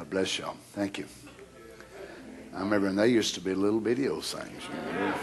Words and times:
God 0.00 0.08
bless 0.08 0.38
y'all. 0.38 0.56
Thank 0.72 0.96
you. 0.96 1.04
I 2.54 2.60
remember 2.60 2.86
when 2.86 2.96
they 2.96 3.08
used 3.08 3.34
to 3.34 3.40
be 3.42 3.52
little 3.52 3.80
video 3.80 4.22
things. 4.22 4.62
You 4.66 4.92
know. 4.98 5.14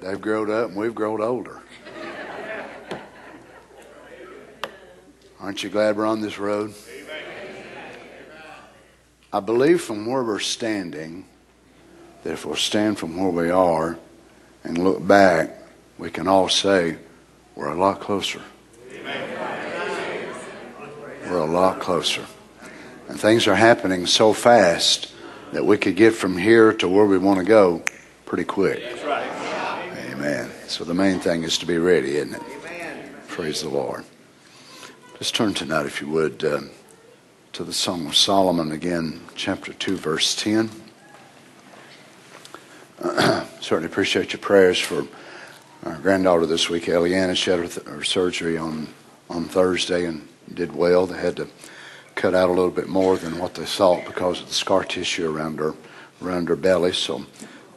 They've 0.00 0.20
grown 0.20 0.50
up 0.50 0.68
and 0.68 0.76
we've 0.76 0.94
grown 0.94 1.22
older. 1.22 1.62
Aren't 5.40 5.62
you 5.62 5.70
glad 5.70 5.96
we're 5.96 6.04
on 6.04 6.20
this 6.20 6.38
road? 6.38 6.74
I 9.32 9.40
believe 9.40 9.80
from 9.80 10.04
where 10.04 10.22
we're 10.22 10.38
standing 10.38 11.24
that 12.22 12.34
if 12.34 12.44
we'll 12.44 12.54
stand 12.54 12.98
from 12.98 13.16
where 13.16 13.30
we 13.30 13.48
are 13.48 13.98
and 14.62 14.76
look 14.76 15.06
back, 15.06 15.58
we 15.96 16.10
can 16.10 16.28
all 16.28 16.50
say 16.50 16.98
we're 17.54 17.72
a 17.72 17.80
lot 17.80 18.00
closer. 18.00 18.42
We're 21.30 21.38
a 21.38 21.46
lot 21.46 21.80
closer. 21.80 22.26
And 23.08 23.20
things 23.20 23.46
are 23.46 23.54
happening 23.54 24.06
so 24.06 24.32
fast 24.32 25.12
that 25.52 25.64
we 25.64 25.78
could 25.78 25.96
get 25.96 26.14
from 26.14 26.38
here 26.38 26.72
to 26.74 26.88
where 26.88 27.04
we 27.04 27.18
want 27.18 27.38
to 27.38 27.44
go 27.44 27.82
pretty 28.24 28.44
quick. 28.44 28.82
Amen. 29.04 30.50
So 30.66 30.84
the 30.84 30.94
main 30.94 31.20
thing 31.20 31.42
is 31.42 31.58
to 31.58 31.66
be 31.66 31.78
ready, 31.78 32.16
isn't 32.16 32.34
it? 32.34 32.42
Praise 33.28 33.62
the 33.62 33.68
Lord. 33.68 34.04
Just 35.18 35.34
turn 35.34 35.54
tonight, 35.54 35.86
if 35.86 36.00
you 36.00 36.08
would, 36.08 36.42
uh, 36.44 36.60
to 37.52 37.64
the 37.64 37.72
Song 37.72 38.06
of 38.06 38.16
Solomon 38.16 38.72
again, 38.72 39.20
chapter 39.36 39.72
2, 39.72 39.96
verse 39.96 40.34
10. 40.34 40.70
Certainly 43.60 43.86
appreciate 43.86 44.32
your 44.32 44.40
prayers 44.40 44.78
for 44.78 45.06
our 45.84 45.96
granddaughter 45.98 46.46
this 46.46 46.70
week, 46.70 46.84
Eliana. 46.84 47.36
She 47.36 47.50
had 47.50 47.60
her, 47.60 47.68
th- 47.68 47.86
her 47.86 48.02
surgery 48.02 48.56
on, 48.56 48.88
on 49.28 49.44
Thursday 49.44 50.04
and 50.06 50.26
did 50.52 50.74
well. 50.74 51.06
They 51.06 51.18
had 51.18 51.36
to 51.36 51.48
cut 52.14 52.34
out 52.34 52.48
a 52.48 52.52
little 52.52 52.70
bit 52.70 52.88
more 52.88 53.16
than 53.16 53.38
what 53.38 53.54
they 53.54 53.64
thought 53.64 54.04
because 54.06 54.40
of 54.40 54.48
the 54.48 54.54
scar 54.54 54.84
tissue 54.84 55.30
around 55.30 55.58
her 55.58 55.74
around 56.22 56.48
her 56.48 56.56
belly. 56.56 56.92
So 56.92 57.24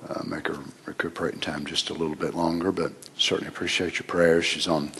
uh, 0.07 0.23
make 0.25 0.47
her 0.47 0.59
recuperating 0.85 1.39
time 1.39 1.65
just 1.65 1.89
a 1.89 1.93
little 1.93 2.15
bit 2.15 2.33
longer. 2.33 2.71
But 2.71 2.93
certainly 3.17 3.47
appreciate 3.47 3.99
your 3.99 4.07
prayers. 4.07 4.45
She's 4.45 4.67
on 4.67 4.91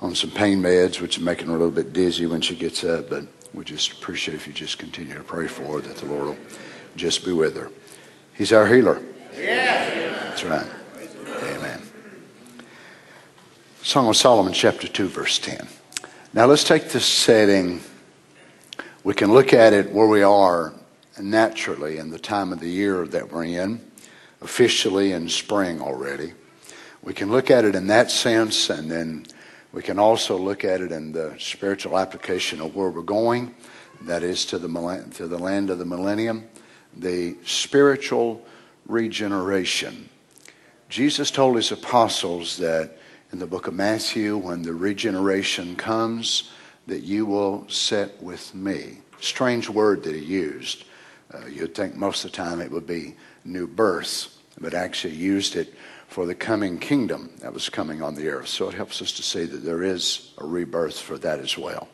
on 0.00 0.14
some 0.14 0.30
pain 0.30 0.62
meds, 0.62 1.00
which 1.00 1.18
is 1.18 1.22
making 1.22 1.48
her 1.48 1.54
a 1.54 1.58
little 1.58 1.70
bit 1.70 1.92
dizzy 1.92 2.26
when 2.26 2.40
she 2.40 2.56
gets 2.56 2.84
up. 2.84 3.10
But 3.10 3.26
we 3.52 3.64
just 3.64 3.92
appreciate 3.92 4.34
if 4.34 4.46
you 4.46 4.52
just 4.52 4.78
continue 4.78 5.14
to 5.14 5.22
pray 5.22 5.46
for 5.46 5.64
her 5.64 5.80
that 5.80 5.96
the 5.96 6.06
Lord 6.06 6.24
will 6.28 6.36
just 6.96 7.24
be 7.24 7.32
with 7.32 7.56
her. 7.56 7.70
He's 8.34 8.52
our 8.52 8.66
healer. 8.66 9.02
That's 9.34 10.44
right. 10.44 10.66
Amen. 11.42 11.82
Song 13.82 14.08
of 14.08 14.16
Solomon, 14.16 14.52
chapter 14.52 14.88
2, 14.88 15.08
verse 15.08 15.38
10. 15.38 15.66
Now 16.32 16.46
let's 16.46 16.64
take 16.64 16.88
this 16.90 17.04
setting. 17.04 17.80
We 19.02 19.14
can 19.14 19.32
look 19.32 19.54
at 19.54 19.72
it 19.72 19.90
where 19.90 20.06
we 20.06 20.22
are 20.22 20.74
naturally 21.18 21.96
in 21.96 22.10
the 22.10 22.18
time 22.18 22.52
of 22.52 22.60
the 22.60 22.68
year 22.68 23.06
that 23.06 23.32
we're 23.32 23.44
in, 23.44 23.80
officially 24.42 25.12
in 25.12 25.30
spring 25.30 25.80
already. 25.80 26.34
We 27.02 27.14
can 27.14 27.30
look 27.30 27.50
at 27.50 27.64
it 27.64 27.74
in 27.74 27.86
that 27.86 28.10
sense, 28.10 28.68
and 28.68 28.90
then 28.90 29.24
we 29.72 29.80
can 29.80 29.98
also 29.98 30.36
look 30.36 30.66
at 30.66 30.82
it 30.82 30.92
in 30.92 31.12
the 31.12 31.34
spiritual 31.38 31.98
application 31.98 32.60
of 32.60 32.76
where 32.76 32.90
we're 32.90 33.00
going. 33.00 33.54
That 34.02 34.22
is 34.22 34.44
to 34.46 34.58
the, 34.58 34.68
to 35.14 35.26
the 35.26 35.38
land 35.38 35.70
of 35.70 35.78
the 35.78 35.86
millennium, 35.86 36.46
the 36.94 37.38
spiritual 37.46 38.44
regeneration. 38.84 40.10
Jesus 40.90 41.30
told 41.30 41.56
his 41.56 41.72
apostles 41.72 42.58
that 42.58 42.98
in 43.32 43.38
the 43.38 43.46
book 43.46 43.66
of 43.66 43.72
Matthew, 43.72 44.36
when 44.36 44.60
the 44.60 44.74
regeneration 44.74 45.74
comes, 45.74 46.50
that 46.90 47.02
you 47.02 47.24
will 47.24 47.66
sit 47.68 48.20
with 48.22 48.54
me. 48.54 48.98
Strange 49.20 49.68
word 49.68 50.02
that 50.02 50.14
he 50.14 50.20
used. 50.20 50.84
Uh, 51.32 51.46
you'd 51.46 51.74
think 51.74 51.94
most 51.94 52.24
of 52.24 52.32
the 52.32 52.36
time 52.36 52.60
it 52.60 52.70
would 52.70 52.86
be 52.86 53.14
new 53.44 53.66
birth, 53.66 54.36
but 54.60 54.74
actually 54.74 55.14
used 55.14 55.56
it 55.56 55.72
for 56.08 56.26
the 56.26 56.34
coming 56.34 56.78
kingdom 56.78 57.30
that 57.40 57.54
was 57.54 57.68
coming 57.68 58.02
on 58.02 58.16
the 58.16 58.28
earth. 58.28 58.48
So 58.48 58.68
it 58.68 58.74
helps 58.74 59.00
us 59.00 59.12
to 59.12 59.22
see 59.22 59.44
that 59.44 59.64
there 59.64 59.84
is 59.84 60.32
a 60.38 60.44
rebirth 60.44 60.98
for 60.98 61.16
that 61.18 61.38
as 61.38 61.56
well. 61.56 61.88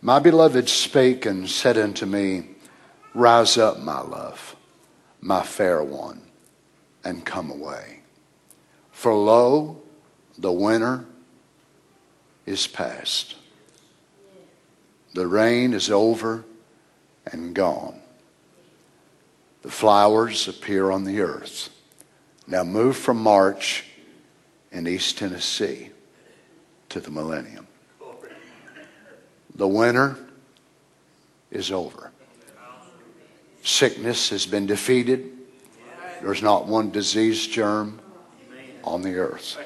My 0.00 0.18
beloved 0.18 0.68
spake 0.68 1.26
and 1.26 1.48
said 1.48 1.76
unto 1.76 2.06
me, 2.06 2.50
Rise 3.14 3.58
up, 3.58 3.80
my 3.80 4.00
love, 4.00 4.56
my 5.20 5.42
fair 5.42 5.82
one, 5.82 6.22
and 7.04 7.24
come 7.24 7.50
away. 7.50 8.00
For 8.92 9.12
lo, 9.14 9.82
the 10.38 10.52
winter 10.52 11.04
is 12.46 12.66
past. 12.66 13.34
The 15.14 15.26
rain 15.26 15.72
is 15.72 15.90
over 15.90 16.44
and 17.26 17.54
gone. 17.54 18.00
The 19.62 19.70
flowers 19.70 20.48
appear 20.48 20.90
on 20.90 21.04
the 21.04 21.20
earth. 21.20 21.70
Now 22.46 22.64
move 22.64 22.96
from 22.96 23.22
March 23.22 23.84
in 24.70 24.86
East 24.86 25.18
Tennessee 25.18 25.90
to 26.90 27.00
the 27.00 27.10
millennium. 27.10 27.66
The 29.54 29.68
winter 29.68 30.16
is 31.50 31.72
over. 31.72 32.12
Sickness 33.62 34.30
has 34.30 34.46
been 34.46 34.66
defeated. 34.66 35.32
There's 36.22 36.42
not 36.42 36.66
one 36.66 36.90
disease 36.90 37.46
germ 37.46 38.00
on 38.84 39.02
the 39.02 39.16
earth. 39.16 39.58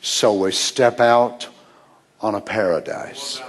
So 0.00 0.32
we 0.32 0.52
step 0.52 1.00
out 1.00 1.48
on 2.20 2.34
a 2.34 2.40
paradise. 2.40 3.40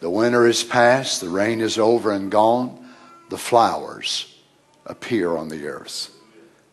The 0.00 0.10
winter 0.10 0.46
is 0.46 0.64
past, 0.64 1.20
the 1.20 1.28
rain 1.28 1.60
is 1.60 1.78
over 1.78 2.10
and 2.10 2.30
gone, 2.30 2.88
the 3.28 3.38
flowers 3.38 4.34
appear 4.86 5.36
on 5.36 5.48
the 5.48 5.66
earth. 5.66 6.10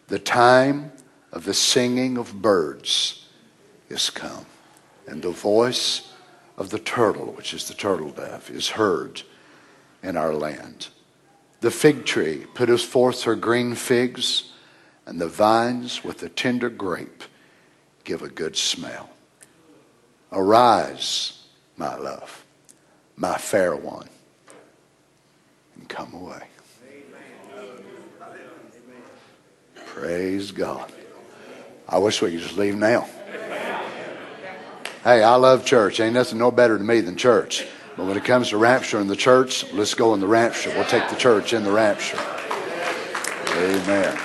The 0.07 0.19
time 0.19 0.91
of 1.31 1.43
the 1.43 1.53
singing 1.53 2.17
of 2.17 2.41
birds 2.41 3.27
is 3.89 4.09
come, 4.09 4.45
and 5.05 5.21
the 5.21 5.31
voice 5.31 6.13
of 6.57 6.69
the 6.69 6.79
turtle, 6.79 7.33
which 7.33 7.53
is 7.53 7.67
the 7.67 7.73
turtle 7.73 8.11
dove, 8.11 8.49
is 8.49 8.69
heard 8.69 9.21
in 10.01 10.15
our 10.15 10.33
land. 10.33 10.87
The 11.59 11.71
fig 11.71 12.05
tree 12.05 12.45
putteth 12.53 12.81
forth 12.81 13.23
her 13.23 13.35
green 13.35 13.75
figs, 13.75 14.51
and 15.05 15.19
the 15.19 15.27
vines 15.27 16.03
with 16.03 16.19
the 16.19 16.29
tender 16.29 16.69
grape 16.69 17.23
give 18.03 18.21
a 18.21 18.29
good 18.29 18.55
smell. 18.55 19.09
Arise, 20.31 21.43
my 21.77 21.95
love, 21.95 22.45
my 23.15 23.37
fair 23.37 23.75
one, 23.75 24.09
and 25.75 25.87
come 25.87 26.13
away. 26.13 26.43
Praise 29.85 30.51
God. 30.51 30.91
I 31.89 31.97
wish 31.97 32.21
we 32.21 32.31
could 32.31 32.41
just 32.41 32.57
leave 32.57 32.75
now. 32.75 33.07
Hey, 35.03 35.23
I 35.23 35.35
love 35.35 35.65
church. 35.65 35.99
Ain't 35.99 36.15
nothing 36.15 36.37
no 36.37 36.51
better 36.51 36.77
to 36.77 36.83
me 36.83 36.99
than 36.99 37.15
church. 37.15 37.65
But 37.95 38.05
when 38.05 38.17
it 38.17 38.25
comes 38.25 38.49
to 38.49 38.57
rapture 38.57 38.99
in 38.99 39.07
the 39.07 39.15
church, 39.15 39.71
let's 39.73 39.93
go 39.93 40.13
in 40.13 40.19
the 40.19 40.27
rapture. 40.27 40.69
We'll 40.71 40.85
take 40.85 41.09
the 41.09 41.15
church 41.15 41.53
in 41.53 41.63
the 41.63 41.71
rapture. 41.71 42.19
Amen. 43.55 44.17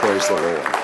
Praise 0.00 0.28
the 0.28 0.34
Lord. 0.34 0.81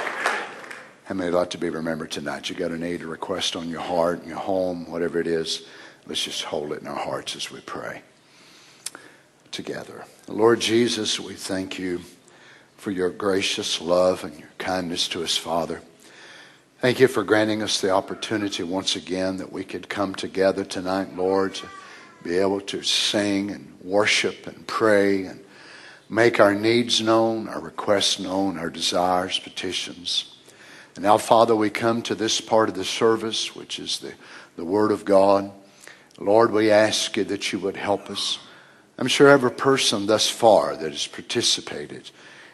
How 1.09 1.15
many 1.15 1.31
like 1.31 1.49
to 1.51 1.59
be 1.59 1.71
remembered 1.71 2.11
tonight? 2.11 2.51
You 2.51 2.55
got 2.55 2.71
a 2.71 2.77
need, 2.77 3.01
a 3.01 3.07
request 3.07 3.57
on 3.57 3.71
your 3.71 3.81
heart, 3.81 4.23
in 4.23 4.29
your 4.29 4.37
home, 4.37 4.91
whatever 4.91 5.19
it 5.19 5.27
is. 5.27 5.63
Let's 6.07 6.23
just 6.23 6.43
hold 6.43 6.71
it 6.75 6.83
in 6.83 6.87
our 6.87 6.95
hearts 6.95 7.35
as 7.35 7.51
we 7.51 7.61
pray 7.61 8.03
together. 9.51 10.05
Lord 10.27 10.61
Jesus, 10.61 11.19
we 11.19 11.33
thank 11.33 11.79
you 11.79 12.03
for 12.77 12.91
your 12.91 13.09
gracious 13.09 13.81
love 13.81 14.23
and 14.23 14.39
your 14.39 14.51
kindness 14.59 15.09
to 15.09 15.23
us, 15.25 15.35
Father. 15.35 15.81
Thank 16.81 17.01
you 17.01 17.09
for 17.09 17.25
granting 17.25 17.63
us 17.63 17.81
the 17.81 17.89
opportunity 17.89 18.63
once 18.63 18.95
again 18.95 19.39
that 19.39 19.51
we 19.51 19.65
could 19.65 19.89
come 19.89 20.15
together 20.15 20.63
tonight, 20.63 21.17
Lord, 21.17 21.55
to 21.55 21.69
be 22.23 22.37
able 22.37 22.61
to 22.61 22.83
sing 22.83 23.51
and 23.51 23.79
worship 23.81 24.47
and 24.47 24.67
pray 24.67 25.25
and 25.25 25.43
make 26.11 26.39
our 26.39 26.55
needs 26.55 27.01
known, 27.01 27.49
our 27.49 27.61
requests 27.61 28.19
known, 28.19 28.59
our 28.59 28.69
desires, 28.69 29.39
petitions. 29.39 30.35
And 30.99 31.05
now, 31.05 31.17
Father, 31.17 31.55
we 31.55 31.71
come 31.71 32.03
to 32.03 32.17
this 32.17 32.41
part 32.41 32.69
of 32.69 32.75
the 32.75 32.85
service, 32.85 33.55
which 33.55 33.79
is 33.79 34.01
the, 34.01 34.15
the 34.57 34.65
Word 34.65 34.91
of 34.91 35.05
God. 35.05 35.53
Lord, 36.19 36.51
we 36.51 36.73
ask 36.73 37.17
you 37.17 37.23
that 37.23 37.53
you 37.53 37.61
would 37.61 37.77
help 37.77 38.11
us. 38.11 38.41
I'm 38.99 39.07
sure 39.07 39.29
every 39.29 39.53
person 39.53 40.07
thus 40.07 40.29
far 40.29 40.75
that 40.77 40.91
has 40.91 41.07
participated 41.07 42.11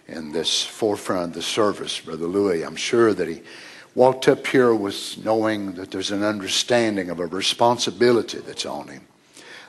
in 0.06 0.32
this 0.32 0.62
forefront 0.62 1.28
of 1.28 1.32
the 1.32 1.40
service, 1.40 1.98
Brother 1.98 2.26
Louis, 2.26 2.62
I'm 2.62 2.76
sure 2.76 3.14
that 3.14 3.28
he 3.28 3.40
walked 3.94 4.28
up 4.28 4.46
here 4.46 4.74
with 4.74 5.24
knowing 5.24 5.72
that 5.76 5.90
there's 5.90 6.10
an 6.10 6.22
understanding 6.22 7.08
of 7.08 7.20
a 7.20 7.26
responsibility 7.26 8.40
that's 8.40 8.66
on 8.66 8.88
him. 8.88 9.06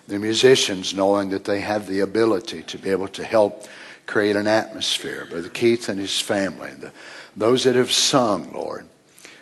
The 0.09 0.19
musicians 0.19 0.93
knowing 0.93 1.29
that 1.29 1.45
they 1.45 1.61
have 1.61 1.87
the 1.87 2.01
ability 2.01 2.63
to 2.63 2.77
be 2.77 2.89
able 2.89 3.07
to 3.07 3.23
help 3.23 3.69
create 4.05 4.35
an 4.35 4.47
atmosphere. 4.47 5.25
Brother 5.29 5.47
Keith 5.47 5.87
and 5.87 5.97
his 5.97 6.19
family, 6.19 6.71
the, 6.71 6.91
those 7.35 7.63
that 7.63 7.75
have 7.75 7.91
sung, 7.91 8.51
Lord, 8.53 8.87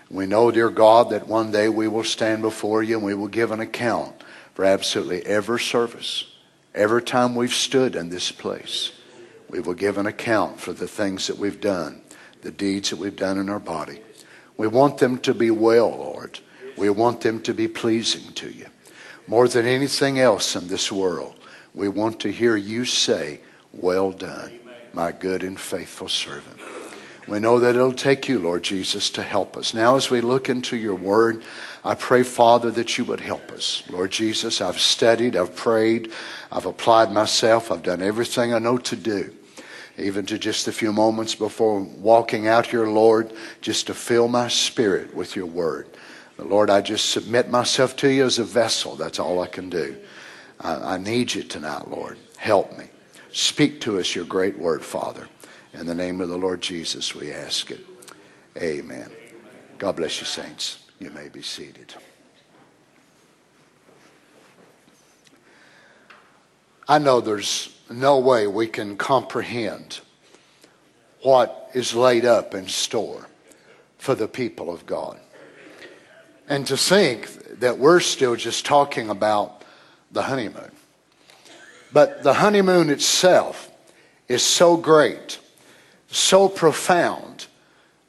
We 0.10 0.28
know, 0.28 0.51
dear 0.51 0.69
God, 0.69 1.10
that 1.10 1.28
one 1.28 1.51
day 1.51 1.69
we 1.69 1.88
will 1.88 2.04
stand 2.04 2.44
before 2.44 2.84
you 2.84 2.98
and 2.98 3.06
we 3.06 3.16
will 3.16 3.28
give 3.28 3.51
an 3.51 3.60
account 3.60 4.13
for 4.54 4.63
absolutely 4.63 5.25
every 5.25 5.60
service, 5.60 6.25
every 6.75 7.01
time 7.01 7.34
we've 7.34 7.54
stood 7.54 7.95
in 7.95 8.10
this 8.10 8.31
place. 8.31 8.92
We 9.50 9.60
will 9.60 9.74
give 9.74 9.98
an 9.98 10.06
account 10.06 10.60
for 10.60 10.72
the 10.72 10.88
things 10.88 11.28
that 11.28 11.38
we've 11.38 11.60
done, 11.60 12.01
the 12.42 12.51
deeds 12.51 12.92
that 12.92 13.00
we've 13.00 13.16
done 13.16 13.40
in 13.40 13.50
our 13.50 13.60
body. 13.60 14.01
We 14.57 14.68
want 14.68 15.00
them 15.00 15.18
to 15.19 15.34
be 15.34 15.50
well, 15.50 15.90
Lord. 15.90 16.40
We 16.78 16.90
want 16.90 17.22
them 17.22 17.42
to 17.44 17.54
be 17.54 17.68
pleasing 17.68 18.34
to 18.34 18.50
you. 18.50 18.68
More 19.28 19.48
than 19.48 19.66
anything 19.66 20.19
else 20.19 20.56
in 20.56 20.68
this 20.68 20.92
world, 20.92 21.36
we 21.74 21.88
want 21.88 22.19
to 22.22 22.31
hear 22.31 22.56
you 22.56 22.86
say, 22.86 23.40
Well 23.72 24.12
done, 24.12 24.60
my 24.94 25.12
good 25.12 25.44
and 25.44 25.60
faithful 25.60 26.10
servant. 26.10 26.60
We 27.27 27.39
know 27.39 27.59
that 27.59 27.75
it'll 27.75 27.93
take 27.93 28.27
you, 28.27 28.39
Lord 28.39 28.63
Jesus, 28.63 29.09
to 29.11 29.23
help 29.23 29.55
us. 29.55 29.73
Now, 29.73 29.95
as 29.95 30.09
we 30.09 30.19
look 30.19 30.49
into 30.49 30.75
your 30.75 30.95
word, 30.95 31.43
I 31.83 31.95
pray, 31.95 32.23
Father, 32.23 32.69
that 32.71 32.97
you 32.97 33.05
would 33.05 33.21
help 33.21 33.51
us. 33.51 33.83
Lord 33.89 34.11
Jesus, 34.11 34.59
I've 34.59 34.79
studied, 34.79 35.35
I've 35.35 35.55
prayed, 35.55 36.11
I've 36.51 36.65
applied 36.65 37.11
myself, 37.11 37.71
I've 37.71 37.83
done 37.83 38.01
everything 38.01 38.53
I 38.53 38.59
know 38.59 38.77
to 38.77 38.95
do. 38.95 39.33
Even 39.97 40.25
to 40.25 40.39
just 40.39 40.67
a 40.67 40.71
few 40.71 40.91
moments 40.91 41.35
before 41.35 41.79
walking 41.79 42.47
out 42.47 42.67
here, 42.67 42.87
Lord, 42.87 43.31
just 43.61 43.87
to 43.87 43.93
fill 43.93 44.27
my 44.27 44.47
spirit 44.47 45.13
with 45.13 45.35
your 45.35 45.45
word. 45.45 45.87
But 46.35 46.49
Lord, 46.49 46.69
I 46.69 46.81
just 46.81 47.11
submit 47.11 47.49
myself 47.49 47.95
to 47.97 48.09
you 48.09 48.25
as 48.25 48.39
a 48.39 48.43
vessel. 48.43 48.95
That's 48.95 49.19
all 49.19 49.41
I 49.41 49.47
can 49.47 49.69
do. 49.69 49.95
I, 50.59 50.95
I 50.95 50.97
need 50.97 51.33
you 51.33 51.43
tonight, 51.43 51.89
Lord. 51.89 52.17
Help 52.37 52.77
me. 52.77 52.85
Speak 53.31 53.81
to 53.81 53.99
us 53.99 54.15
your 54.15 54.25
great 54.25 54.57
word, 54.57 54.83
Father. 54.83 55.27
In 55.73 55.87
the 55.87 55.95
name 55.95 56.21
of 56.21 56.29
the 56.29 56.37
Lord 56.37 56.61
Jesus, 56.61 57.15
we 57.15 57.31
ask 57.31 57.71
it. 57.71 57.83
Amen. 58.57 59.09
God 59.79 59.95
bless 59.95 60.19
you, 60.19 60.25
saints. 60.25 60.83
You 60.99 61.09
may 61.09 61.29
be 61.29 61.41
seated. 61.41 61.95
I 66.87 66.99
know 66.99 67.21
there's 67.21 67.75
no 67.89 68.19
way 68.19 68.45
we 68.45 68.67
can 68.67 68.97
comprehend 68.97 70.01
what 71.21 71.71
is 71.73 71.95
laid 71.95 72.25
up 72.25 72.53
in 72.53 72.67
store 72.67 73.27
for 73.97 74.13
the 74.13 74.27
people 74.27 74.71
of 74.71 74.85
God. 74.85 75.19
And 76.47 76.67
to 76.67 76.77
think 76.77 77.59
that 77.59 77.79
we're 77.79 77.99
still 77.99 78.35
just 78.35 78.65
talking 78.65 79.09
about 79.09 79.63
the 80.11 80.23
honeymoon. 80.23 80.71
But 81.91 82.21
the 82.21 82.33
honeymoon 82.33 82.91
itself 82.91 83.71
is 84.27 84.43
so 84.43 84.77
great 84.77 85.39
so 86.15 86.48
profound 86.48 87.48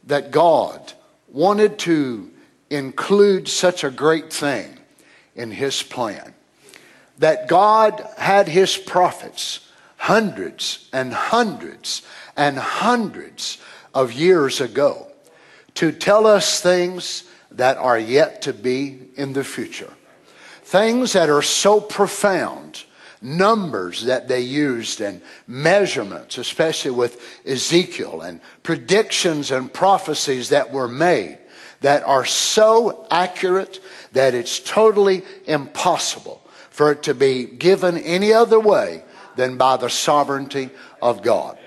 that 0.07 0.31
God 0.31 0.93
wanted 1.29 1.79
to 1.81 2.31
include 2.71 3.49
such 3.49 3.85
a 3.85 3.91
great 3.91 4.33
thing 4.33 4.79
in 5.35 5.51
his 5.51 5.83
plan. 5.83 6.35
That 7.19 7.49
God 7.49 8.07
had 8.19 8.49
his 8.49 8.77
prophets 8.77 9.61
hundreds 9.97 10.89
and 10.93 11.13
hundreds 11.15 12.03
and 12.37 12.59
hundreds 12.59 13.59
of 13.95 14.13
years 14.13 14.61
ago 14.61 15.09
to 15.75 15.93
tell 15.93 16.27
us 16.27 16.61
things 16.61 17.25
that 17.51 17.77
are 17.79 17.99
yet 17.99 18.43
to 18.43 18.53
be 18.53 18.99
in 19.17 19.33
the 19.33 19.45
future. 19.45 19.93
Things 20.63 21.13
that 21.13 21.31
are 21.31 21.43
so 21.43 21.81
profound 21.81 22.85
numbers 23.25 24.05
that 24.05 24.29
they 24.29 24.41
used 24.41 25.01
and 25.01 25.23
measurements, 25.47 26.37
especially 26.37 26.91
with 26.91 27.21
Ezekiel 27.47 28.21
and 28.21 28.41
predictions 28.63 29.51
and 29.51 29.73
prophecies 29.73 30.51
that 30.51 30.71
were 30.71 30.89
made 30.89 31.39
that 31.81 32.03
are 32.05 32.25
so 32.25 33.07
accurate 33.11 33.81
that 34.13 34.35
it's 34.35 34.61
totally 34.61 35.23
impossible 35.47 36.43
for 36.71 36.93
it 36.93 37.03
to 37.03 37.15
be 37.15 37.45
given 37.45 37.97
any 37.99 38.33
other 38.33 38.61
way 38.61 39.03
than 39.37 39.57
by 39.57 39.77
the 39.77 39.91
sovereignty 39.91 40.71
of 41.03 41.23
God. 41.23 41.59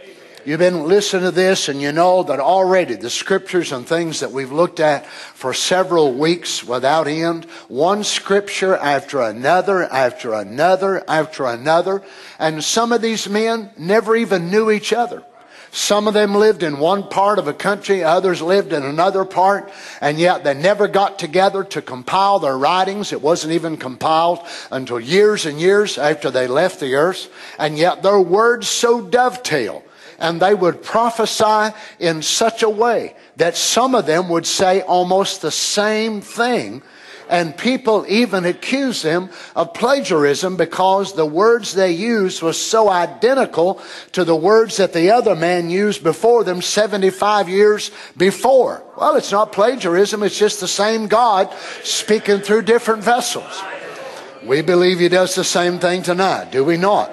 You've 0.48 0.60
been 0.60 0.88
listening 0.88 1.24
to 1.24 1.32
this 1.32 1.68
and 1.68 1.82
you 1.82 1.92
know 1.92 2.24
that 2.24 2.40
already 2.40 2.96
the 2.96 3.10
scriptures 3.10 3.74
and 3.74 3.86
things 3.86 4.22
that 4.22 4.32
we've 4.32 4.54
looked 4.54 4.80
at 4.80 5.06
for 5.06 5.54
several 5.54 6.14
weeks 6.14 6.64
without 6.64 7.06
end, 7.06 7.44
one 7.68 8.06
scripture 8.06 8.74
after 8.78 9.20
another, 9.20 9.84
after 9.84 10.34
another, 10.34 11.04
after 11.06 11.46
another. 11.48 12.02
And 12.40 12.64
some 12.64 12.94
of 12.94 13.02
these 13.02 13.28
men 13.28 13.72
never 13.78 14.16
even 14.16 14.50
knew 14.50 14.72
each 14.72 14.94
other. 14.94 15.22
Some 15.72 16.08
of 16.08 16.14
them 16.14 16.34
lived 16.34 16.64
in 16.64 16.80
one 16.80 17.10
part 17.10 17.40
of 17.40 17.50
a 17.50 17.54
country, 17.54 18.02
others 18.02 18.42
lived 18.42 18.72
in 18.72 18.84
another 18.84 19.26
part, 19.26 19.70
and 20.00 20.18
yet 20.18 20.46
they 20.46 20.54
never 20.54 20.88
got 20.88 21.20
together 21.20 21.66
to 21.66 21.82
compile 21.82 22.40
their 22.40 22.58
writings. 22.58 23.12
It 23.12 23.22
wasn't 23.22 23.52
even 23.52 23.76
compiled 23.76 24.40
until 24.72 24.98
years 24.98 25.46
and 25.46 25.60
years 25.60 25.98
after 25.98 26.32
they 26.32 26.48
left 26.48 26.80
the 26.80 26.96
earth, 26.96 27.30
and 27.60 27.78
yet 27.78 28.02
their 28.02 28.22
words 28.22 28.70
so 28.70 29.02
dovetail 29.02 29.84
and 30.20 30.42
they 30.42 30.54
would 30.54 30.84
prophesy 30.84 31.76
in 32.00 32.22
such 32.22 32.64
a 32.64 32.70
way 32.70 33.16
that 33.36 33.56
some 33.56 33.96
of 33.96 34.06
them 34.06 34.30
would 34.30 34.46
say 34.46 34.82
almost 34.82 35.42
the 35.42 35.52
same 35.52 36.22
thing. 36.22 36.82
And 37.30 37.58
people 37.58 38.06
even 38.08 38.46
accuse 38.46 39.02
them 39.02 39.30
of 39.54 39.74
plagiarism 39.74 40.56
because 40.56 41.14
the 41.14 41.26
words 41.26 41.74
they 41.74 41.92
used 41.92 42.42
was 42.42 42.60
so 42.60 42.90
identical 42.90 43.82
to 44.14 44.24
the 44.24 44.36
words 44.36 44.78
that 44.78 44.94
the 44.94 45.12
other 45.12 45.36
man 45.36 45.70
used 45.70 46.04
before 46.04 46.46
them 46.46 46.62
75 46.62 47.50
years 47.50 47.92
before. 48.16 48.82
Well, 48.96 49.18
it's 49.18 49.34
not 49.34 49.52
plagiarism, 49.52 50.24
it's 50.24 50.40
just 50.40 50.62
the 50.62 50.70
same 50.70 51.08
God 51.08 51.54
speaking 51.84 52.40
through 52.40 52.62
different 52.62 53.04
vessels. 53.04 53.62
We 54.46 54.62
believe 54.62 55.00
he 55.00 55.10
does 55.10 55.36
the 55.36 55.44
same 55.44 55.80
thing 55.80 56.04
tonight, 56.04 56.52
do 56.52 56.64
we 56.64 56.78
not? 56.78 57.12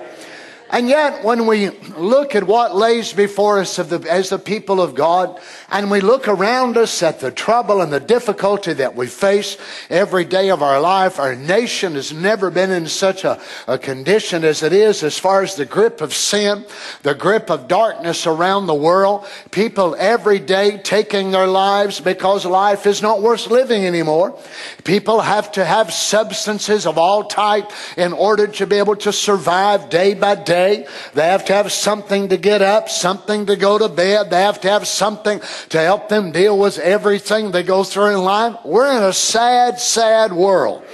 And 0.74 0.88
yet, 0.88 1.22
when 1.22 1.46
we 1.46 1.70
look 1.96 2.34
at 2.34 2.42
what 2.42 2.74
lays 2.74 3.12
before 3.12 3.60
us 3.60 3.78
the, 3.90 4.04
as 4.10 4.30
the 4.30 4.40
people 4.40 4.80
of 4.80 4.96
God, 4.96 5.40
and 5.74 5.90
we 5.90 6.00
look 6.00 6.26
around 6.26 6.78
us 6.78 7.02
at 7.02 7.20
the 7.20 7.30
trouble 7.30 7.82
and 7.82 7.92
the 7.92 8.00
difficulty 8.00 8.72
that 8.72 8.96
we 8.96 9.06
face 9.06 9.58
every 9.90 10.24
day 10.24 10.50
of 10.50 10.62
our 10.62 10.80
life, 10.80 11.18
our 11.18 11.36
nation 11.36 11.94
has 11.94 12.12
never 12.12 12.50
been 12.50 12.70
in 12.70 12.86
such 12.86 13.24
a, 13.24 13.38
a 13.68 13.76
condition 13.76 14.42
as 14.42 14.62
it 14.62 14.72
is 14.72 15.02
as 15.02 15.18
far 15.18 15.42
as 15.42 15.54
the 15.54 15.66
grip 15.66 16.00
of 16.00 16.14
sin, 16.14 16.64
the 17.02 17.14
grip 17.14 17.50
of 17.50 17.68
darkness 17.68 18.26
around 18.26 18.66
the 18.66 18.74
world. 18.74 19.26
People 19.50 19.94
every 19.98 20.38
day 20.38 20.78
taking 20.78 21.30
their 21.30 21.46
lives 21.46 22.00
because 22.00 22.46
life 22.46 22.86
is 22.86 23.02
not 23.02 23.20
worth 23.20 23.48
living 23.48 23.84
anymore. 23.84 24.38
People 24.84 25.20
have 25.20 25.52
to 25.52 25.64
have 25.64 25.92
substances 25.92 26.86
of 26.86 26.96
all 26.96 27.24
type 27.24 27.70
in 27.98 28.14
order 28.14 28.46
to 28.46 28.66
be 28.66 28.76
able 28.76 28.96
to 28.96 29.12
survive 29.12 29.90
day 29.90 30.14
by 30.14 30.34
day 30.34 30.54
day. 30.54 30.86
They 31.14 31.26
have 31.26 31.44
to 31.46 31.52
have 31.52 31.72
something 31.72 32.28
to 32.28 32.36
get 32.36 32.62
up, 32.62 32.88
something 32.88 33.46
to 33.46 33.56
go 33.56 33.78
to 33.78 33.88
bed. 33.88 34.30
They 34.30 34.42
have 34.42 34.60
to 34.62 34.70
have 34.70 34.86
something 34.86 35.40
to 35.70 35.80
help 35.80 36.08
them 36.08 36.32
deal 36.32 36.58
with 36.58 36.78
everything 36.78 37.50
they 37.50 37.62
go 37.62 37.84
through 37.84 38.16
in 38.16 38.22
life. 38.22 38.56
We're 38.64 38.96
in 38.96 39.02
a 39.02 39.12
sad, 39.12 39.80
sad 39.80 40.32
world. 40.32 40.84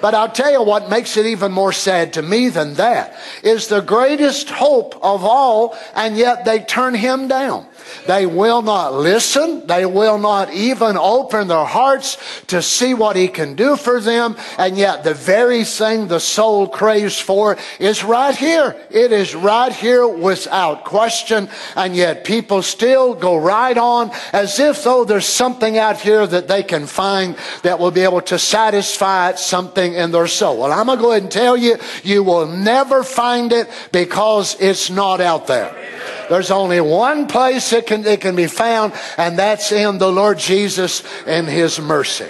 But 0.00 0.14
I'll 0.14 0.30
tell 0.30 0.50
you 0.50 0.62
what 0.62 0.88
makes 0.88 1.16
it 1.16 1.26
even 1.26 1.52
more 1.52 1.72
sad 1.72 2.14
to 2.14 2.22
me 2.22 2.48
than 2.48 2.74
that 2.74 3.18
is 3.42 3.68
the 3.68 3.80
greatest 3.80 4.48
hope 4.48 4.94
of 5.02 5.24
all, 5.24 5.76
and 5.94 6.16
yet 6.16 6.44
they 6.44 6.60
turn 6.60 6.94
him 6.94 7.28
down. 7.28 7.66
They 8.06 8.26
will 8.26 8.62
not 8.62 8.94
listen. 8.94 9.66
They 9.66 9.86
will 9.86 10.18
not 10.18 10.52
even 10.52 10.96
open 10.96 11.48
their 11.48 11.64
hearts 11.64 12.18
to 12.48 12.62
see 12.62 12.94
what 12.94 13.16
He 13.16 13.28
can 13.28 13.54
do 13.54 13.76
for 13.76 14.00
them. 14.00 14.36
And 14.58 14.76
yet 14.76 15.04
the 15.04 15.14
very 15.14 15.64
thing 15.64 16.08
the 16.08 16.20
soul 16.20 16.68
craves 16.68 17.18
for 17.18 17.56
is 17.78 18.04
right 18.04 18.36
here. 18.36 18.76
It 18.90 19.12
is 19.12 19.34
right 19.34 19.72
here 19.72 20.06
without 20.06 20.84
question. 20.84 21.48
And 21.76 21.94
yet 21.94 22.24
people 22.24 22.62
still 22.62 23.14
go 23.14 23.36
right 23.36 23.76
on 23.76 24.10
as 24.32 24.58
if 24.58 24.84
though 24.84 25.04
there's 25.04 25.26
something 25.26 25.78
out 25.78 26.00
here 26.00 26.26
that 26.26 26.48
they 26.48 26.62
can 26.62 26.86
find 26.86 27.36
that 27.62 27.78
will 27.78 27.90
be 27.90 28.02
able 28.02 28.22
to 28.22 28.38
satisfy 28.38 29.34
something 29.34 29.94
in 29.94 30.10
their 30.10 30.26
soul. 30.26 30.58
Well, 30.58 30.72
I'm 30.72 30.86
going 30.86 30.98
to 30.98 31.02
go 31.02 31.10
ahead 31.10 31.22
and 31.22 31.32
tell 31.32 31.56
you, 31.56 31.76
you 32.02 32.22
will 32.22 32.46
never 32.46 33.02
find 33.02 33.52
it 33.52 33.68
because 33.92 34.56
it's 34.60 34.90
not 34.90 35.20
out 35.20 35.46
there. 35.46 35.76
There's 36.28 36.50
only 36.50 36.80
one 36.80 37.26
place 37.26 37.69
it 37.72 37.86
can, 37.86 38.04
it 38.06 38.20
can 38.20 38.36
be 38.36 38.46
found, 38.46 38.92
and 39.16 39.38
that's 39.38 39.72
in 39.72 39.98
the 39.98 40.10
Lord 40.10 40.38
Jesus 40.38 41.02
and 41.26 41.46
His 41.46 41.80
mercy. 41.80 42.28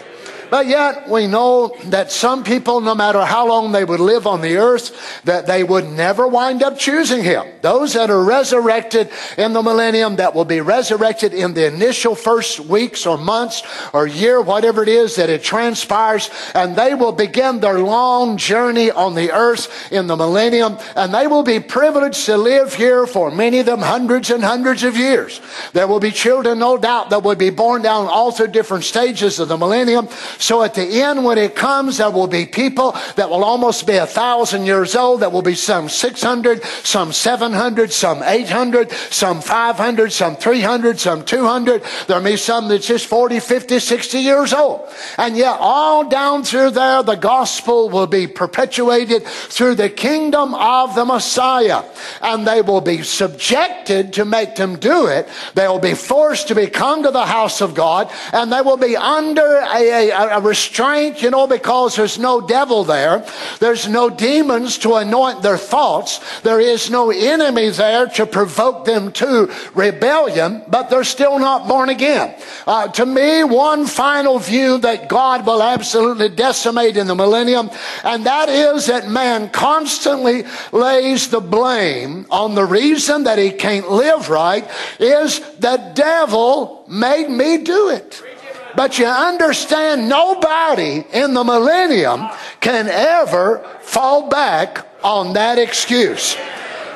But 0.50 0.66
yet 0.66 1.08
we 1.08 1.26
know 1.26 1.76
that 1.84 2.10
some 2.10 2.44
people, 2.44 2.80
no 2.80 2.94
matter 2.94 3.24
how 3.24 3.46
long 3.46 3.72
they 3.72 3.84
would 3.84 4.00
live 4.00 4.26
on 4.26 4.40
the 4.40 4.56
earth, 4.56 5.22
that 5.24 5.46
they 5.46 5.62
would 5.62 5.86
never 5.86 6.26
wind 6.26 6.62
up 6.62 6.78
choosing 6.78 7.22
him. 7.22 7.46
Those 7.62 7.94
that 7.94 8.10
are 8.10 8.22
resurrected 8.22 9.10
in 9.38 9.52
the 9.52 9.62
millennium, 9.62 10.16
that 10.16 10.34
will 10.34 10.44
be 10.44 10.60
resurrected 10.60 11.32
in 11.32 11.54
the 11.54 11.66
initial 11.66 12.14
first 12.14 12.60
weeks 12.60 13.06
or 13.06 13.16
months 13.16 13.62
or 13.92 14.06
year, 14.06 14.40
whatever 14.40 14.82
it 14.82 14.88
is 14.88 15.16
that 15.16 15.30
it 15.30 15.42
transpires, 15.42 16.30
and 16.54 16.74
they 16.74 16.94
will 16.94 17.12
begin 17.12 17.60
their 17.60 17.78
long 17.78 18.36
journey 18.36 18.90
on 18.90 19.14
the 19.14 19.30
earth 19.30 19.92
in 19.92 20.06
the 20.06 20.16
millennium, 20.16 20.78
and 20.96 21.14
they 21.14 21.26
will 21.26 21.42
be 21.42 21.60
privileged 21.60 22.26
to 22.26 22.36
live 22.36 22.74
here 22.74 23.06
for 23.06 23.30
many 23.30 23.60
of 23.60 23.66
them 23.66 23.80
hundreds 23.80 24.30
and 24.30 24.42
hundreds 24.42 24.82
of 24.82 24.96
years. 24.96 25.40
There 25.72 25.86
will 25.86 26.00
be 26.00 26.10
children, 26.10 26.58
no 26.58 26.76
doubt, 26.76 27.10
that 27.10 27.22
will 27.22 27.36
be 27.36 27.50
born 27.50 27.82
down 27.82 28.06
all 28.06 28.32
through 28.32 28.48
different 28.48 28.84
stages 28.84 29.38
of 29.38 29.48
the 29.48 29.56
millennium. 29.56 30.08
So 30.40 30.62
at 30.62 30.74
the 30.74 31.02
end, 31.02 31.24
when 31.24 31.38
it 31.38 31.54
comes, 31.54 31.98
there 31.98 32.10
will 32.10 32.26
be 32.26 32.46
people 32.46 32.92
that 33.16 33.30
will 33.30 33.44
almost 33.44 33.86
be 33.86 33.96
a 33.96 34.06
thousand 34.06 34.66
years 34.66 34.96
old. 34.96 35.20
That 35.20 35.32
will 35.32 35.42
be 35.42 35.54
some 35.54 35.88
600, 35.88 36.64
some 36.64 37.12
700, 37.12 37.92
some 37.92 38.22
800, 38.22 38.90
some 38.90 39.40
500, 39.40 40.12
some 40.12 40.36
300, 40.36 40.98
some 40.98 41.24
200. 41.24 41.82
There'll 42.06 42.24
be 42.24 42.36
some 42.36 42.68
that's 42.68 42.86
just 42.86 43.06
40, 43.06 43.40
50, 43.40 43.78
60 43.78 44.18
years 44.18 44.52
old. 44.52 44.88
And 45.18 45.36
yet 45.36 45.56
all 45.60 46.08
down 46.08 46.42
through 46.42 46.70
there, 46.70 47.02
the 47.02 47.16
gospel 47.16 47.90
will 47.90 48.06
be 48.06 48.26
perpetuated 48.26 49.26
through 49.26 49.74
the 49.76 49.90
kingdom 49.90 50.54
of 50.54 50.94
the 50.94 51.04
Messiah. 51.04 51.84
And 52.22 52.46
they 52.46 52.62
will 52.62 52.80
be 52.80 53.02
subjected 53.02 54.14
to 54.14 54.24
make 54.24 54.56
them 54.56 54.78
do 54.78 55.06
it. 55.06 55.28
They 55.54 55.68
will 55.68 55.78
be 55.78 55.94
forced 55.94 56.48
to 56.48 56.54
become 56.54 57.02
to 57.02 57.10
the 57.10 57.26
house 57.26 57.60
of 57.60 57.74
God 57.74 58.10
and 58.32 58.52
they 58.52 58.60
will 58.60 58.76
be 58.76 58.96
under 58.96 59.58
a, 59.58 60.10
a, 60.10 60.29
a 60.30 60.40
restraint, 60.40 61.22
you 61.22 61.30
know, 61.30 61.46
because 61.46 61.96
there's 61.96 62.18
no 62.18 62.40
devil 62.40 62.84
there. 62.84 63.26
There's 63.58 63.88
no 63.88 64.08
demons 64.08 64.78
to 64.78 64.94
anoint 64.94 65.42
their 65.42 65.58
thoughts. 65.58 66.20
There 66.40 66.60
is 66.60 66.90
no 66.90 67.10
enemy 67.10 67.70
there 67.70 68.06
to 68.06 68.26
provoke 68.26 68.84
them 68.84 69.12
to 69.12 69.52
rebellion, 69.74 70.62
but 70.68 70.90
they're 70.90 71.04
still 71.04 71.38
not 71.38 71.68
born 71.68 71.88
again. 71.88 72.34
Uh, 72.66 72.88
to 72.88 73.04
me, 73.04 73.44
one 73.44 73.86
final 73.86 74.38
view 74.38 74.78
that 74.78 75.08
God 75.08 75.46
will 75.46 75.62
absolutely 75.62 76.28
decimate 76.28 76.96
in 76.96 77.06
the 77.06 77.14
millennium, 77.14 77.70
and 78.04 78.24
that 78.26 78.48
is 78.48 78.86
that 78.86 79.08
man 79.08 79.50
constantly 79.50 80.44
lays 80.72 81.28
the 81.28 81.40
blame 81.40 82.26
on 82.30 82.54
the 82.54 82.64
reason 82.64 83.24
that 83.24 83.38
he 83.38 83.50
can't 83.50 83.90
live 83.90 84.28
right 84.28 84.68
is 84.98 85.40
the 85.58 85.92
devil 85.94 86.84
made 86.88 87.28
me 87.28 87.58
do 87.58 87.90
it. 87.90 88.22
But 88.76 88.98
you 88.98 89.06
understand, 89.06 90.08
nobody 90.08 91.04
in 91.12 91.34
the 91.34 91.44
millennium 91.44 92.28
can 92.60 92.88
ever 92.88 93.64
fall 93.80 94.28
back 94.28 94.86
on 95.02 95.34
that 95.34 95.58
excuse. 95.58 96.36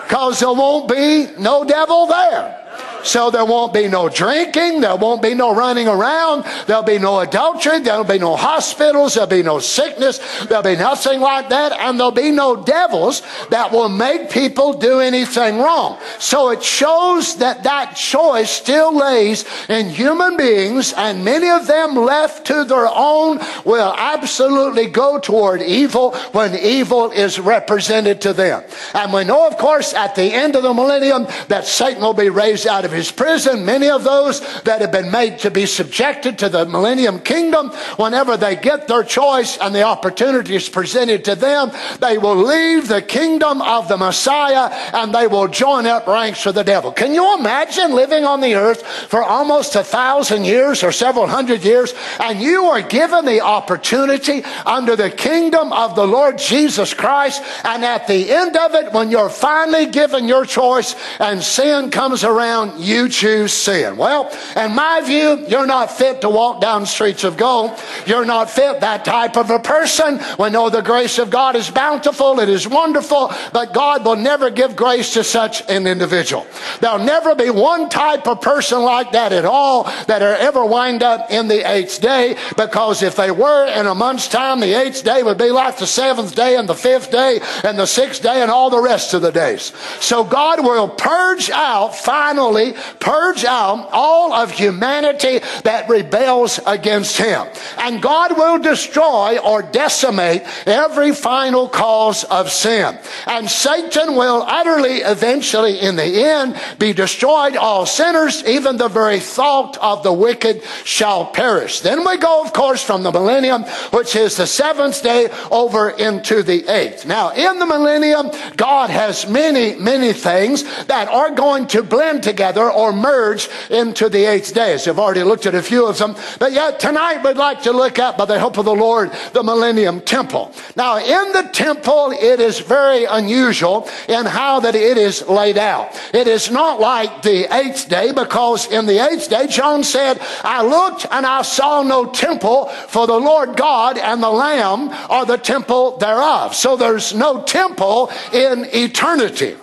Because 0.02 0.40
there 0.40 0.52
won't 0.52 0.88
be 0.88 1.28
no 1.38 1.64
devil 1.64 2.07
there. 2.07 2.63
So 3.05 3.31
there 3.31 3.45
won't 3.45 3.73
be 3.73 3.87
no 3.87 4.09
drinking. 4.09 4.81
There 4.81 4.97
won't 4.97 5.23
be 5.23 5.35
no 5.35 5.55
running 5.55 5.89
around. 5.89 6.45
There'll 6.67 6.83
be 6.83 6.99
no 6.99 7.21
adultery. 7.21 7.81
There'll 7.81 8.05
be 8.05 8.19
no 8.19 8.35
hospitals. 8.35 9.15
There'll 9.15 9.29
be 9.29 9.43
no 9.43 9.59
sickness. 9.59 10.19
There'll 10.47 10.65
be 10.65 10.77
nothing 10.77 11.21
like 11.21 11.51
that. 11.51 11.73
And 11.73 11.99
there'll 11.99 12.13
be 12.13 12.31
no 12.31 12.57
devils 12.57 13.23
that 13.51 13.71
will 13.71 13.89
make 13.89 14.31
people 14.31 14.73
do 14.73 15.01
anything 15.01 15.59
wrong. 15.59 15.99
So 16.19 16.51
it 16.51 16.63
shows 16.63 17.37
that 17.37 17.65
that 17.65 17.95
choice 17.95 18.51
still 18.51 18.97
lays 18.97 19.45
in 19.69 19.91
human 19.91 20.37
beings 20.37 20.93
and 20.97 21.25
many 21.25 21.51
of 21.51 21.67
them 21.67 21.95
left 21.95 22.47
to 22.47 22.65
their 22.65 22.89
own 22.89 23.41
will 23.65 23.95
absolutely 23.97 24.87
go 24.87 25.19
toward 25.19 25.61
evil 25.63 26.15
when 26.33 26.55
evil 26.55 27.11
is 27.11 27.39
represented 27.39 28.21
to 28.23 28.33
them. 28.33 28.65
And 28.95 29.13
we 29.13 29.25
know, 29.25 29.47
of 29.47 29.59
course, 29.59 29.93
at 29.93 30.15
the 30.15 30.33
end 30.33 30.57
of 30.57 30.63
the 30.63 30.73
millennium 30.73 31.27
that 31.49 31.67
Satan 31.67 32.03
will 32.03 32.15
be 32.15 32.31
raised 32.31 32.67
out 32.67 32.85
of 32.85 32.94
his 32.95 33.11
prison. 33.11 33.65
Many 33.65 33.91
of 33.91 34.05
those 34.05 34.41
that 34.63 34.81
have 34.81 34.93
been 34.93 35.11
made 35.11 35.39
to 35.41 35.51
be 35.51 35.67
subjected 35.67 36.39
to 36.39 36.49
the 36.49 36.67
millennium 36.67 37.19
kingdom, 37.21 37.71
whenever 37.97 38.37
they 38.37 38.57
get 38.57 38.89
their 38.89 39.05
choice 39.05 39.59
and 39.59 39.75
the 39.75 39.83
opportunity 39.83 40.57
is 40.57 40.69
presented 40.69 41.25
to 41.25 41.35
them, 41.35 41.71
they 42.01 42.19
will 42.19 42.37
leave 42.37 42.89
the 42.89 43.03
kingdom 43.03 43.61
of 43.63 43.89
the 43.89 43.97
Messiah 43.97 44.71
and 44.95 45.15
they 45.15 45.27
will 45.27 45.49
join 45.49 45.87
up 45.87 46.07
ranks 46.07 46.45
with 46.47 46.55
the 46.55 46.65
devil. 46.65 46.93
Can 46.93 47.13
you 47.13 47.39
imagine 47.39 47.93
living 47.95 48.25
on 48.25 48.41
the 48.41 48.55
earth 48.55 48.87
for 49.09 49.23
almost 49.23 49.77
a 49.77 49.85
thousand 49.85 50.45
years 50.45 50.83
or 50.83 50.93
several 50.93 51.27
hundred 51.27 51.65
years 51.65 51.95
and 52.21 52.41
you 52.41 52.65
are 52.65 52.83
given 52.83 53.25
the 53.25 53.41
opportunity 53.41 54.45
under 54.65 54.97
the 54.97 55.11
kingdom 55.11 55.73
of 55.73 55.95
the 55.95 56.07
Lord 56.07 56.39
Jesus 56.39 56.95
Christ 56.95 57.43
and 57.65 57.85
at 57.85 58.07
the 58.07 58.31
end 58.31 58.57
of 58.57 58.75
it, 58.75 58.93
when 58.93 59.11
you're 59.11 59.29
finally 59.29 59.87
given 59.87 60.29
your 60.29 60.45
choice 60.45 60.95
and 61.19 61.43
sin 61.43 61.91
comes 61.91 62.25
around, 62.25 62.81
you 62.85 63.09
choose 63.09 63.53
sin. 63.53 63.97
Well, 63.97 64.31
in 64.57 64.75
my 64.75 65.00
view, 65.00 65.45
you're 65.49 65.67
not 65.67 65.91
fit 65.91 66.21
to 66.21 66.29
walk 66.29 66.61
down 66.61 66.87
streets 66.87 67.25
of 67.25 67.37
gold. 67.37 67.79
You're 68.07 68.25
not 68.25 68.50
fit 68.50 68.81
that 68.81 69.05
type 69.05 69.37
of 69.37 69.50
a 69.50 69.59
person. 69.59 70.21
We 70.38 70.50
know 70.50 70.71
the 70.71 70.83
grace 70.83 71.19
of 71.19 71.31
God 71.31 71.57
is 71.57 71.71
bountiful, 71.71 72.41
it 72.41 72.49
is 72.49 72.69
wonderful, 72.69 73.33
but 73.53 73.73
God 73.73 74.05
will 74.05 74.17
never 74.17 74.50
give 74.50 74.76
grace 74.76 75.14
to 75.14 75.25
such 75.25 75.69
an 75.69 75.87
individual. 75.87 76.47
There'll 76.81 77.05
never 77.05 77.35
be 77.35 77.50
one 77.50 77.88
type 77.88 78.26
of 78.26 78.41
person 78.41 78.83
like 78.83 79.12
that 79.12 79.33
at 79.33 79.45
all 79.45 79.85
that 80.07 80.23
are 80.23 80.37
ever 80.37 80.64
wind 80.64 81.03
up 81.03 81.31
in 81.31 81.49
the 81.49 81.69
eighth 81.69 82.00
day, 82.00 82.37
because 82.57 83.03
if 83.03 83.17
they 83.17 83.31
were 83.31 83.67
in 83.67 83.87
a 83.87 83.95
month's 83.95 84.29
time, 84.29 84.61
the 84.61 84.75
eighth 84.75 85.05
day 85.05 85.23
would 85.23 85.38
be 85.38 85.50
like 85.50 85.79
the 85.79 85.87
seventh 85.87 86.35
day 86.35 86.57
and 86.57 86.69
the 86.69 86.75
fifth 86.75 87.11
day 87.11 87.41
and 87.62 87.79
the 87.79 87.87
sixth 87.87 88.23
day 88.23 88.43
and 88.43 88.50
all 88.50 88.71
the 88.71 88.81
rest 88.81 89.14
of 89.14 89.23
the 89.23 89.33
days. 89.33 89.73
So 90.00 90.25
God 90.25 90.62
will 90.64 90.88
purge 90.88 91.50
out 91.50 91.97
finally 91.97 92.74
purge 93.00 93.45
out 93.45 93.88
all 93.93 94.33
of 94.33 94.50
humanity 94.50 95.40
that 95.64 95.88
rebels 95.88 96.61
against 96.66 97.16
him. 97.16 97.47
And 97.78 98.02
God 98.02 98.37
will 98.37 98.59
destroy 98.59 99.38
or 99.38 99.62
decimate 99.62 100.43
every 100.66 101.12
final 101.12 101.69
cause 101.69 102.25
of 102.25 102.50
sin. 102.50 102.99
And 103.26 103.49
Satan 103.50 104.16
will 104.16 104.43
utterly, 104.43 104.99
eventually, 104.99 105.81
in 105.81 105.97
the 105.97 106.04
end, 106.04 106.59
be 106.78 106.93
destroyed. 106.93 107.57
All 107.57 107.87
sinners, 107.87 108.45
even 108.45 108.76
the 108.76 108.88
very 108.88 109.21
thought 109.21 109.76
of 109.78 110.02
the 110.02 110.12
wicked, 110.12 110.62
shall 110.85 111.26
perish. 111.26 111.81
Then 111.81 112.07
we 112.07 112.16
go, 112.19 112.45
of 112.45 112.52
course, 112.52 112.83
from 112.83 113.02
the 113.02 113.12
millennium, 113.12 113.64
which 113.93 114.16
is 114.16 114.37
the 114.37 114.47
seventh 114.47 115.02
day, 115.02 115.28
over 115.50 115.90
into 115.90 116.43
the 116.43 116.66
eighth. 116.69 117.07
Now, 117.07 117.31
in 117.31 117.59
the 117.59 117.66
millennium, 117.66 118.31
God 118.57 118.90
has 118.90 119.28
many, 119.28 119.75
many 119.75 120.12
things 120.12 120.62
that 120.87 121.09
are 121.09 121.31
going 121.31 121.66
to 121.69 121.83
blend 121.83 122.23
together 122.23 122.54
or 122.63 122.93
merge 122.93 123.49
into 123.71 124.09
the 124.09 124.25
eighth 124.25 124.55
days. 124.55 124.87
I've 124.87 124.99
already 124.99 125.23
looked 125.23 125.47
at 125.47 125.55
a 125.55 125.63
few 125.63 125.87
of 125.87 125.99
them, 125.99 126.17
but 126.39 126.53
yet 126.53 126.81
tonight 126.81 127.23
we'd 127.25 127.37
like 127.37 127.63
to 127.63 127.73
look 127.73 127.99
at, 127.99 128.19
by 128.19 128.25
the 128.25 128.39
help 128.39 128.59
of 128.59 128.65
the 128.65 128.75
Lord, 128.75 129.11
the 129.33 129.43
Millennium 129.43 130.01
Temple. 130.01 130.53
Now, 130.77 130.99
in 130.99 131.33
the 131.33 131.49
temple, 131.53 132.13
it 132.13 132.41
is 132.41 132.61
very 132.61 133.05
unusual 133.05 133.89
in 134.09 134.27
how 134.27 134.61
that 134.61 134.75
it 134.75 134.97
is 134.97 135.27
laid 135.29 135.59
out. 135.59 135.99
It 136.13 136.29
is 136.29 136.51
not 136.51 136.81
like 136.81 137.23
the 137.23 137.53
eighth 137.55 137.89
day, 137.89 138.13
because 138.13 138.71
in 138.71 138.87
the 138.87 138.99
eighth 138.99 139.31
day, 139.31 139.47
John 139.47 139.85
said, 139.85 140.21
I 140.43 140.63
looked 140.63 141.07
and 141.11 141.27
I 141.27 141.43
saw 141.43 141.83
no 141.83 142.07
temple, 142.07 142.67
for 142.67 143.07
the 143.07 143.19
Lord 143.19 143.57
God 143.57 143.99
and 143.99 144.23
the 144.23 144.31
Lamb 144.31 144.91
are 145.11 145.27
the 145.27 145.37
temple 145.37 145.97
thereof. 145.99 146.55
So 146.55 146.77
there's 146.77 147.15
no 147.15 147.43
temple 147.43 148.11
in 148.33 148.67
eternity. 148.73 149.57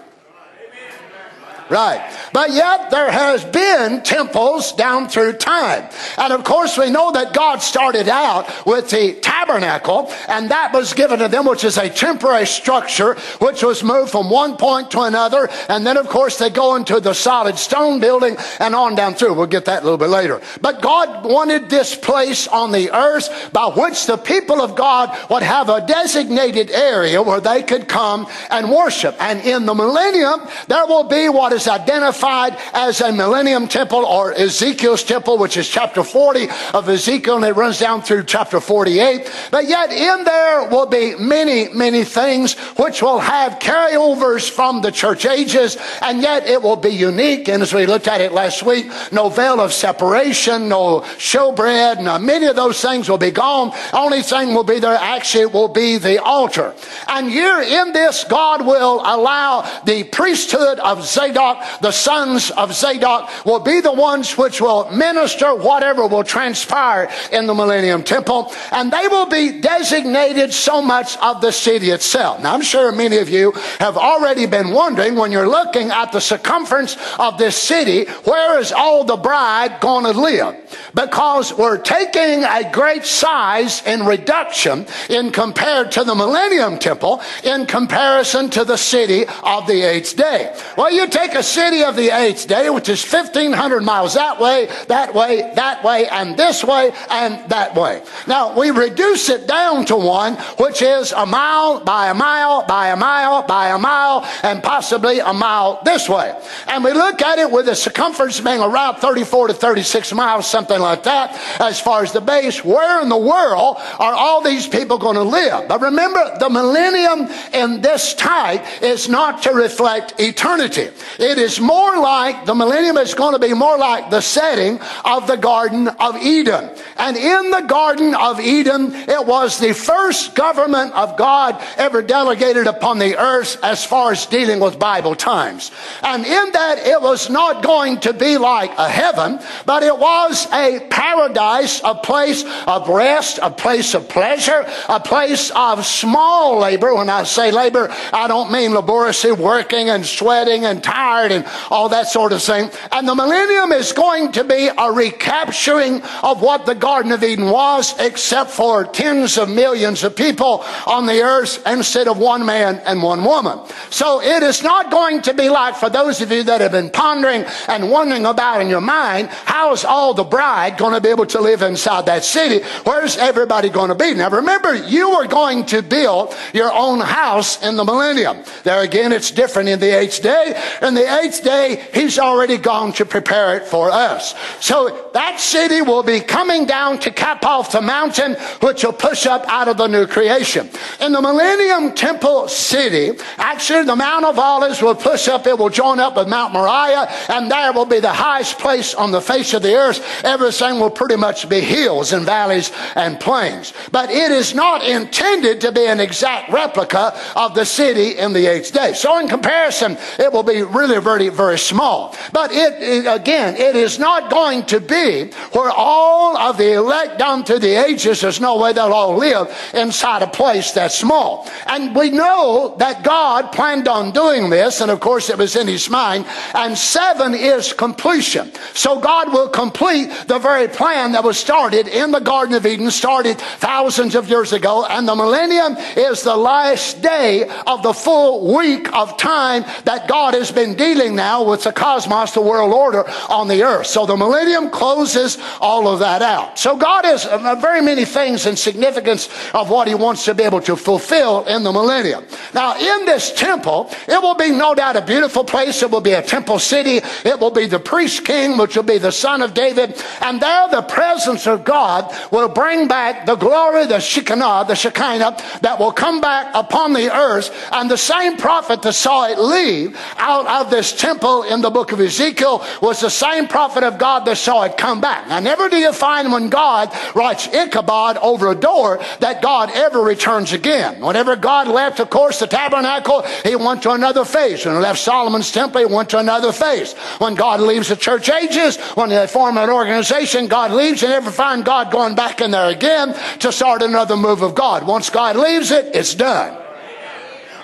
Right. 1.71 2.13
But 2.33 2.51
yet 2.51 2.91
there 2.91 3.09
has 3.09 3.45
been 3.45 4.03
temples 4.03 4.73
down 4.73 5.07
through 5.07 5.33
time. 5.37 5.89
And 6.17 6.33
of 6.33 6.43
course 6.43 6.77
we 6.77 6.89
know 6.89 7.13
that 7.13 7.33
God 7.33 7.61
started 7.61 8.09
out 8.09 8.65
with 8.65 8.89
the 8.89 9.13
tabernacle 9.13 10.11
and 10.27 10.51
that 10.51 10.73
was 10.73 10.93
given 10.93 11.19
to 11.19 11.29
them, 11.29 11.45
which 11.45 11.63
is 11.63 11.77
a 11.77 11.89
temporary 11.89 12.45
structure, 12.45 13.13
which 13.39 13.63
was 13.63 13.83
moved 13.83 14.11
from 14.11 14.29
one 14.29 14.57
point 14.57 14.91
to 14.91 14.99
another. 15.03 15.47
And 15.69 15.87
then 15.87 15.95
of 15.95 16.09
course 16.09 16.37
they 16.37 16.49
go 16.49 16.75
into 16.75 16.99
the 16.99 17.13
solid 17.13 17.57
stone 17.57 18.01
building 18.01 18.35
and 18.59 18.75
on 18.75 18.95
down 18.95 19.13
through. 19.13 19.35
We'll 19.35 19.47
get 19.47 19.63
that 19.65 19.83
a 19.83 19.85
little 19.85 19.97
bit 19.97 20.09
later. 20.09 20.41
But 20.59 20.81
God 20.81 21.23
wanted 21.23 21.69
this 21.69 21.95
place 21.95 22.49
on 22.49 22.73
the 22.73 22.91
earth 22.93 23.49
by 23.53 23.67
which 23.67 24.07
the 24.07 24.17
people 24.17 24.61
of 24.61 24.75
God 24.75 25.17
would 25.29 25.43
have 25.43 25.69
a 25.69 25.87
designated 25.87 26.69
area 26.69 27.21
where 27.21 27.39
they 27.39 27.63
could 27.63 27.87
come 27.87 28.27
and 28.49 28.69
worship. 28.69 29.15
And 29.21 29.39
in 29.39 29.65
the 29.65 29.73
millennium, 29.73 30.41
there 30.67 30.85
will 30.85 31.05
be 31.05 31.29
what 31.29 31.53
is 31.53 31.60
was 31.61 31.67
identified 31.67 32.57
as 32.73 33.01
a 33.01 33.11
millennium 33.11 33.67
temple 33.67 34.03
or 34.03 34.33
Ezekiel's 34.33 35.03
temple, 35.03 35.37
which 35.37 35.57
is 35.57 35.69
chapter 35.69 36.03
40 36.03 36.47
of 36.73 36.89
Ezekiel, 36.89 37.35
and 37.35 37.45
it 37.45 37.55
runs 37.55 37.77
down 37.79 38.01
through 38.01 38.23
chapter 38.23 38.59
48. 38.59 39.31
But 39.51 39.67
yet 39.67 39.91
in 39.91 40.23
there 40.23 40.67
will 40.69 40.87
be 40.87 41.15
many, 41.15 41.69
many 41.69 42.03
things 42.03 42.55
which 42.77 43.03
will 43.03 43.19
have 43.19 43.59
carryovers 43.59 44.49
from 44.49 44.81
the 44.81 44.91
church 44.91 45.27
ages, 45.27 45.77
and 46.01 46.21
yet 46.23 46.47
it 46.47 46.63
will 46.63 46.77
be 46.77 46.89
unique. 46.89 47.47
And 47.47 47.61
as 47.61 47.75
we 47.75 47.85
looked 47.85 48.07
at 48.07 48.21
it 48.21 48.31
last 48.31 48.63
week, 48.63 48.89
no 49.11 49.29
veil 49.29 49.59
of 49.59 49.71
separation, 49.71 50.67
no 50.67 51.01
showbread, 51.17 52.01
no, 52.01 52.17
many 52.17 52.47
of 52.47 52.55
those 52.55 52.81
things 52.81 53.07
will 53.07 53.19
be 53.19 53.29
gone. 53.29 53.71
Only 53.93 54.23
thing 54.23 54.55
will 54.55 54.63
be 54.63 54.79
there 54.79 54.95
actually 54.95 55.45
will 55.45 55.67
be 55.67 55.99
the 55.99 56.23
altar. 56.23 56.73
And 57.07 57.29
here 57.29 57.61
in 57.61 57.93
this, 57.93 58.23
God 58.23 58.65
will 58.65 59.01
allow 59.03 59.69
the 59.85 60.05
priesthood 60.05 60.79
of 60.79 61.05
Zadok, 61.05 61.50
the 61.81 61.91
sons 61.91 62.51
of 62.51 62.73
Zadok, 62.73 63.29
will 63.45 63.59
be 63.59 63.81
the 63.81 63.91
ones 63.91 64.37
which 64.37 64.61
will 64.61 64.89
minister 64.91 65.55
whatever 65.55 66.07
will 66.07 66.23
transpire 66.23 67.09
in 67.31 67.47
the 67.47 67.53
Millennium 67.53 68.03
Temple. 68.03 68.53
And 68.71 68.91
they 68.91 69.07
will 69.07 69.27
be 69.27 69.61
designated 69.61 70.53
so 70.53 70.81
much 70.81 71.17
of 71.17 71.41
the 71.41 71.51
city 71.51 71.89
itself. 71.89 72.41
Now, 72.41 72.53
I'm 72.53 72.61
sure 72.61 72.91
many 72.91 73.17
of 73.17 73.29
you 73.29 73.51
have 73.79 73.97
already 73.97 74.45
been 74.45 74.71
wondering 74.71 75.15
when 75.15 75.31
you're 75.31 75.49
looking 75.49 75.89
at 75.91 76.11
the 76.11 76.21
circumference 76.21 76.97
of 77.17 77.37
this 77.37 77.55
city, 77.55 78.05
where 78.23 78.59
is 78.59 78.71
all 78.71 79.03
the 79.03 79.17
bride 79.17 79.79
going 79.79 80.05
to 80.05 80.19
live? 80.19 80.55
Because 80.93 81.53
we're 81.53 81.77
taking 81.77 82.43
a 82.43 82.69
great 82.71 83.05
size 83.05 83.85
in 83.85 84.05
reduction 84.05 84.85
in 85.09 85.31
compared 85.31 85.91
to 85.91 86.03
the 86.03 86.15
Millennium 86.15 86.79
Temple 86.79 87.21
in 87.43 87.65
comparison 87.65 88.49
to 88.51 88.63
the 88.63 88.77
city 88.77 89.25
of 89.43 89.67
the 89.67 89.81
eighth 89.81 90.15
day. 90.15 90.55
Well, 90.77 90.91
you 90.91 91.07
take 91.07 91.30
a 91.35 91.43
city 91.43 91.83
of 91.83 91.95
the 91.95 92.09
eighth 92.09 92.47
day, 92.47 92.69
which 92.69 92.89
is 92.89 93.03
1,500 93.03 93.81
miles 93.81 94.13
that 94.13 94.39
way, 94.39 94.67
that 94.87 95.13
way, 95.13 95.51
that 95.55 95.83
way, 95.83 96.07
and 96.07 96.37
this 96.37 96.63
way, 96.63 96.91
and 97.09 97.49
that 97.49 97.75
way. 97.75 98.03
Now, 98.27 98.57
we 98.57 98.71
reduce 98.71 99.29
it 99.29 99.47
down 99.47 99.85
to 99.85 99.95
one, 99.95 100.35
which 100.57 100.81
is 100.81 101.11
a 101.11 101.25
mile 101.25 101.79
by 101.79 102.09
a 102.09 102.13
mile 102.13 102.65
by 102.67 102.89
a 102.89 102.95
mile 102.95 103.43
by 103.43 103.69
a 103.69 103.77
mile, 103.77 104.27
and 104.43 104.63
possibly 104.63 105.19
a 105.19 105.33
mile 105.33 105.81
this 105.83 106.07
way. 106.07 106.37
And 106.67 106.83
we 106.83 106.93
look 106.93 107.21
at 107.21 107.39
it 107.39 107.51
with 107.51 107.65
the 107.65 107.75
circumference 107.75 108.39
being 108.39 108.61
around 108.61 108.97
34 108.97 109.47
to 109.47 109.53
36 109.53 110.13
miles, 110.13 110.47
something 110.47 110.79
like 110.79 111.03
that, 111.03 111.39
as 111.59 111.79
far 111.79 112.03
as 112.03 112.11
the 112.11 112.21
base. 112.21 112.63
Where 112.63 113.01
in 113.01 113.09
the 113.09 113.17
world 113.17 113.77
are 113.99 114.13
all 114.13 114.41
these 114.41 114.67
people 114.67 114.97
going 114.97 115.15
to 115.15 115.23
live? 115.23 115.67
But 115.67 115.81
remember, 115.81 116.37
the 116.39 116.49
millennium 116.49 117.29
in 117.53 117.81
this 117.81 118.13
type 118.13 118.65
is 118.81 119.09
not 119.09 119.43
to 119.43 119.51
reflect 119.51 120.19
eternity. 120.19 120.89
It 121.21 121.37
is 121.37 121.59
more 121.61 121.99
like, 121.99 122.45
the 122.45 122.55
millennium 122.55 122.97
is 122.97 123.13
going 123.13 123.33
to 123.33 123.39
be 123.39 123.53
more 123.53 123.77
like 123.77 124.09
the 124.09 124.21
setting 124.21 124.79
of 125.05 125.27
the 125.27 125.37
Garden 125.37 125.87
of 125.87 126.17
Eden. 126.17 126.71
And 126.97 127.15
in 127.15 127.51
the 127.51 127.61
Garden 127.61 128.15
of 128.15 128.39
Eden, 128.39 128.91
it 128.95 129.27
was 129.27 129.59
the 129.59 129.75
first 129.75 130.33
government 130.33 130.93
of 130.93 131.17
God 131.17 131.61
ever 131.77 132.01
delegated 132.01 132.65
upon 132.65 132.97
the 132.97 133.19
earth 133.19 133.63
as 133.63 133.85
far 133.85 134.13
as 134.13 134.25
dealing 134.25 134.59
with 134.59 134.79
Bible 134.79 135.13
times. 135.13 135.69
And 136.01 136.25
in 136.25 136.51
that, 136.53 136.79
it 136.79 136.99
was 136.99 137.29
not 137.29 137.61
going 137.61 137.99
to 137.99 138.13
be 138.13 138.39
like 138.39 138.71
a 138.79 138.89
heaven, 138.89 139.39
but 139.67 139.83
it 139.83 139.95
was 139.95 140.47
a 140.51 140.87
paradise, 140.89 141.81
a 141.83 141.93
place 141.93 142.43
of 142.65 142.89
rest, 142.89 143.37
a 143.43 143.51
place 143.51 143.93
of 143.93 144.09
pleasure, 144.09 144.65
a 144.89 144.99
place 144.99 145.51
of 145.55 145.85
small 145.85 146.57
labor. 146.57 146.95
When 146.95 147.11
I 147.11 147.25
say 147.25 147.51
labor, 147.51 147.89
I 148.11 148.27
don't 148.27 148.51
mean 148.51 148.73
laboriously 148.73 149.33
working 149.33 149.91
and 149.91 150.03
sweating 150.03 150.65
and 150.65 150.83
tired 150.83 151.10
and 151.11 151.45
all 151.69 151.89
that 151.89 152.07
sort 152.07 152.31
of 152.31 152.41
thing. 152.41 152.69
And 152.91 153.07
the 153.07 153.15
millennium 153.15 153.71
is 153.71 153.91
going 153.91 154.31
to 154.33 154.43
be 154.43 154.69
a 154.75 154.91
recapturing 154.91 156.01
of 156.23 156.41
what 156.41 156.65
the 156.65 156.75
Garden 156.75 157.11
of 157.11 157.23
Eden 157.23 157.49
was, 157.49 157.97
except 157.99 158.51
for 158.51 158.85
tens 158.85 159.37
of 159.37 159.49
millions 159.49 160.03
of 160.03 160.15
people 160.15 160.63
on 160.87 161.05
the 161.05 161.21
earth 161.21 161.61
instead 161.67 162.07
of 162.07 162.17
one 162.17 162.45
man 162.45 162.81
and 162.85 163.03
one 163.03 163.23
woman. 163.23 163.59
So 163.89 164.21
it 164.21 164.43
is 164.43 164.63
not 164.63 164.89
going 164.89 165.21
to 165.23 165.33
be 165.33 165.49
like 165.49 165.75
for 165.75 165.89
those 165.89 166.21
of 166.21 166.31
you 166.31 166.43
that 166.43 166.61
have 166.61 166.71
been 166.71 166.89
pondering 166.89 167.45
and 167.67 167.89
wondering 167.89 168.25
about 168.25 168.61
in 168.61 168.69
your 168.69 168.81
mind, 168.81 169.27
how 169.29 169.73
is 169.73 169.83
all 169.83 170.13
the 170.13 170.23
bride 170.23 170.77
going 170.77 170.93
to 170.93 171.01
be 171.01 171.09
able 171.09 171.25
to 171.27 171.41
live 171.41 171.61
inside 171.61 172.05
that 172.05 172.23
city? 172.23 172.65
Where's 172.83 173.17
everybody 173.17 173.69
going 173.69 173.89
to 173.89 173.95
be? 173.95 174.13
Now 174.13 174.29
remember, 174.29 174.73
you 174.75 175.09
are 175.11 175.27
going 175.27 175.65
to 175.67 175.81
build 175.81 176.33
your 176.53 176.71
own 176.71 176.99
house 176.99 177.61
in 177.63 177.75
the 177.75 177.83
millennium. 177.83 178.43
There 178.63 178.81
again, 178.81 179.11
it's 179.11 179.31
different 179.31 179.69
in 179.69 179.79
the 179.79 179.97
eighth 179.97 180.21
day. 180.21 180.59
In 180.81 180.93
the 180.93 181.00
eighth 181.03 181.43
day, 181.43 181.85
he's 181.93 182.19
already 182.19 182.57
gone 182.57 182.93
to 182.93 183.05
prepare 183.05 183.57
it 183.57 183.63
for 183.63 183.91
us. 183.91 184.35
So 184.59 185.09
that 185.13 185.39
city 185.39 185.81
will 185.81 186.03
be 186.03 186.19
coming 186.19 186.65
down 186.65 186.99
to 186.99 187.11
cap 187.11 187.45
off 187.45 187.71
the 187.71 187.81
mountain, 187.81 188.35
which 188.61 188.83
will 188.83 188.93
push 188.93 189.25
up 189.25 189.45
out 189.47 189.67
of 189.67 189.77
the 189.77 189.87
new 189.87 190.07
creation. 190.07 190.69
In 190.99 191.11
the 191.11 191.21
millennium 191.21 191.93
temple 191.93 192.47
city, 192.47 193.11
actually 193.37 193.83
the 193.85 193.95
Mount 193.95 194.25
of 194.25 194.39
Olives 194.39 194.81
will 194.81 194.95
push 194.95 195.27
up, 195.27 195.47
it 195.47 195.57
will 195.57 195.69
join 195.69 195.99
up 195.99 196.15
with 196.17 196.27
Mount 196.27 196.53
Moriah, 196.53 197.07
and 197.29 197.51
there 197.51 197.73
will 197.73 197.85
be 197.85 197.99
the 197.99 198.13
highest 198.13 198.59
place 198.59 198.93
on 198.93 199.11
the 199.11 199.21
face 199.21 199.53
of 199.53 199.61
the 199.61 199.75
earth. 199.75 200.23
Everything 200.23 200.79
will 200.79 200.89
pretty 200.89 201.15
much 201.15 201.47
be 201.47 201.59
hills 201.59 202.13
and 202.13 202.25
valleys 202.25 202.71
and 202.95 203.19
plains. 203.19 203.73
But 203.91 204.09
it 204.09 204.31
is 204.31 204.53
not 204.53 204.85
intended 204.85 205.61
to 205.61 205.71
be 205.71 205.85
an 205.85 205.99
exact 205.99 206.51
replica 206.51 207.17
of 207.35 207.55
the 207.55 207.65
city 207.65 208.17
in 208.17 208.33
the 208.33 208.47
eighth 208.47 208.73
day. 208.73 208.93
So 208.93 209.19
in 209.19 209.27
comparison, 209.27 209.97
it 210.19 210.31
will 210.31 210.43
be 210.43 210.63
really 210.63 210.90
very, 210.99 211.29
very 211.29 211.57
small. 211.57 212.15
But 212.33 212.51
it, 212.51 212.81
it 212.81 213.05
again, 213.05 213.55
it 213.55 213.75
is 213.75 213.99
not 213.99 214.29
going 214.29 214.65
to 214.65 214.79
be 214.79 215.31
where 215.53 215.71
all 215.71 216.37
of 216.37 216.57
the 216.57 216.73
elect 216.73 217.19
down 217.19 217.45
through 217.45 217.59
the 217.59 217.75
ages, 217.85 218.21
there's 218.21 218.41
no 218.41 218.57
way 218.57 218.73
they'll 218.73 218.93
all 218.93 219.15
live 219.15 219.55
inside 219.73 220.23
a 220.23 220.27
place 220.27 220.71
that's 220.71 220.97
small. 220.97 221.47
And 221.67 221.95
we 221.95 222.09
know 222.09 222.75
that 222.79 223.03
God 223.03 223.51
planned 223.51 223.87
on 223.87 224.11
doing 224.11 224.49
this, 224.49 224.81
and 224.81 224.91
of 224.91 224.99
course 224.99 225.29
it 225.29 225.37
was 225.37 225.55
in 225.55 225.67
his 225.67 225.89
mind, 225.89 226.25
and 226.53 226.77
seven 226.77 227.33
is 227.33 227.73
completion. 227.73 228.51
So 228.73 228.99
God 228.99 229.31
will 229.31 229.49
complete 229.49 230.09
the 230.27 230.39
very 230.39 230.67
plan 230.67 231.13
that 231.13 231.23
was 231.23 231.37
started 231.37 231.87
in 231.87 232.11
the 232.11 232.19
Garden 232.19 232.55
of 232.55 232.65
Eden, 232.65 232.89
started 232.91 233.37
thousands 233.37 234.15
of 234.15 234.29
years 234.29 234.53
ago, 234.53 234.85
and 234.85 235.07
the 235.07 235.15
millennium 235.15 235.75
is 235.95 236.23
the 236.23 236.35
last 236.35 237.01
day 237.01 237.47
of 237.67 237.83
the 237.83 237.93
full 237.93 238.55
week 238.55 238.91
of 238.93 239.17
time 239.17 239.63
that 239.85 240.07
God 240.07 240.33
has 240.33 240.51
been 240.51 240.75
dealing 240.81 241.15
now 241.15 241.43
with 241.43 241.63
the 241.63 241.71
cosmos, 241.71 242.31
the 242.31 242.41
world 242.41 242.73
order 242.73 243.07
on 243.29 243.47
the 243.47 243.61
earth. 243.61 243.85
So 243.85 244.07
the 244.07 244.17
millennium 244.17 244.71
closes 244.71 245.37
all 245.59 245.87
of 245.87 245.99
that 245.99 246.23
out. 246.23 246.57
So 246.57 246.75
God 246.75 247.05
has 247.05 247.23
uh, 247.23 247.53
very 247.61 247.81
many 247.81 248.03
things 248.03 248.47
in 248.47 248.55
significance 248.55 249.29
of 249.53 249.69
what 249.69 249.87
he 249.87 249.93
wants 249.93 250.25
to 250.25 250.33
be 250.33 250.41
able 250.41 250.61
to 250.61 250.75
fulfill 250.75 251.45
in 251.45 251.61
the 251.61 251.71
millennium. 251.71 252.25
Now 252.55 252.77
in 252.77 253.05
this 253.05 253.31
temple, 253.31 253.91
it 254.07 254.19
will 254.19 254.33
be 254.33 254.49
no 254.49 254.73
doubt 254.73 254.95
a 254.95 255.05
beautiful 255.05 255.43
place. 255.43 255.83
It 255.83 255.91
will 255.91 256.01
be 256.01 256.13
a 256.13 256.23
temple 256.23 256.57
city. 256.57 256.97
It 257.25 257.39
will 257.39 257.51
be 257.51 257.67
the 257.67 257.79
priest 257.79 258.25
king, 258.25 258.57
which 258.57 258.75
will 258.75 258.89
be 258.95 258.97
the 258.97 259.11
son 259.11 259.43
of 259.43 259.53
David. 259.53 260.01
And 260.19 260.41
there 260.41 260.67
the 260.69 260.81
presence 260.81 261.45
of 261.45 261.63
God 261.63 262.11
will 262.31 262.49
bring 262.49 262.87
back 262.87 263.27
the 263.27 263.35
glory, 263.35 263.85
the 263.85 263.99
Shekinah, 263.99 264.65
the 264.67 264.75
Shekinah 264.75 265.37
that 265.61 265.77
will 265.77 265.91
come 265.91 266.21
back 266.21 266.49
upon 266.55 266.93
the 266.93 267.15
earth. 267.15 267.53
And 267.71 267.91
the 267.91 267.97
same 267.97 268.37
prophet 268.37 268.81
that 268.81 268.93
saw 268.93 269.29
it 269.29 269.37
leave 269.37 269.95
out 270.17 270.47
of 270.47 270.70
this 270.71 270.91
temple 270.91 271.43
in 271.43 271.61
the 271.61 271.69
book 271.69 271.91
of 271.91 271.99
Ezekiel 271.99 272.65
was 272.81 272.99
the 272.99 273.09
same 273.09 273.47
prophet 273.47 273.83
of 273.83 273.99
God 273.99 274.25
that 274.25 274.37
saw 274.37 274.63
it 274.63 274.77
come 274.77 274.99
back. 274.99 275.27
Now 275.27 275.39
never 275.39 275.69
do 275.69 275.77
you 275.77 275.93
find 275.93 276.31
when 276.31 276.49
God 276.49 276.91
writes 277.13 277.47
Ichabod 277.47 278.17
over 278.17 278.49
a 278.49 278.55
door 278.55 278.99
that 279.19 279.41
God 279.41 279.69
ever 279.73 280.01
returns 280.01 280.53
again. 280.53 280.99
Whenever 281.01 281.35
God 281.35 281.67
left, 281.67 281.99
of 281.99 282.09
course, 282.09 282.39
the 282.39 282.47
tabernacle, 282.47 283.21
he 283.43 283.55
went 283.55 283.83
to 283.83 283.91
another 283.91 284.25
phase. 284.25 284.65
When 284.65 284.75
he 284.75 284.81
left 284.81 284.99
Solomon's 284.99 285.51
temple, 285.51 285.81
he 285.81 285.93
went 285.93 286.09
to 286.09 286.17
another 286.17 286.51
phase. 286.51 286.93
When 287.19 287.35
God 287.35 287.59
leaves 287.59 287.89
the 287.89 287.95
church 287.95 288.29
ages, 288.29 288.77
when 288.95 289.09
they 289.09 289.27
form 289.27 289.57
an 289.57 289.69
organization, 289.69 290.47
God 290.47 290.71
leaves. 290.71 291.01
You 291.01 291.09
never 291.09 291.31
find 291.31 291.63
God 291.63 291.91
going 291.91 292.15
back 292.15 292.41
in 292.41 292.51
there 292.51 292.69
again 292.69 293.13
to 293.39 293.51
start 293.51 293.81
another 293.81 294.17
move 294.17 294.41
of 294.41 294.55
God. 294.55 294.87
Once 294.87 295.09
God 295.09 295.35
leaves 295.35 295.71
it, 295.71 295.93
it's 295.93 296.15
done. 296.15 296.57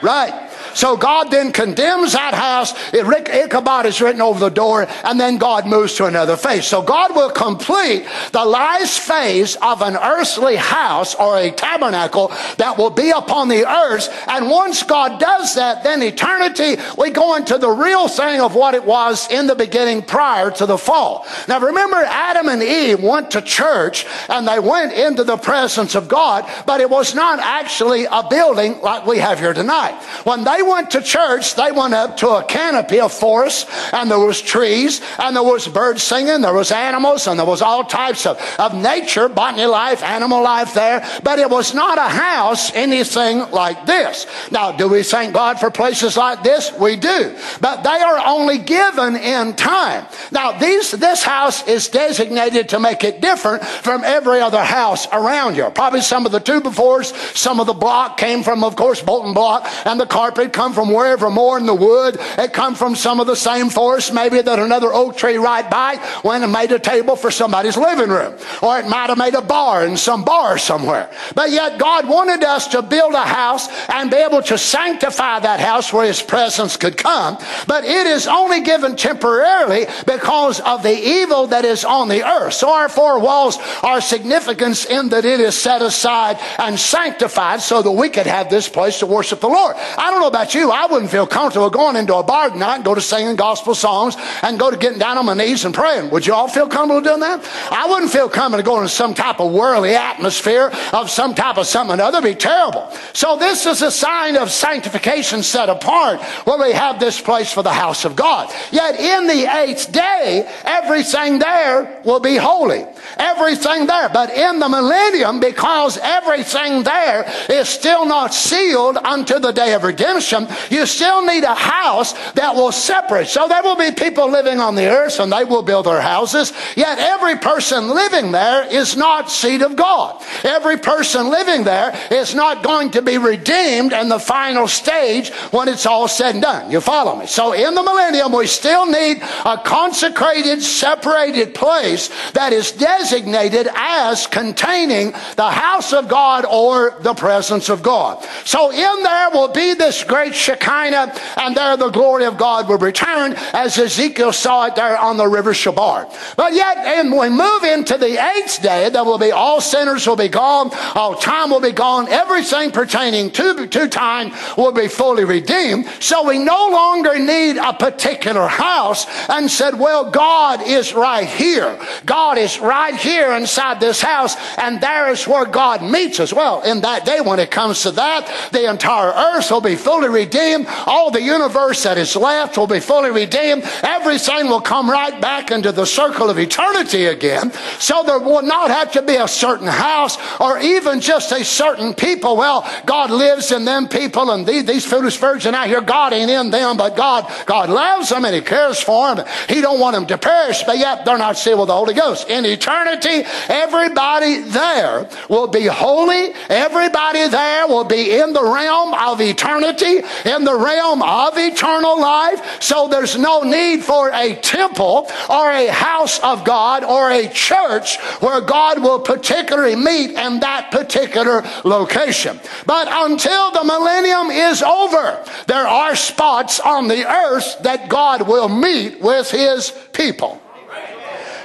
Right? 0.01 0.46
So 0.77 0.95
God 0.95 1.31
then 1.31 1.51
condemns 1.51 2.13
that 2.13 2.35
house. 2.35 2.71
Ichabod 2.93 3.87
is 3.87 3.99
written 3.99 4.21
over 4.21 4.39
the 4.39 4.49
door, 4.49 4.85
and 5.03 5.19
then 5.19 5.39
God 5.39 5.65
moves 5.65 5.95
to 5.95 6.05
another 6.05 6.37
phase. 6.37 6.67
So 6.67 6.83
God 6.83 7.15
will 7.15 7.31
complete 7.31 8.05
the 8.31 8.45
last 8.45 8.99
phase 8.99 9.55
of 9.55 9.81
an 9.81 9.95
earthly 9.95 10.55
house 10.55 11.15
or 11.15 11.35
a 11.35 11.49
tabernacle 11.49 12.31
that 12.57 12.77
will 12.77 12.91
be 12.91 13.09
upon 13.09 13.47
the 13.47 13.67
earth. 13.67 14.07
And 14.27 14.51
once 14.51 14.83
God 14.83 15.19
does 15.19 15.55
that, 15.55 15.83
then 15.83 16.03
eternity, 16.03 16.79
we 16.95 17.09
go 17.09 17.37
into 17.37 17.57
the 17.57 17.71
real 17.71 18.07
thing 18.07 18.39
of 18.39 18.53
what 18.53 18.75
it 18.75 18.85
was 18.85 19.27
in 19.31 19.47
the 19.47 19.55
beginning 19.55 20.03
prior 20.03 20.51
to 20.51 20.67
the 20.67 20.77
fall. 20.77 21.25
Now 21.47 21.59
remember, 21.59 21.97
Adam 21.97 22.49
and 22.49 22.61
Eve 22.61 23.01
went 23.01 23.31
to 23.31 23.41
church 23.41 24.05
and 24.29 24.47
they 24.47 24.59
went 24.59 24.93
into 24.93 25.23
the 25.23 25.37
presence 25.37 25.95
of 25.95 26.07
God, 26.07 26.47
but 26.67 26.81
it 26.81 26.89
was 26.91 27.15
not 27.15 27.39
actually 27.39 28.05
a 28.05 28.21
building 28.29 28.79
like 28.81 29.07
we 29.07 29.17
have 29.17 29.39
here 29.39 29.55
tonight. 29.55 29.99
When 30.23 30.43
they 30.43 30.66
went 30.67 30.91
to 30.91 31.01
church, 31.01 31.55
they 31.55 31.71
went 31.71 31.93
up 31.93 32.17
to 32.17 32.29
a 32.29 32.43
canopy 32.43 32.99
of 32.99 33.11
forest, 33.11 33.67
and 33.93 34.09
there 34.11 34.19
was 34.19 34.41
trees, 34.41 35.01
and 35.19 35.35
there 35.35 35.43
was 35.43 35.67
birds 35.67 36.03
singing, 36.03 36.41
there 36.41 36.53
was 36.53 36.71
animals, 36.71 37.27
and 37.27 37.39
there 37.39 37.45
was 37.45 37.61
all 37.61 37.83
types 37.83 38.25
of, 38.25 38.39
of 38.59 38.73
nature, 38.75 39.29
botany 39.29 39.65
life, 39.65 40.03
animal 40.03 40.43
life 40.43 40.73
there, 40.73 41.07
but 41.23 41.39
it 41.39 41.49
was 41.49 41.73
not 41.73 41.97
a 41.97 42.09
house, 42.09 42.73
anything 42.75 43.49
like 43.51 43.85
this. 43.85 44.25
Now, 44.51 44.71
do 44.71 44.87
we 44.87 45.03
thank 45.03 45.33
God 45.33 45.59
for 45.59 45.71
places 45.71 46.17
like 46.17 46.43
this? 46.43 46.71
We 46.73 46.95
do. 46.95 47.37
But 47.61 47.83
they 47.83 47.89
are 47.89 48.21
only 48.25 48.57
given 48.57 49.15
in 49.15 49.55
time. 49.55 50.05
Now, 50.31 50.51
these, 50.51 50.91
this 50.91 51.23
house 51.23 51.67
is 51.67 51.87
designated 51.87 52.69
to 52.69 52.79
make 52.79 53.03
it 53.03 53.21
different 53.21 53.65
from 53.65 54.03
every 54.03 54.41
other 54.41 54.63
house 54.63 55.07
around 55.11 55.55
here. 55.55 55.69
Probably 55.69 56.01
some 56.01 56.25
of 56.25 56.31
the 56.31 56.39
two 56.39 56.61
befores, 56.61 57.13
some 57.35 57.59
of 57.59 57.67
the 57.67 57.73
block 57.73 58.17
came 58.17 58.43
from, 58.43 58.63
of 58.63 58.75
course, 58.75 59.01
Bolton 59.01 59.33
block, 59.33 59.67
and 59.85 59.99
the 59.99 60.05
carpet 60.05 60.53
come 60.57 60.73
from 60.73 60.91
wherever 60.91 61.29
more 61.29 61.57
in 61.59 61.67
the 61.67 61.75
wood. 61.75 62.17
It 62.19 62.51
come 62.51 62.73
from 62.73 62.95
some 62.95 63.19
of 63.19 63.27
the 63.27 63.35
same 63.35 63.69
forest, 63.69 64.11
maybe 64.11 64.41
that 64.41 64.57
another 64.57 64.91
oak 64.91 65.15
tree 65.15 65.37
right 65.37 65.69
by 65.69 66.03
went 66.23 66.43
and 66.43 66.51
made 66.51 66.71
a 66.71 66.79
table 66.79 67.15
for 67.15 67.29
somebody's 67.29 67.77
living 67.77 68.09
room. 68.09 68.35
Or 68.63 68.79
it 68.79 68.87
might 68.87 69.09
have 69.09 69.19
made 69.19 69.35
a 69.35 69.41
bar 69.41 69.85
in 69.85 69.97
some 69.97 70.25
bar 70.25 70.57
somewhere. 70.57 71.11
But 71.35 71.51
yet 71.51 71.77
God 71.77 72.09
wanted 72.09 72.43
us 72.43 72.69
to 72.69 72.81
build 72.81 73.13
a 73.13 73.23
house 73.23 73.67
and 73.87 74.09
be 74.09 74.17
able 74.17 74.41
to 74.41 74.57
sanctify 74.57 75.41
that 75.41 75.59
house 75.59 75.93
where 75.93 76.07
His 76.07 76.23
presence 76.23 76.75
could 76.75 76.97
come. 76.97 77.37
But 77.67 77.83
it 77.83 78.07
is 78.07 78.25
only 78.25 78.61
given 78.61 78.95
temporarily 78.95 79.85
because 80.07 80.59
of 80.59 80.81
the 80.81 80.97
evil 80.97 81.47
that 81.47 81.65
is 81.65 81.85
on 81.85 82.07
the 82.07 82.27
earth. 82.27 82.53
So 82.53 82.73
our 82.73 82.89
four 82.89 83.19
walls 83.19 83.59
are 83.83 84.01
significant 84.01 84.85
in 84.89 85.09
that 85.09 85.23
it 85.23 85.39
is 85.39 85.55
set 85.55 85.83
aside 85.83 86.39
and 86.57 86.79
sanctified 86.79 87.61
so 87.61 87.83
that 87.83 87.91
we 87.91 88.09
could 88.09 88.25
have 88.25 88.49
this 88.49 88.67
place 88.67 88.99
to 88.99 89.05
worship 89.05 89.39
the 89.39 89.47
Lord. 89.47 89.75
I 89.75 90.09
don't 90.09 90.19
know 90.19 90.27
about 90.27 90.36
you. 90.53 90.71
I 90.71 90.85
wouldn't 90.85 91.11
feel 91.11 91.27
comfortable 91.27 91.69
going 91.69 91.95
into 91.95 92.15
a 92.15 92.23
bar 92.23 92.49
tonight 92.49 92.75
and 92.75 92.85
go 92.85 92.93
to 92.93 93.01
singing 93.01 93.35
gospel 93.35 93.75
songs 93.75 94.15
and 94.43 94.59
go 94.59 94.69
to 94.69 94.77
getting 94.77 94.99
down 94.99 95.17
on 95.17 95.25
my 95.25 95.33
knees 95.33 95.65
and 95.65 95.73
praying. 95.73 96.09
Would 96.11 96.27
you 96.27 96.33
all 96.33 96.47
feel 96.47 96.67
comfortable 96.67 97.01
doing 97.01 97.21
that? 97.21 97.43
I 97.71 97.87
wouldn't 97.87 98.11
feel 98.11 98.29
comfortable 98.29 98.63
going 98.63 98.83
to 98.83 98.89
some 98.89 99.13
type 99.13 99.39
of 99.39 99.51
worldly 99.51 99.95
atmosphere 99.95 100.71
of 100.93 101.09
some 101.09 101.33
type 101.33 101.57
of 101.57 101.65
something 101.65 101.91
or 101.91 101.93
another. 101.95 102.19
It'd 102.19 102.35
be 102.35 102.39
terrible. 102.39 102.91
So 103.13 103.37
this 103.37 103.65
is 103.65 103.81
a 103.81 103.91
sign 103.91 104.35
of 104.35 104.51
sanctification 104.51 105.43
set 105.43 105.69
apart 105.69 106.21
where 106.45 106.59
we 106.59 106.73
have 106.73 106.99
this 106.99 107.19
place 107.19 107.51
for 107.51 107.63
the 107.63 107.73
house 107.73 108.05
of 108.05 108.15
God. 108.15 108.53
Yet 108.71 108.99
in 108.99 109.27
the 109.27 109.45
eighth 109.57 109.91
day, 109.91 110.47
everything 110.63 111.39
there 111.39 112.01
will 112.05 112.19
be 112.19 112.35
holy. 112.35 112.85
Everything 113.17 113.87
there. 113.87 114.09
But 114.09 114.31
in 114.31 114.59
the 114.59 114.69
millennium, 114.69 115.39
because 115.39 115.97
everything 115.97 116.83
there 116.83 117.31
is 117.49 117.69
still 117.69 118.05
not 118.05 118.33
sealed 118.33 118.97
unto 118.97 119.39
the 119.39 119.51
day 119.51 119.73
of 119.73 119.83
redemption, 119.83 120.26
you 120.69 120.85
still 120.85 121.25
need 121.25 121.43
a 121.43 121.55
house 121.55 122.13
that 122.33 122.55
will 122.55 122.71
separate. 122.71 123.27
So 123.27 123.47
there 123.47 123.63
will 123.63 123.75
be 123.75 123.91
people 123.91 124.29
living 124.29 124.59
on 124.59 124.75
the 124.75 124.87
earth 124.87 125.19
and 125.19 125.31
they 125.31 125.43
will 125.43 125.63
build 125.63 125.85
their 125.85 126.01
houses. 126.01 126.53
Yet 126.75 126.97
every 126.99 127.37
person 127.37 127.89
living 127.89 128.31
there 128.31 128.65
is 128.71 128.95
not 128.95 129.29
seed 129.29 129.61
of 129.61 129.75
God. 129.75 130.23
Every 130.43 130.77
person 130.77 131.29
living 131.29 131.63
there 131.63 131.97
is 132.11 132.33
not 132.33 132.63
going 132.63 132.91
to 132.91 133.01
be 133.01 133.17
redeemed 133.17 133.93
in 133.93 134.09
the 134.09 134.19
final 134.19 134.67
stage 134.67 135.29
when 135.51 135.67
it's 135.67 135.85
all 135.85 136.07
said 136.07 136.37
and 136.37 136.41
done. 136.41 136.71
You 136.71 136.81
follow 136.81 137.15
me? 137.15 137.25
So 137.25 137.53
in 137.53 137.73
the 137.73 137.83
millennium, 137.83 138.31
we 138.31 138.47
still 138.47 138.85
need 138.85 139.21
a 139.45 139.57
consecrated, 139.57 140.61
separated 140.61 141.53
place 141.55 142.09
that 142.33 142.53
is 142.53 142.71
designated 142.71 143.67
as 143.73 144.27
containing 144.27 145.11
the 145.35 145.49
house 145.49 145.93
of 145.93 146.07
God 146.07 146.45
or 146.45 146.95
the 147.01 147.13
presence 147.13 147.69
of 147.69 147.81
God. 147.81 148.23
So 148.45 148.71
in 148.71 149.03
there 149.03 149.29
will 149.31 149.47
be 149.47 149.73
this 149.73 150.03
great 150.03 150.16
Shekinah, 150.25 151.15
and 151.37 151.55
there 151.55 151.77
the 151.77 151.89
glory 151.89 152.25
of 152.25 152.37
God 152.37 152.67
will 152.67 152.77
return 152.77 153.33
as 153.53 153.77
Ezekiel 153.77 154.33
saw 154.33 154.65
it 154.65 154.75
there 154.75 154.97
on 154.97 155.17
the 155.17 155.27
river 155.27 155.53
Chebar. 155.53 156.07
But 156.35 156.53
yet, 156.53 156.77
and 156.77 157.11
we 157.11 157.29
move 157.29 157.63
into 157.63 157.97
the 157.97 158.17
eighth 158.37 158.61
day, 158.61 158.89
there 158.89 159.03
will 159.03 159.17
be 159.17 159.31
all 159.31 159.61
sinners 159.61 160.07
will 160.07 160.15
be 160.15 160.27
gone, 160.27 160.71
all 160.95 161.15
time 161.15 161.49
will 161.49 161.61
be 161.61 161.71
gone, 161.71 162.07
everything 162.09 162.71
pertaining 162.71 163.31
to, 163.31 163.67
to 163.67 163.87
time 163.87 164.33
will 164.57 164.71
be 164.71 164.87
fully 164.87 165.23
redeemed. 165.23 165.87
So 165.99 166.27
we 166.27 166.39
no 166.39 166.69
longer 166.71 167.17
need 167.19 167.57
a 167.57 167.73
particular 167.73 168.47
house 168.47 169.05
and 169.29 169.49
said, 169.49 169.79
well, 169.79 170.09
God 170.09 170.61
is 170.67 170.93
right 170.93 171.27
here. 171.27 171.79
God 172.05 172.37
is 172.37 172.59
right 172.59 172.95
here 172.95 173.31
inside 173.31 173.79
this 173.79 174.01
house, 174.01 174.35
and 174.57 174.81
there 174.81 175.09
is 175.09 175.27
where 175.27 175.45
God 175.45 175.83
meets 175.83 176.19
us. 176.19 176.33
Well, 176.33 176.61
in 176.61 176.81
that 176.81 177.05
day, 177.05 177.21
when 177.21 177.39
it 177.39 177.51
comes 177.51 177.81
to 177.83 177.91
that, 177.91 178.49
the 178.51 178.69
entire 178.69 179.11
earth 179.11 179.51
will 179.51 179.61
be 179.61 179.75
fully 179.75 180.06
redeemed. 180.07 180.67
All 180.85 181.11
the 181.11 181.21
universe 181.21 181.83
that 181.83 181.97
is 181.97 182.15
left 182.15 182.57
will 182.57 182.67
be 182.67 182.79
fully 182.79 183.11
redeemed. 183.11 183.63
Everything 183.83 184.47
will 184.47 184.61
come 184.61 184.89
right 184.89 185.19
back 185.21 185.51
into 185.51 185.71
the 185.71 185.85
circle 185.85 186.29
of 186.29 186.39
eternity 186.39 187.05
again. 187.05 187.51
So 187.79 188.03
there 188.03 188.19
will 188.19 188.41
not 188.41 188.69
have 188.69 188.91
to 188.93 189.01
be 189.01 189.15
a 189.15 189.27
certain 189.27 189.67
house 189.67 190.17
or 190.39 190.59
even 190.59 191.01
just 191.01 191.31
a 191.31 191.43
certain 191.43 191.93
people. 191.93 192.37
Well, 192.37 192.69
God 192.85 193.11
lives 193.11 193.51
in 193.51 193.65
them 193.65 193.87
people, 193.87 194.31
and 194.31 194.45
these, 194.45 194.65
these 194.65 194.85
foolish 194.85 195.17
virgins 195.17 195.55
out 195.55 195.67
here, 195.67 195.81
God 195.81 196.13
ain't 196.13 196.31
in 196.31 196.49
them, 196.49 196.77
but 196.77 196.95
God, 196.95 197.31
God 197.45 197.69
loves 197.69 198.09
them 198.09 198.25
and 198.25 198.35
He 198.35 198.41
cares 198.41 198.79
for 198.81 199.15
them. 199.15 199.25
He 199.49 199.61
don't 199.61 199.79
want 199.79 199.95
them 199.95 200.05
to 200.07 200.17
perish, 200.17 200.63
but 200.63 200.77
yet 200.77 201.05
they're 201.05 201.17
not 201.17 201.37
sealed 201.37 201.59
with 201.59 201.67
the 201.67 201.73
Holy 201.73 201.93
Ghost. 201.93 202.29
In 202.29 202.45
eternity, 202.45 203.23
everybody 203.49 204.41
there 204.41 205.07
will 205.29 205.47
be 205.47 205.65
holy. 205.65 206.33
Everybody 206.49 207.27
there 207.27 207.67
will 207.67 207.83
be 207.83 208.19
in 208.19 208.33
the 208.33 208.43
realm 208.43 208.93
of 208.93 209.21
eternity, 209.21 209.96
in 210.25 210.43
the 210.43 210.55
realm 210.55 211.01
of 211.01 211.37
eternal 211.37 211.99
life. 211.99 212.61
So 212.61 212.87
there's 212.87 213.17
no 213.17 213.43
need 213.43 213.83
for 213.83 214.11
a 214.11 214.35
temple 214.35 215.09
or 215.29 215.51
a 215.51 215.67
house 215.67 216.19
of 216.19 216.43
God 216.43 216.83
or 216.83 217.11
a 217.11 217.27
church 217.29 217.97
where 218.19 218.41
God 218.41 218.81
will 218.81 218.99
particularly 218.99 219.75
meet 219.75 220.11
in 220.11 220.39
that 220.39 220.71
particular 220.71 221.43
location. 221.63 222.39
But 222.65 222.87
until 222.89 223.51
the 223.51 223.63
millennium 223.63 224.31
is 224.31 224.61
over, 224.61 225.23
there 225.47 225.67
are 225.67 225.95
spots 225.95 226.59
on 226.59 226.87
the 226.87 227.05
earth 227.09 227.57
that 227.61 227.89
God 227.89 228.27
will 228.27 228.49
meet 228.49 229.01
with 229.01 229.31
his 229.31 229.71
people. 229.93 230.41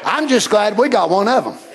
I'm 0.05 0.29
just 0.29 0.51
glad 0.51 0.77
we 0.77 0.89
got 0.89 1.11
one 1.11 1.29
of 1.29 1.45
them. 1.45 1.72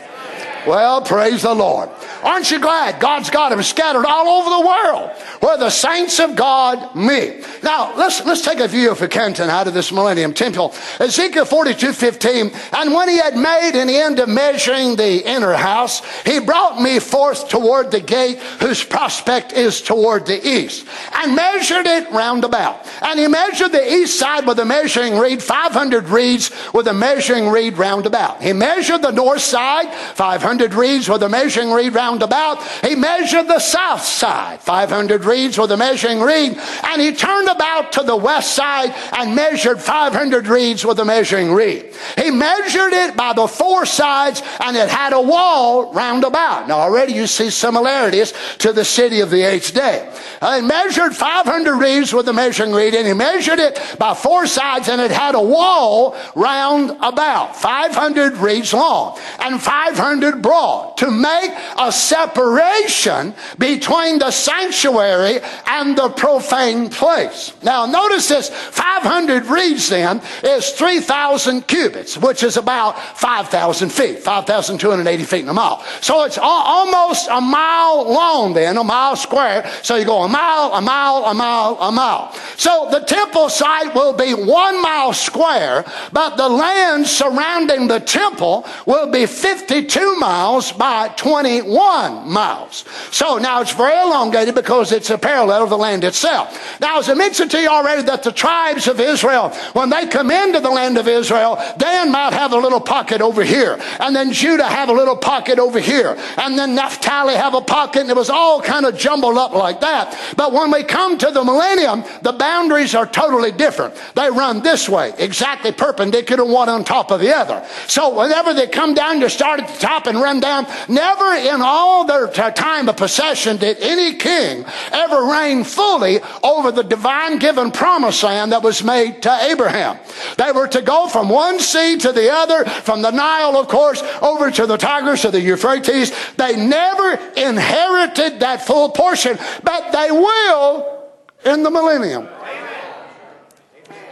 Well, 0.67 1.01
praise 1.01 1.43
the 1.43 1.55
Lord. 1.55 1.89
Aren't 2.23 2.51
you 2.51 2.59
glad 2.59 2.99
God's 2.99 3.29
got 3.29 3.49
them 3.49 3.63
scattered 3.63 4.05
all 4.05 4.27
over 4.27 4.49
the 4.49 4.67
world 4.67 5.11
where 5.39 5.57
the 5.57 5.69
saints 5.69 6.19
of 6.19 6.35
God 6.35 6.93
meet? 6.93 7.47
Now, 7.63 7.95
let's, 7.95 8.25
let's 8.25 8.41
take 8.41 8.59
a 8.59 8.67
view, 8.67 8.91
if 8.91 8.99
we 8.99 9.07
can, 9.07 9.33
tonight 9.33 9.67
of 9.67 9.73
this 9.73 9.93
millennium 9.93 10.33
temple. 10.33 10.73
Ezekiel 10.99 11.45
42 11.45 11.93
15. 11.93 12.51
And 12.73 12.93
when 12.93 13.07
he 13.07 13.17
had 13.17 13.37
made 13.37 13.81
an 13.81 13.89
end 13.89 14.19
of 14.19 14.27
measuring 14.27 14.97
the 14.97 15.25
inner 15.25 15.53
house, 15.53 16.01
he 16.25 16.41
brought 16.41 16.81
me 16.81 16.99
forth 16.99 17.47
toward 17.47 17.91
the 17.91 18.01
gate 18.01 18.39
whose 18.59 18.83
prospect 18.83 19.53
is 19.53 19.81
toward 19.81 20.25
the 20.25 20.45
east, 20.45 20.85
and 21.13 21.33
measured 21.33 21.85
it 21.85 22.11
round 22.11 22.43
about. 22.43 22.85
And 23.01 23.17
he 23.17 23.27
measured 23.27 23.71
the 23.71 23.93
east 23.93 24.19
side 24.19 24.45
with 24.45 24.59
a 24.59 24.65
measuring 24.65 25.17
reed, 25.17 25.41
500 25.41 26.09
reeds 26.09 26.51
with 26.73 26.87
a 26.87 26.93
measuring 26.93 27.47
reed 27.47 27.77
round 27.77 28.05
about. 28.05 28.41
He 28.43 28.51
measured 28.51 29.01
the 29.01 29.11
north 29.11 29.41
side, 29.41 29.93
500 29.93 30.56
reeds 30.73 31.09
with 31.09 31.23
a 31.23 31.29
measuring 31.29 31.71
reed 31.71 31.93
round 31.93 32.23
about. 32.23 32.63
He 32.81 32.95
measured 32.95 33.47
the 33.47 33.59
south 33.59 34.03
side, 34.03 34.61
500 34.61 35.25
reeds 35.25 35.57
with 35.57 35.71
a 35.71 35.77
measuring 35.77 36.21
reed, 36.21 36.57
and 36.83 37.01
he 37.01 37.13
turned 37.13 37.47
about 37.47 37.93
to 37.93 38.03
the 38.03 38.15
west 38.15 38.55
side 38.55 38.93
and 39.13 39.35
measured 39.35 39.81
500 39.81 40.47
reeds 40.47 40.85
with 40.85 40.99
a 40.99 41.05
measuring 41.05 41.51
reed. 41.51 41.93
He 42.17 42.31
measured 42.31 42.93
it 42.93 43.15
by 43.15 43.33
the 43.33 43.47
four 43.47 43.85
sides, 43.85 44.41
and 44.59 44.75
it 44.75 44.89
had 44.89 45.13
a 45.13 45.21
wall 45.21 45.93
round 45.93 46.23
about. 46.23 46.67
Now 46.67 46.79
already 46.79 47.13
you 47.13 47.27
see 47.27 47.49
similarities 47.49 48.33
to 48.59 48.73
the 48.73 48.85
city 48.85 49.21
of 49.21 49.29
the 49.29 49.43
eighth 49.43 49.73
day. 49.73 50.09
Uh, 50.41 50.61
he 50.61 50.67
measured 50.67 51.15
500 51.15 51.75
reeds 51.75 52.13
with 52.13 52.27
a 52.27 52.33
measuring 52.33 52.71
reed, 52.71 52.93
and 52.93 53.07
he 53.07 53.13
measured 53.13 53.59
it 53.59 53.79
by 53.97 54.13
four 54.13 54.47
sides, 54.47 54.89
and 54.89 55.01
it 55.01 55.11
had 55.11 55.35
a 55.35 55.41
wall 55.41 56.15
round 56.35 56.91
about, 57.01 57.55
500 57.55 58.37
reeds 58.37 58.73
long 58.73 59.17
and 59.39 59.61
500 59.61 60.36
broad, 60.41 60.97
to 60.97 61.11
make 61.11 61.51
a 61.79 61.91
separation 61.91 63.33
between 63.57 64.19
the 64.19 64.31
sanctuary 64.31 65.39
and 65.65 65.97
the 65.97 66.09
profane 66.09 66.89
place. 66.89 67.53
Now, 67.63 67.85
notice 67.85 68.29
this 68.29 68.49
500 68.49 69.45
reeds 69.47 69.89
then 69.89 70.21
is 70.43 70.69
3,000 70.71 71.67
cubits, 71.67 72.17
which 72.17 72.43
is 72.43 72.57
about 72.57 72.99
5,000 73.17 73.89
feet, 73.89 74.19
5,280 74.19 75.23
feet 75.23 75.41
in 75.41 75.49
a 75.49 75.53
mile. 75.53 75.83
So 76.01 76.23
it's 76.23 76.37
almost 76.41 77.27
a 77.29 77.41
mile 77.41 78.11
long 78.11 78.53
then, 78.53 78.77
a 78.77 78.83
mile 78.83 79.15
square. 79.15 79.69
So 79.81 79.95
you 79.95 80.05
go 80.05 80.23
a 80.23 80.29
mile, 80.29 80.73
a 80.73 80.81
mile, 80.81 81.25
a 81.25 81.33
mile, 81.33 81.77
a 81.79 81.91
mile. 81.91 82.33
So 82.57 82.87
the 82.91 82.99
temple 82.99 83.49
site 83.49 83.93
will 83.93 84.13
be 84.13 84.33
one 84.33 84.81
mile 84.81 85.13
square, 85.13 85.85
but 86.11 86.37
the 86.37 86.49
land 86.49 87.07
surrounding 87.07 87.87
the 87.87 87.99
temple 87.99 88.65
will 88.85 89.11
be 89.11 89.25
52 89.25 90.15
miles 90.15 90.26
by 90.27 91.13
21 91.15 92.29
miles. 92.29 92.85
So 93.11 93.37
now 93.37 93.61
it's 93.61 93.73
very 93.73 93.99
elongated 93.99 94.55
because 94.55 94.91
it's 94.91 95.09
a 95.09 95.17
parallel 95.17 95.63
of 95.63 95.69
the 95.69 95.77
land 95.77 96.03
itself. 96.03 96.79
Now, 96.81 96.99
as 96.99 97.09
I 97.09 97.13
mentioned 97.13 97.51
to 97.51 97.61
you 97.61 97.69
already, 97.69 98.01
that 98.03 98.23
the 98.23 98.31
tribes 98.31 98.87
of 98.87 98.99
Israel, 98.99 99.49
when 99.73 99.89
they 99.89 100.07
come 100.07 100.31
into 100.31 100.59
the 100.59 100.69
land 100.69 100.97
of 100.97 101.07
Israel, 101.07 101.61
Dan 101.77 102.11
might 102.11 102.33
have 102.33 102.51
a 102.53 102.57
little 102.57 102.81
pocket 102.81 103.21
over 103.21 103.43
here, 103.43 103.79
and 103.99 104.15
then 104.15 104.33
Judah 104.33 104.67
have 104.67 104.89
a 104.89 104.93
little 104.93 105.15
pocket 105.15 105.59
over 105.59 105.79
here, 105.79 106.17
and 106.37 106.57
then 106.57 106.75
Naphtali 106.75 107.35
have 107.35 107.53
a 107.53 107.61
pocket, 107.61 108.01
and 108.01 108.09
it 108.09 108.15
was 108.15 108.29
all 108.29 108.61
kind 108.61 108.85
of 108.85 108.97
jumbled 108.97 109.37
up 109.37 109.53
like 109.53 109.81
that. 109.81 110.17
But 110.35 110.51
when 110.51 110.71
we 110.71 110.83
come 110.83 111.17
to 111.17 111.31
the 111.31 111.43
millennium, 111.43 112.03
the 112.21 112.33
boundaries 112.33 112.95
are 112.95 113.05
totally 113.05 113.51
different. 113.51 113.95
They 114.15 114.29
run 114.29 114.61
this 114.61 114.89
way, 114.89 115.13
exactly 115.17 115.71
perpendicular, 115.71 116.43
one 116.45 116.69
on 116.69 116.83
top 116.83 117.11
of 117.11 117.19
the 117.19 117.35
other. 117.35 117.65
So 117.87 118.17
whenever 118.17 118.53
they 118.53 118.67
come 118.67 118.93
down, 118.93 119.21
you 119.21 119.29
start 119.29 119.59
at 119.59 119.67
the 119.69 119.79
top 119.79 120.07
and 120.07 120.16
run 120.21 120.39
down. 120.39 120.67
Never 120.87 121.33
in 121.33 121.61
all 121.61 122.05
their 122.05 122.27
time 122.27 122.89
of 122.89 122.97
possession 122.97 123.57
did 123.57 123.77
any 123.79 124.15
king 124.15 124.65
ever 124.91 125.25
reign 125.25 125.63
fully 125.63 126.19
over 126.43 126.71
the 126.71 126.83
divine 126.83 127.39
given 127.39 127.71
promised 127.71 128.23
land 128.23 128.51
that 128.51 128.63
was 128.63 128.83
made 128.83 129.21
to 129.23 129.31
Abraham. 129.43 129.99
They 130.37 130.51
were 130.51 130.67
to 130.69 130.81
go 130.81 131.07
from 131.07 131.29
one 131.29 131.59
sea 131.59 131.97
to 131.97 132.11
the 132.11 132.31
other, 132.31 132.65
from 132.65 133.01
the 133.01 133.11
Nile, 133.11 133.57
of 133.57 133.67
course, 133.67 134.01
over 134.21 134.51
to 134.51 134.65
the 134.65 134.77
Tigris 134.77 135.25
or 135.25 135.31
the 135.31 135.41
Euphrates. 135.41 136.11
They 136.35 136.55
never 136.55 137.13
inherited 137.35 138.39
that 138.39 138.65
full 138.65 138.89
portion, 138.89 139.37
but 139.63 139.91
they 139.91 140.11
will 140.11 141.03
in 141.45 141.63
the 141.63 141.71
millennium. 141.71 142.27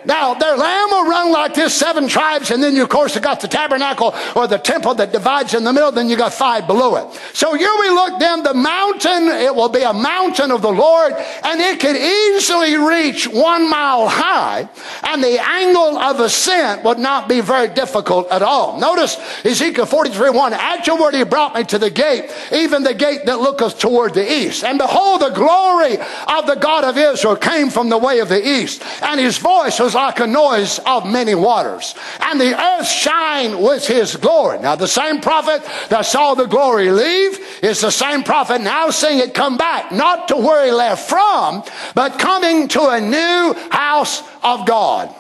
Now, 0.05 0.33
their 0.33 0.55
lamb 0.55 0.89
will 0.89 1.05
run 1.05 1.31
like 1.31 1.53
this, 1.53 1.73
seven 1.73 2.07
tribes, 2.07 2.51
and 2.51 2.61
then 2.61 2.75
you, 2.75 2.83
of 2.83 2.89
course, 2.89 3.15
have 3.15 3.23
got 3.23 3.41
the 3.41 3.47
tabernacle 3.47 4.13
or 4.35 4.47
the 4.47 4.57
temple 4.57 4.93
that 4.95 5.11
divides 5.11 5.53
in 5.53 5.63
the 5.63 5.73
middle, 5.73 5.91
then 5.91 6.09
you 6.09 6.17
got 6.17 6.33
five 6.33 6.67
below 6.67 6.95
it. 6.95 7.19
So 7.33 7.55
here 7.55 7.71
we 7.79 7.89
look 7.89 8.19
then, 8.19 8.43
the 8.43 8.53
mountain, 8.53 9.27
it 9.27 9.53
will 9.53 9.69
be 9.69 9.81
a 9.81 9.93
mountain 9.93 10.51
of 10.51 10.61
the 10.61 10.71
Lord, 10.71 11.13
and 11.13 11.59
it 11.59 11.79
could 11.79 11.95
easily 11.95 12.77
reach 12.77 13.27
one 13.27 13.69
mile 13.69 14.07
high, 14.07 14.69
and 15.03 15.23
the 15.23 15.39
angle 15.41 15.97
of 15.97 16.19
ascent 16.19 16.83
would 16.83 16.99
not 16.99 17.27
be 17.27 17.41
very 17.41 17.67
difficult 17.73 18.29
at 18.31 18.41
all. 18.41 18.79
Notice 18.79 19.17
Ezekiel 19.43 19.85
43 19.85 20.29
1, 20.29 20.53
afterward 20.53 21.15
he 21.15 21.23
brought 21.23 21.55
me 21.55 21.63
to 21.63 21.79
the 21.79 21.89
gate, 21.89 22.31
even 22.51 22.83
the 22.83 22.93
gate 22.93 23.25
that 23.25 23.39
looketh 23.39 23.79
toward 23.79 24.13
the 24.13 24.31
east. 24.31 24.63
And 24.63 24.77
behold, 24.77 25.21
the 25.21 25.29
glory 25.29 25.97
of 25.97 26.45
the 26.45 26.57
God 26.59 26.83
of 26.83 26.97
Israel 26.97 27.35
came 27.35 27.69
from 27.69 27.89
the 27.89 27.97
way 27.97 28.19
of 28.19 28.29
the 28.29 28.47
east, 28.47 28.83
and 29.01 29.19
his 29.19 29.37
voice 29.37 29.79
was 29.79 29.94
like 29.95 30.19
a 30.19 30.27
noise 30.27 30.79
of 30.85 31.09
many 31.09 31.33
waters. 31.33 31.95
And 32.19 32.39
the 32.39 32.53
earth 32.61 32.87
shined 32.87 33.59
with 33.61 33.87
his 33.87 34.15
glory. 34.15 34.59
Now, 34.59 34.75
the 34.75 34.87
same 34.87 35.21
prophet 35.21 35.67
that 35.89 36.05
saw 36.05 36.35
the 36.35 36.45
glory 36.45 36.91
leave 36.91 37.39
is 37.63 37.81
the 37.81 37.91
same 37.91 38.23
prophet 38.23 38.61
now 38.61 38.91
seeing 38.91 39.19
it 39.19 39.33
come 39.33 39.57
back, 39.57 39.91
not 39.91 40.27
to 40.27 40.37
where 40.37 40.65
he 40.65 40.71
left 40.71 41.09
from, 41.09 41.63
but 41.95 42.19
coming 42.19 42.67
to 42.67 42.89
a 42.89 43.01
new 43.01 43.55
house 43.71 44.21
of 44.43 44.67
God. 44.67 45.13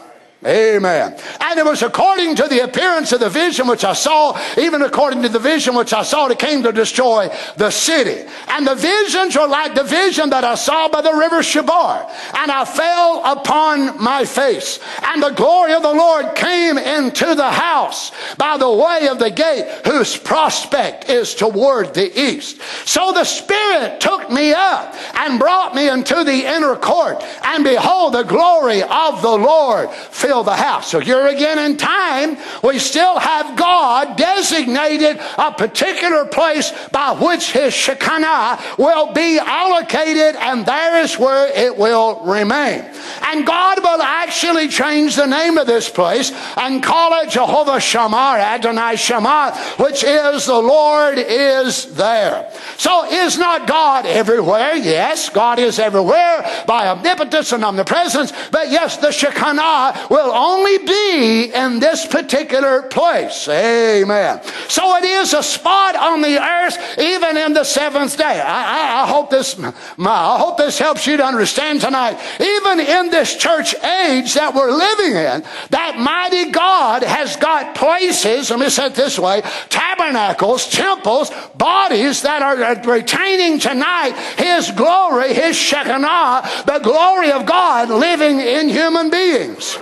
Amen. 0.45 1.17
And 1.41 1.59
it 1.59 1.65
was 1.65 1.81
according 1.81 2.35
to 2.35 2.47
the 2.47 2.63
appearance 2.63 3.11
of 3.11 3.19
the 3.19 3.29
vision 3.29 3.67
which 3.67 3.83
I 3.83 3.93
saw, 3.93 4.39
even 4.59 4.83
according 4.83 5.23
to 5.23 5.29
the 5.29 5.39
vision 5.39 5.73
which 5.73 5.91
I 5.91 6.03
saw, 6.03 6.27
it 6.27 6.37
came 6.37 6.61
to 6.63 6.71
destroy 6.71 7.29
the 7.57 7.71
city. 7.71 8.29
And 8.49 8.67
the 8.67 8.75
visions 8.75 9.35
were 9.35 9.47
like 9.47 9.73
the 9.73 9.83
vision 9.83 10.29
that 10.29 10.43
I 10.43 10.53
saw 10.53 10.87
by 10.87 11.01
the 11.01 11.13
river 11.13 11.41
Chebar. 11.41 12.07
And 12.37 12.51
I 12.51 12.63
fell 12.63 13.23
upon 13.25 14.03
my 14.03 14.23
face. 14.23 14.79
And 15.01 15.23
the 15.23 15.31
glory 15.31 15.73
of 15.73 15.81
the 15.81 15.93
Lord 15.93 16.35
came 16.35 16.77
into 16.77 17.33
the 17.33 17.49
house 17.49 18.11
by 18.37 18.57
the 18.57 18.71
way 18.71 19.07
of 19.09 19.17
the 19.17 19.31
gate, 19.31 19.65
whose 19.85 20.15
prospect 20.15 21.09
is 21.09 21.33
toward 21.33 21.95
the 21.95 22.19
east. 22.19 22.61
So 22.85 23.11
the 23.13 23.23
Spirit 23.23 23.99
took 23.99 24.29
me 24.29 24.53
up 24.53 24.93
and 25.15 25.39
brought 25.39 25.73
me 25.73 25.89
into 25.89 26.23
the 26.23 26.45
inner 26.45 26.75
court. 26.75 27.23
And 27.43 27.63
behold, 27.63 28.13
the 28.13 28.23
glory 28.23 28.83
of 28.83 29.23
the 29.23 29.37
Lord 29.37 29.89
filled 29.89 30.34
the 30.43 30.55
house. 30.55 30.91
So 30.91 30.99
here 30.99 31.27
again 31.27 31.59
in 31.59 31.77
time, 31.77 32.37
we 32.63 32.79
still 32.79 33.19
have 33.19 33.57
God 33.57 34.17
designated 34.17 35.19
a 35.37 35.51
particular 35.51 36.25
place 36.25 36.71
by 36.91 37.13
which 37.13 37.51
his 37.51 37.73
Shekinah 37.73 38.61
will 38.77 39.13
be 39.13 39.39
allocated, 39.39 40.35
and 40.35 40.65
there 40.65 41.01
is 41.01 41.17
where 41.17 41.47
it 41.47 41.75
will 41.77 42.21
remain. 42.25 42.85
And 43.23 43.45
God 43.45 43.81
will 43.81 44.01
actually 44.01 44.67
change 44.67 45.15
the 45.15 45.25
name 45.25 45.57
of 45.57 45.67
this 45.67 45.89
place 45.89 46.31
and 46.57 46.83
call 46.83 47.21
it 47.21 47.29
Jehovah 47.29 47.79
Shammah, 47.79 48.37
Adonai 48.39 48.95
Shammah, 48.95 49.55
which 49.77 50.03
is 50.03 50.45
the 50.45 50.59
Lord 50.59 51.17
is 51.17 51.93
there. 51.95 52.51
So 52.77 53.05
is 53.05 53.37
not 53.37 53.67
God 53.67 54.05
everywhere? 54.05 54.75
Yes, 54.75 55.29
God 55.29 55.59
is 55.59 55.79
everywhere 55.79 56.63
by 56.67 56.87
omnipotence 56.87 57.51
and 57.51 57.63
omnipresence, 57.63 58.31
but 58.51 58.69
yes, 58.69 58.97
the 58.97 59.11
Shekinah 59.11 60.07
will 60.09 60.24
only 60.33 60.77
be 60.79 61.51
in 61.53 61.79
this 61.79 62.05
particular 62.05 62.83
place. 62.83 63.47
Amen. 63.47 64.41
So 64.67 64.97
it 64.97 65.03
is 65.03 65.33
a 65.33 65.43
spot 65.43 65.95
on 65.95 66.21
the 66.21 66.41
earth, 66.41 66.99
even 66.99 67.37
in 67.37 67.53
the 67.53 67.63
seventh 67.63 68.17
day. 68.17 68.41
I, 68.41 69.01
I, 69.01 69.03
I 69.03 69.07
hope 69.07 69.29
this, 69.29 69.59
I 69.59 70.37
hope 70.39 70.57
this 70.57 70.79
helps 70.79 71.07
you 71.07 71.17
to 71.17 71.25
understand 71.25 71.81
tonight. 71.81 72.19
Even 72.39 72.79
in 72.79 73.09
this 73.09 73.35
church 73.35 73.75
age 73.75 74.33
that 74.33 74.53
we're 74.53 74.71
living 74.71 75.15
in, 75.15 75.43
that 75.71 75.97
mighty 75.97 76.51
God 76.51 77.03
has 77.03 77.35
got 77.35 77.75
places, 77.75 78.49
let 78.49 78.59
me 78.59 78.69
say 78.69 78.87
it 78.87 78.95
this 78.95 79.17
way, 79.19 79.41
tabernacles, 79.69 80.69
temples, 80.69 81.31
bodies 81.55 82.21
that 82.21 82.41
are 82.41 82.75
retaining 82.91 83.59
tonight 83.59 84.13
His 84.37 84.71
glory, 84.71 85.33
His 85.33 85.55
Shekinah, 85.55 86.63
the 86.65 86.79
glory 86.79 87.31
of 87.31 87.45
God 87.45 87.89
living 87.89 88.39
in 88.39 88.69
human 88.69 89.09
beings. 89.09 89.77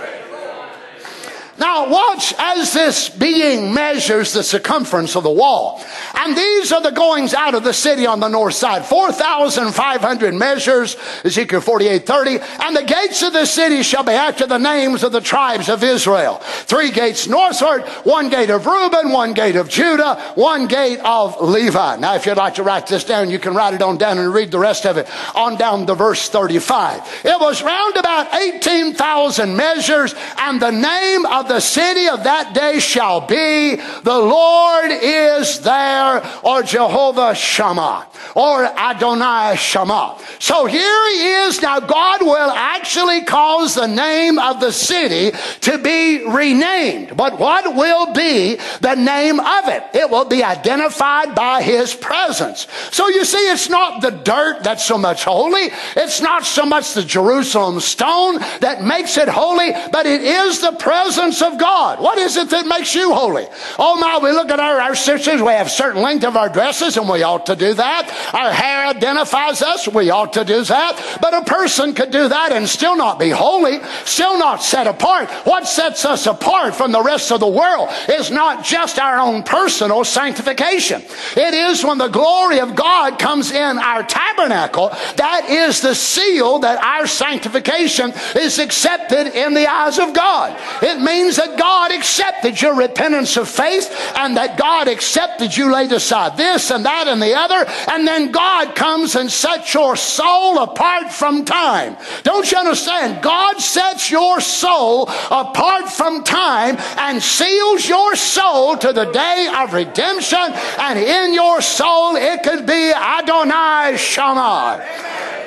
Now, 1.58 1.88
watch 1.88 2.34
as 2.36 2.72
this 2.72 3.08
being 3.08 3.72
measures 3.72 4.32
the 4.32 4.42
circumference 4.42 5.14
of 5.14 5.22
the 5.22 5.30
wall. 5.30 5.80
And 6.14 6.36
these 6.36 6.72
are 6.72 6.82
the 6.82 6.90
goings 6.90 7.32
out 7.32 7.54
of 7.54 7.62
the 7.62 7.72
city 7.72 8.06
on 8.06 8.18
the 8.18 8.28
north 8.28 8.54
side 8.54 8.84
4,500 8.84 10.34
measures, 10.34 10.96
Ezekiel 11.24 11.60
48 11.60 12.06
30. 12.06 12.38
And 12.60 12.76
the 12.76 12.82
gates 12.82 13.22
of 13.22 13.32
the 13.32 13.46
city 13.46 13.82
shall 13.82 14.02
be 14.02 14.12
after 14.12 14.46
the 14.46 14.58
names 14.58 15.04
of 15.04 15.12
the 15.12 15.20
tribes 15.20 15.68
of 15.68 15.84
Israel. 15.84 16.38
Three 16.42 16.90
gates 16.90 17.28
northward, 17.28 17.82
one 18.04 18.30
gate 18.30 18.50
of 18.50 18.66
Reuben, 18.66 19.12
one 19.12 19.32
gate 19.32 19.56
of 19.56 19.68
Judah, 19.68 20.16
one 20.34 20.66
gate 20.66 21.00
of 21.04 21.40
Levi. 21.40 21.96
Now, 21.96 22.16
if 22.16 22.26
you'd 22.26 22.36
like 22.36 22.54
to 22.54 22.64
write 22.64 22.88
this 22.88 23.04
down, 23.04 23.30
you 23.30 23.38
can 23.38 23.54
write 23.54 23.74
it 23.74 23.82
on 23.82 23.96
down 23.96 24.18
and 24.18 24.34
read 24.34 24.50
the 24.50 24.58
rest 24.58 24.86
of 24.86 24.96
it 24.96 25.08
on 25.36 25.56
down 25.56 25.86
to 25.86 25.94
verse 25.94 26.28
35. 26.28 27.22
It 27.24 27.40
was 27.40 27.62
round 27.62 27.96
about 27.96 28.34
18,000 28.34 29.56
measures, 29.56 30.14
and 30.38 30.60
the 30.60 30.72
name 30.72 31.26
of 31.26 31.43
the 31.48 31.60
city 31.60 32.08
of 32.08 32.24
that 32.24 32.54
day 32.54 32.78
shall 32.78 33.20
be, 33.26 33.76
the 33.76 34.18
Lord 34.18 34.90
is 34.90 35.60
there, 35.60 36.22
or 36.42 36.62
Jehovah 36.62 37.34
Shammah, 37.34 38.06
or 38.34 38.64
Adonai 38.64 39.56
Shammah. 39.56 40.18
So 40.38 40.66
here 40.66 41.10
he 41.10 41.26
is. 41.46 41.62
Now 41.62 41.80
God 41.80 42.22
will 42.22 42.50
actually 42.50 43.22
cause 43.24 43.74
the 43.74 43.86
name 43.86 44.38
of 44.38 44.60
the 44.60 44.72
city 44.72 45.36
to 45.62 45.78
be 45.78 46.24
renamed. 46.26 47.16
But 47.16 47.38
what 47.38 47.74
will 47.74 48.12
be 48.12 48.56
the 48.80 48.94
name 48.94 49.40
of 49.40 49.68
it? 49.68 49.82
It 49.94 50.10
will 50.10 50.24
be 50.24 50.42
identified 50.42 51.34
by 51.34 51.62
his 51.62 51.94
presence. 51.94 52.66
So 52.90 53.08
you 53.08 53.24
see, 53.24 53.38
it's 53.50 53.68
not 53.68 54.02
the 54.02 54.10
dirt 54.10 54.62
that's 54.62 54.84
so 54.84 54.98
much 54.98 55.24
holy. 55.24 55.70
It's 55.96 56.20
not 56.20 56.44
so 56.44 56.66
much 56.66 56.94
the 56.94 57.02
Jerusalem 57.02 57.80
stone 57.80 58.38
that 58.60 58.82
makes 58.82 59.16
it 59.16 59.28
holy, 59.28 59.72
but 59.92 60.06
it 60.06 60.22
is 60.22 60.60
the 60.60 60.72
presence 60.72 61.33
of 61.42 61.58
God. 61.58 62.00
What 62.00 62.18
is 62.18 62.36
it 62.36 62.50
that 62.50 62.66
makes 62.66 62.94
you 62.94 63.12
holy? 63.12 63.46
Oh 63.78 63.96
my, 63.96 64.18
we 64.22 64.32
look 64.32 64.50
at 64.50 64.60
our, 64.60 64.80
our 64.80 64.94
sisters, 64.94 65.40
we 65.40 65.48
have 65.48 65.70
certain 65.70 66.02
length 66.02 66.24
of 66.24 66.36
our 66.36 66.48
dresses, 66.48 66.96
and 66.96 67.08
we 67.08 67.22
ought 67.22 67.46
to 67.46 67.56
do 67.56 67.74
that. 67.74 68.32
Our 68.34 68.52
hair 68.52 68.86
identifies 68.86 69.62
us, 69.62 69.88
we 69.88 70.10
ought 70.10 70.34
to 70.34 70.44
do 70.44 70.62
that. 70.64 71.18
But 71.20 71.34
a 71.34 71.42
person 71.44 71.94
could 71.94 72.10
do 72.10 72.28
that 72.28 72.52
and 72.52 72.68
still 72.68 72.96
not 72.96 73.18
be 73.18 73.30
holy, 73.30 73.80
still 74.04 74.38
not 74.38 74.62
set 74.62 74.86
apart. 74.86 75.30
What 75.44 75.66
sets 75.66 76.04
us 76.04 76.26
apart 76.26 76.74
from 76.74 76.92
the 76.92 77.02
rest 77.02 77.32
of 77.32 77.40
the 77.40 77.46
world 77.46 77.88
is 78.08 78.30
not 78.30 78.64
just 78.64 78.98
our 78.98 79.18
own 79.18 79.42
personal 79.42 80.04
sanctification. 80.04 81.02
It 81.36 81.54
is 81.54 81.84
when 81.84 81.98
the 81.98 82.08
glory 82.08 82.60
of 82.60 82.74
God 82.74 83.18
comes 83.18 83.50
in 83.50 83.78
our 83.78 84.02
tabernacle, 84.02 84.90
that 85.16 85.46
is 85.48 85.80
the 85.80 85.94
seal 85.94 86.60
that 86.60 86.82
our 86.82 87.06
sanctification 87.06 88.12
is 88.36 88.58
accepted 88.58 89.34
in 89.34 89.54
the 89.54 89.66
eyes 89.66 89.98
of 89.98 90.14
God. 90.14 90.58
It 90.82 91.00
means 91.00 91.23
means 91.24 91.36
that 91.36 91.58
God 91.58 91.90
accepted 91.92 92.60
your 92.60 92.74
repentance 92.74 93.36
of 93.36 93.48
faith 93.48 93.90
and 94.16 94.36
that 94.36 94.58
God 94.58 94.88
accepted 94.88 95.56
you 95.56 95.72
laid 95.72 95.92
aside 95.92 96.36
this 96.36 96.70
and 96.70 96.84
that 96.84 97.08
and 97.08 97.20
the 97.20 97.34
other. 97.34 97.64
And 97.90 98.06
then 98.06 98.30
God 98.30 98.74
comes 98.74 99.16
and 99.16 99.30
sets 99.30 99.72
your 99.72 99.96
soul 99.96 100.58
apart 100.58 101.10
from 101.12 101.44
time. 101.44 101.96
Don't 102.22 102.50
you 102.50 102.58
understand? 102.58 103.22
God 103.22 103.58
sets 103.58 104.10
your 104.10 104.40
soul 104.40 105.08
apart 105.30 105.88
from 105.88 106.24
time 106.24 106.76
and 106.98 107.22
seals 107.22 107.88
your 107.88 108.16
soul 108.16 108.76
to 108.76 108.92
the 108.92 109.06
day 109.06 109.50
of 109.56 109.72
redemption. 109.72 110.52
And 110.78 110.98
in 110.98 111.32
your 111.32 111.62
soul, 111.62 112.16
it 112.16 112.42
could 112.42 112.66
be 112.66 112.92
Adonai 112.92 113.96
Shammah. 113.96 114.84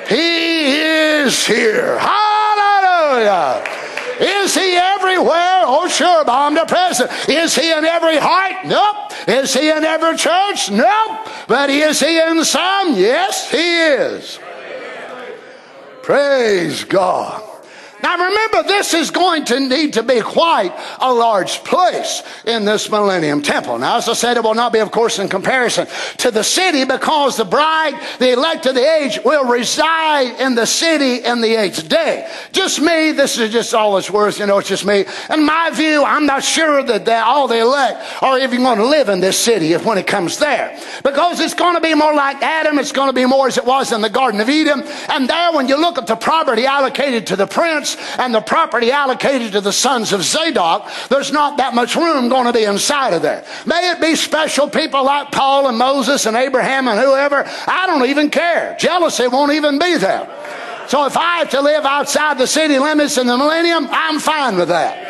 He 0.08 0.76
is 0.76 1.46
here. 1.46 1.98
Hallelujah. 1.98 3.87
Is 4.20 4.54
he 4.54 4.76
everywhere? 4.76 5.62
Oh, 5.64 5.88
sure, 5.88 6.28
omnipresent. 6.28 7.10
Is 7.28 7.54
he 7.54 7.72
in 7.72 7.84
every 7.84 8.16
heart? 8.16 8.66
Nope. 8.66 9.12
Is 9.28 9.54
he 9.54 9.70
in 9.70 9.84
every 9.84 10.16
church? 10.16 10.70
Nope. 10.70 11.28
But 11.46 11.70
is 11.70 12.00
he 12.00 12.20
in 12.20 12.44
some? 12.44 12.94
Yes, 12.94 13.50
he 13.50 13.80
is. 13.80 14.38
Praise 16.02 16.84
God. 16.84 17.47
Now 18.02 18.16
remember, 18.16 18.62
this 18.62 18.94
is 18.94 19.10
going 19.10 19.44
to 19.46 19.60
need 19.60 19.94
to 19.94 20.02
be 20.02 20.20
quite 20.20 20.72
a 21.00 21.12
large 21.12 21.64
place 21.64 22.22
in 22.46 22.64
this 22.64 22.88
millennium 22.90 23.42
temple. 23.42 23.78
Now, 23.78 23.96
as 23.96 24.08
I 24.08 24.12
said, 24.12 24.36
it 24.36 24.44
will 24.44 24.54
not 24.54 24.72
be, 24.72 24.78
of 24.78 24.90
course, 24.90 25.18
in 25.18 25.28
comparison 25.28 25.86
to 26.18 26.30
the 26.30 26.44
city 26.44 26.84
because 26.84 27.36
the 27.36 27.44
bride, 27.44 28.00
the 28.18 28.32
elect 28.32 28.66
of 28.66 28.74
the 28.74 28.88
age, 28.88 29.18
will 29.24 29.44
reside 29.44 30.40
in 30.40 30.54
the 30.54 30.66
city 30.66 31.24
in 31.24 31.40
the 31.40 31.56
eighth 31.56 31.88
day. 31.88 32.30
Just 32.52 32.80
me, 32.80 33.12
this 33.12 33.38
is 33.38 33.50
just 33.50 33.74
all 33.74 33.96
it's 33.98 34.10
worth, 34.10 34.38
you 34.38 34.46
know, 34.46 34.58
it's 34.58 34.68
just 34.68 34.86
me. 34.86 35.04
In 35.30 35.44
my 35.44 35.70
view, 35.70 36.04
I'm 36.04 36.26
not 36.26 36.44
sure 36.44 36.82
that 36.82 37.08
all 37.08 37.48
the 37.48 37.60
elect 37.60 38.22
are 38.22 38.38
even 38.38 38.62
going 38.62 38.78
to 38.78 38.86
live 38.86 39.08
in 39.08 39.20
this 39.20 39.38
city 39.38 39.72
if 39.72 39.84
when 39.84 39.98
it 39.98 40.06
comes 40.06 40.38
there. 40.38 40.78
Because 41.02 41.40
it's 41.40 41.54
going 41.54 41.74
to 41.74 41.80
be 41.80 41.94
more 41.94 42.14
like 42.14 42.42
Adam, 42.42 42.78
it's 42.78 42.92
going 42.92 43.08
to 43.08 43.12
be 43.12 43.26
more 43.26 43.48
as 43.48 43.58
it 43.58 43.64
was 43.64 43.92
in 43.92 44.00
the 44.02 44.10
Garden 44.10 44.40
of 44.40 44.48
Eden. 44.48 44.84
And 45.08 45.28
there, 45.28 45.52
when 45.52 45.68
you 45.68 45.80
look 45.80 45.98
at 45.98 46.06
the 46.06 46.16
property 46.16 46.64
allocated 46.64 47.26
to 47.28 47.36
the 47.36 47.46
prince, 47.46 47.87
and 48.18 48.34
the 48.34 48.40
property 48.40 48.90
allocated 48.90 49.52
to 49.52 49.60
the 49.60 49.72
sons 49.72 50.12
of 50.12 50.22
Zadok, 50.22 50.88
there's 51.08 51.32
not 51.32 51.58
that 51.58 51.74
much 51.74 51.96
room 51.96 52.28
going 52.28 52.46
to 52.46 52.52
be 52.52 52.64
inside 52.64 53.12
of 53.14 53.22
there. 53.22 53.44
May 53.66 53.90
it 53.90 54.00
be 54.00 54.16
special 54.16 54.68
people 54.68 55.04
like 55.04 55.32
Paul 55.32 55.68
and 55.68 55.78
Moses 55.78 56.26
and 56.26 56.36
Abraham 56.36 56.88
and 56.88 56.98
whoever. 56.98 57.44
I 57.66 57.86
don't 57.86 58.06
even 58.06 58.30
care. 58.30 58.76
Jealousy 58.78 59.28
won't 59.28 59.52
even 59.52 59.78
be 59.78 59.96
there. 59.96 60.28
So 60.88 61.04
if 61.04 61.16
I 61.16 61.38
have 61.38 61.50
to 61.50 61.60
live 61.60 61.84
outside 61.84 62.38
the 62.38 62.46
city 62.46 62.78
limits 62.78 63.18
in 63.18 63.26
the 63.26 63.36
millennium, 63.36 63.88
I'm 63.90 64.18
fine 64.18 64.56
with 64.56 64.68
that. 64.68 65.04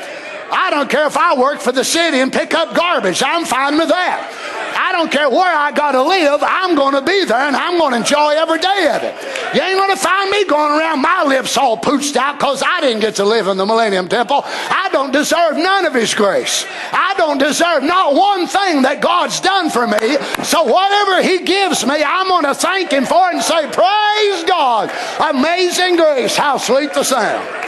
I 0.50 0.70
don't 0.70 0.90
care 0.90 1.06
if 1.06 1.16
I 1.16 1.38
work 1.38 1.60
for 1.60 1.72
the 1.72 1.84
city 1.84 2.18
and 2.18 2.32
pick 2.32 2.54
up 2.54 2.74
garbage. 2.74 3.22
I'm 3.24 3.44
fine 3.44 3.78
with 3.78 3.88
that. 3.88 4.58
Don't 4.98 5.12
care 5.12 5.30
where 5.30 5.56
I 5.56 5.70
got 5.70 5.92
to 5.92 6.02
live, 6.02 6.40
I'm 6.42 6.74
going 6.74 6.94
to 6.94 7.00
be 7.00 7.24
there 7.24 7.38
and 7.38 7.54
I'm 7.54 7.78
going 7.78 7.92
to 7.92 7.98
enjoy 7.98 8.34
every 8.34 8.58
day 8.58 8.90
of 8.90 9.04
it. 9.04 9.14
You 9.54 9.62
ain't 9.62 9.78
going 9.78 9.94
to 9.94 9.96
find 9.96 10.28
me 10.28 10.44
going 10.44 10.76
around 10.76 11.00
my 11.00 11.22
lips 11.22 11.56
all 11.56 11.78
pooched 11.78 12.16
out 12.16 12.37
because 12.37 12.64
I 12.66 12.80
didn't 12.80 12.98
get 12.98 13.14
to 13.14 13.24
live 13.24 13.46
in 13.46 13.56
the 13.56 13.64
Millennium 13.64 14.08
Temple. 14.08 14.42
I 14.44 14.88
don't 14.90 15.12
deserve 15.12 15.56
none 15.56 15.87
of 15.87 15.94
His 15.94 16.16
grace. 16.16 16.66
I 16.90 17.14
don't 17.16 17.38
deserve 17.38 17.84
not 17.84 18.16
one 18.16 18.48
thing 18.48 18.82
that 18.82 19.00
God's 19.00 19.38
done 19.38 19.70
for 19.70 19.87
me. 19.87 20.18
So 20.42 20.64
whatever 20.64 21.22
He 21.22 21.44
gives 21.44 21.87
me, 21.87 22.02
I'm 22.02 22.26
going 22.26 22.46
to 22.46 22.54
thank 22.54 22.90
Him 22.90 23.06
for 23.06 23.30
it 23.30 23.34
and 23.34 23.42
say, 23.42 23.70
Praise 23.70 24.42
God. 24.48 24.90
Amazing 25.32 25.94
grace. 25.94 26.34
How 26.34 26.58
sweet 26.58 26.92
the 26.92 27.04
sound. 27.04 27.67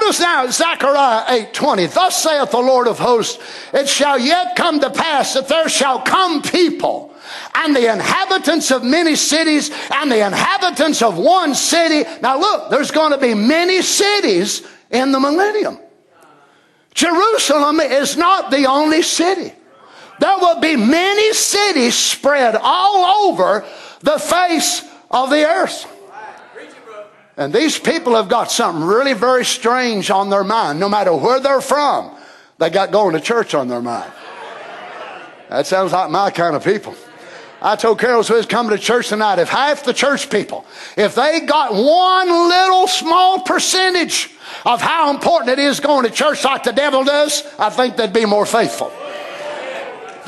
Notice 0.00 0.20
now 0.20 0.46
Zechariah 0.46 1.24
8:20. 1.52 1.86
Thus 1.86 2.22
saith 2.22 2.50
the 2.50 2.58
Lord 2.58 2.88
of 2.88 2.98
hosts, 2.98 3.38
it 3.72 3.88
shall 3.88 4.18
yet 4.18 4.56
come 4.56 4.80
to 4.80 4.90
pass 4.90 5.34
that 5.34 5.48
there 5.48 5.68
shall 5.68 6.00
come 6.00 6.42
people 6.42 7.14
and 7.54 7.76
the 7.76 7.92
inhabitants 7.92 8.70
of 8.70 8.82
many 8.82 9.14
cities 9.14 9.70
and 9.92 10.10
the 10.10 10.24
inhabitants 10.24 11.02
of 11.02 11.18
one 11.18 11.54
city. 11.54 12.08
Now 12.22 12.38
look, 12.38 12.70
there's 12.70 12.90
going 12.90 13.12
to 13.12 13.18
be 13.18 13.34
many 13.34 13.82
cities 13.82 14.62
in 14.90 15.12
the 15.12 15.20
millennium. 15.20 15.78
Jerusalem 16.94 17.80
is 17.80 18.16
not 18.16 18.50
the 18.50 18.66
only 18.66 19.02
city. 19.02 19.52
There 20.18 20.38
will 20.38 20.60
be 20.60 20.76
many 20.76 21.32
cities 21.32 21.94
spread 21.94 22.56
all 22.60 23.28
over 23.28 23.64
the 24.00 24.18
face 24.18 24.82
of 25.10 25.30
the 25.30 25.46
earth. 25.46 25.86
And 27.40 27.54
these 27.54 27.78
people 27.78 28.16
have 28.16 28.28
got 28.28 28.52
something 28.52 28.84
really 28.84 29.14
very 29.14 29.46
strange 29.46 30.10
on 30.10 30.28
their 30.28 30.44
mind, 30.44 30.78
no 30.78 30.90
matter 30.90 31.16
where 31.16 31.40
they're 31.40 31.62
from. 31.62 32.14
They 32.58 32.68
got 32.68 32.92
going 32.92 33.14
to 33.14 33.20
church 33.20 33.54
on 33.54 33.66
their 33.66 33.80
mind. 33.80 34.12
That 35.48 35.66
sounds 35.66 35.90
like 35.92 36.10
my 36.10 36.30
kind 36.30 36.54
of 36.54 36.62
people. 36.62 36.94
I 37.62 37.76
told 37.76 37.98
Carol 37.98 38.22
who's 38.22 38.44
coming 38.44 38.76
to 38.76 38.78
church 38.78 39.08
tonight, 39.08 39.38
if 39.38 39.48
half 39.48 39.84
the 39.84 39.94
church 39.94 40.28
people, 40.28 40.66
if 40.98 41.14
they 41.14 41.40
got 41.40 41.72
one 41.72 42.28
little 42.28 42.86
small 42.86 43.40
percentage 43.40 44.30
of 44.66 44.82
how 44.82 45.08
important 45.08 45.50
it 45.50 45.58
is 45.58 45.80
going 45.80 46.04
to 46.04 46.10
church 46.10 46.44
like 46.44 46.64
the 46.64 46.72
devil 46.72 47.04
does, 47.04 47.42
I 47.58 47.70
think 47.70 47.96
they'd 47.96 48.12
be 48.12 48.26
more 48.26 48.44
faithful. 48.44 48.92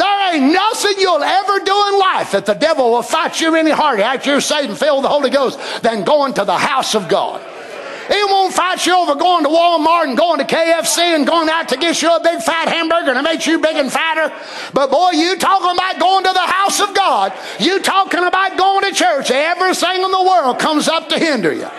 There 0.02 0.34
ain't 0.34 0.52
nothing 0.52 0.94
you'll 0.98 1.22
ever 1.22 1.60
do 1.60 1.76
in 1.92 1.98
life 2.00 2.32
that 2.32 2.44
the 2.44 2.54
devil 2.54 2.90
will 2.90 3.02
fight 3.02 3.40
you 3.40 3.54
any 3.54 3.70
harder 3.70 4.02
after 4.02 4.32
you're 4.32 4.40
saved 4.40 4.70
and 4.70 4.76
filled 4.76 4.98
with 4.98 5.04
the 5.04 5.14
Holy 5.14 5.30
Ghost 5.30 5.60
than 5.82 6.02
going 6.02 6.34
to 6.34 6.44
the 6.44 6.58
house 6.58 6.96
of 6.96 7.08
God. 7.08 7.40
He 8.08 8.24
won't 8.24 8.52
fight 8.52 8.84
you 8.84 8.96
over 8.96 9.14
going 9.14 9.44
to 9.44 9.48
Walmart 9.48 10.08
and 10.08 10.16
going 10.16 10.40
to 10.40 10.44
KFC 10.44 10.98
and 10.98 11.24
going 11.24 11.48
out 11.48 11.68
to 11.68 11.76
get 11.76 12.02
you 12.02 12.12
a 12.12 12.20
big 12.20 12.42
fat 12.42 12.66
hamburger 12.66 13.10
and 13.10 13.18
it 13.20 13.22
makes 13.22 13.46
you 13.46 13.60
big 13.60 13.76
and 13.76 13.92
fatter. 13.92 14.34
But 14.74 14.90
boy, 14.90 15.10
you 15.12 15.36
talking 15.36 15.70
about 15.70 16.00
going 16.00 16.24
to 16.24 16.32
the 16.32 16.40
house 16.40 16.80
of 16.80 16.94
God. 16.96 17.32
You 17.60 17.80
talking 17.80 18.24
about 18.24 18.58
going 18.58 18.82
to 18.82 18.92
church. 18.92 19.30
Everything 19.30 20.02
in 20.02 20.10
the 20.10 20.24
world 20.24 20.58
comes 20.58 20.88
up 20.88 21.10
to 21.10 21.18
hinder 21.18 21.52
you. 21.52 21.70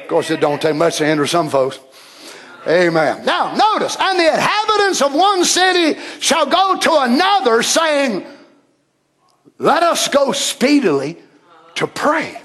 Of 0.00 0.08
course, 0.08 0.30
it 0.30 0.40
don't 0.40 0.62
take 0.62 0.76
much 0.76 0.96
to 0.96 1.04
hinder 1.04 1.26
some 1.26 1.50
folks. 1.50 1.78
Amen. 2.66 3.24
Now, 3.24 3.54
notice, 3.54 3.96
and 3.98 4.18
the 4.18 4.26
inhabitants 4.26 5.00
of 5.00 5.14
one 5.14 5.44
city 5.44 6.00
shall 6.20 6.46
go 6.46 6.78
to 6.78 7.00
another, 7.00 7.62
saying, 7.62 8.26
Let 9.58 9.82
us 9.82 10.08
go 10.08 10.32
speedily 10.32 11.18
to 11.76 11.86
pray 11.86 12.40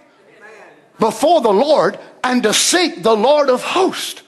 before 0.99 1.41
the 1.41 1.53
Lord 1.53 1.97
and 2.23 2.43
to 2.43 2.53
seek 2.53 3.01
the 3.01 3.15
Lord 3.15 3.49
of 3.49 3.63
hosts. 3.63 4.21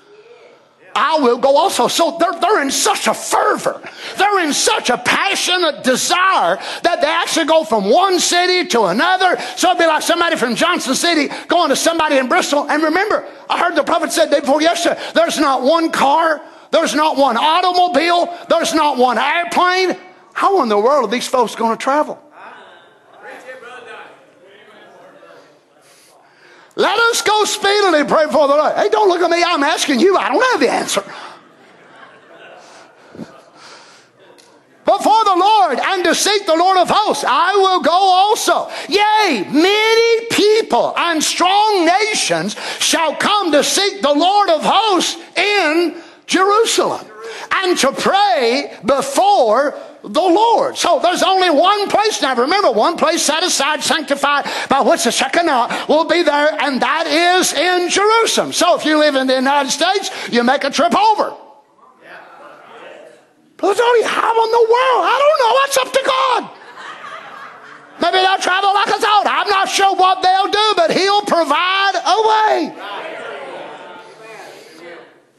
I 0.96 1.20
will 1.20 1.38
go 1.38 1.58
also. 1.58 1.88
So 1.88 2.18
they're, 2.20 2.40
they're 2.40 2.62
in 2.62 2.72
such 2.72 3.08
a 3.08 3.14
fervor. 3.14 3.82
They're 4.18 4.44
in 4.44 4.54
such 4.54 4.90
a 4.90 4.98
passionate 4.98 5.84
desire 5.84 6.58
that 6.84 7.02
they 7.02 7.08
actually 7.08 7.46
go 7.46 7.64
from 7.64 7.90
one 7.90 8.20
city 8.20 8.68
to 8.70 8.84
another. 8.86 9.40
So 9.56 9.70
it'd 9.70 9.80
be 9.80 9.86
like 9.86 10.04
somebody 10.04 10.36
from 10.36 10.56
Johnson 10.56 10.96
City 10.96 11.34
going 11.48 11.70
to 11.70 11.76
somebody 11.76 12.18
in 12.18 12.28
Bristol. 12.28 12.70
And 12.70 12.84
remember, 12.84 13.28
I 13.50 13.60
heard 13.60 13.76
the 13.76 13.84
prophet 13.84 14.12
said 14.12 14.30
day 14.30 14.40
before 14.40 14.62
yesterday, 14.62 15.02
there's 15.14 15.40
not 15.40 15.64
one 15.64 15.92
car, 15.92 16.42
there's 16.72 16.96
not 16.96 17.18
one 17.18 17.38
automobile, 17.38 18.38
there's 18.50 18.74
not 18.74 18.98
one 18.98 19.18
airplane. 19.18 19.98
How 20.34 20.64
in 20.64 20.70
the 20.70 20.78
world 20.78 21.10
are 21.10 21.12
these 21.12 21.28
folks 21.28 21.56
going 21.56 21.78
to 21.78 21.82
travel? 21.82 22.20
Let 26.76 26.98
us 26.98 27.22
go 27.22 27.46
speedily 27.46 28.04
pray 28.04 28.26
for 28.26 28.48
the 28.48 28.56
Lord. 28.56 28.76
Hey, 28.76 28.90
don't 28.90 29.08
look 29.08 29.22
at 29.22 29.30
me. 29.30 29.44
I'm 29.46 29.64
asking 29.64 30.00
you. 30.00 30.18
I 30.18 30.30
don't 30.30 30.52
have 30.52 30.60
the 30.60 30.72
answer. 30.72 31.04
Before 34.86 35.24
the 35.24 35.36
Lord 35.36 35.80
and 35.80 36.04
to 36.04 36.14
seek 36.14 36.46
the 36.46 36.56
Lord 36.56 36.78
of 36.78 36.90
hosts, 36.90 37.24
I 37.26 37.56
will 37.56 37.82
go 37.82 37.92
also. 37.92 38.70
Yea, 38.90 39.46
many 39.50 40.28
people 40.28 40.94
and 40.98 41.24
strong 41.24 41.86
nations 41.86 42.56
shall 42.80 43.16
come 43.16 43.52
to 43.54 43.64
seek 43.64 44.02
the 44.02 44.14
Lord 44.14 44.50
of 44.50 44.62
hosts 44.64 45.18
in 45.38 45.96
Jerusalem 46.26 47.06
and 47.52 47.78
to 47.78 47.92
pray 47.94 48.78
before 48.86 49.78
the 50.04 50.22
Lord. 50.22 50.78
So 50.78 51.00
there's 51.02 51.24
only 51.24 51.50
one 51.50 51.90
place 51.90 52.22
now. 52.22 52.36
Remember, 52.36 52.72
one 52.72 52.98
place 52.98 53.22
set 53.24 53.44
aside, 53.44 53.82
sanctified, 53.82 54.46
by 54.70 54.82
which 54.82 55.06
the 55.06 55.12
Shekinah 55.12 55.86
will 55.88 56.06
be 56.06 56.24
there, 56.24 56.62
and 56.62 56.82
that 56.82 57.08
is 57.08 57.54
in 57.54 57.90
Jerusalem. 57.90 58.52
So 58.52 58.76
if 58.76 58.86
you 58.86 59.00
live 59.00 59.16
in 59.16 59.28
the 59.28 59.36
United 59.36 59.72
States, 59.72 60.12
you 60.30 60.44
make 60.44 60.64
a 60.64 60.70
trip 60.70 60.96
over. 60.96 61.36
But 63.58 63.80
only 63.80 64.04
how 64.04 64.44
in 64.44 64.52
the 64.52 64.68
world? 64.68 65.04
I 65.08 65.16
don't 65.24 65.40
know. 65.40 65.54
That's 65.64 65.78
up 65.78 65.94
to 65.94 66.04
God. 66.06 66.64
Maybe 68.02 68.18
they'll 68.20 68.44
travel 68.44 68.74
like 68.74 68.90
a 68.90 69.00
thought. 69.00 69.24
I'm 69.24 69.48
not 69.48 69.70
sure 69.70 69.96
what 69.96 70.22
they'll 70.22 70.52
do, 70.52 70.74
but 70.76 70.92
He'll 70.92 71.22
provide 71.22 71.96
a 71.96 72.18
way. 72.28 73.13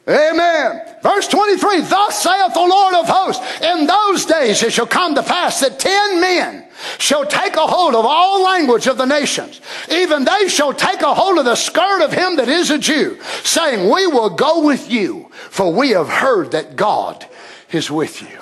Amen. 0.07 0.83
Verse 1.03 1.29
23, 1.29 1.81
thus 1.81 2.23
saith 2.23 2.53
the 2.53 2.61
Lord 2.61 2.95
of 2.95 3.09
hosts, 3.09 3.43
in 3.62 3.87
those 3.87 4.27
days 4.27 4.62
it 4.62 4.73
shall 4.73 4.87
come 4.87 5.14
to 5.14 5.23
pass 5.23 5.61
that 5.61 5.79
ten 5.79 6.21
men 6.21 6.67
shall 6.99 7.25
take 7.25 7.57
a 7.57 7.67
hold 7.67 7.95
of 7.95 8.05
all 8.05 8.43
language 8.43 8.87
of 8.87 8.99
the 8.99 9.07
nations. 9.07 9.62
Even 9.90 10.25
they 10.25 10.49
shall 10.49 10.75
take 10.75 11.01
a 11.01 11.14
hold 11.14 11.38
of 11.38 11.47
the 11.47 11.55
skirt 11.55 12.03
of 12.03 12.12
him 12.12 12.37
that 12.37 12.49
is 12.49 12.71
a 12.71 12.79
Jew, 12.79 13.19
saying, 13.45 13.90
We 13.90 14.07
will 14.07 14.31
go 14.31 14.62
with 14.62 14.90
you, 14.90 15.31
for 15.33 15.73
we 15.73 15.90
have 15.90 16.09
heard 16.09 16.51
that 16.51 16.77
God 16.77 17.27
is 17.71 17.90
with 17.90 18.21
you. 18.21 18.38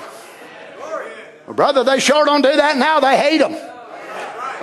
Well, 1.46 1.54
brother, 1.54 1.84
they 1.84 2.00
sure 2.00 2.24
don't 2.24 2.42
do 2.42 2.56
that 2.56 2.76
now. 2.76 2.98
They 2.98 3.16
hate 3.16 3.38
them. 3.38 3.71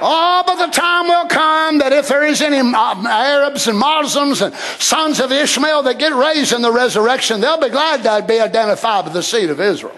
Oh, 0.01 0.43
but 0.45 0.65
the 0.65 0.71
time 0.71 1.07
will 1.07 1.27
come 1.27 1.79
that 1.79 1.93
if 1.93 2.07
there 2.07 2.25
is 2.25 2.41
any 2.41 2.59
uh, 2.59 3.07
Arabs 3.07 3.67
and 3.67 3.77
Muslims 3.77 4.41
and 4.41 4.53
sons 4.53 5.19
of 5.19 5.31
Ishmael 5.31 5.83
that 5.83 5.99
get 5.99 6.13
raised 6.13 6.53
in 6.53 6.61
the 6.61 6.71
resurrection, 6.71 7.41
they'll 7.41 7.59
be 7.59 7.69
glad 7.69 8.03
to 8.03 8.25
be 8.25 8.39
identified 8.39 9.05
with 9.05 9.13
the 9.13 9.23
seed 9.23 9.49
of 9.49 9.59
Israel. 9.59 9.95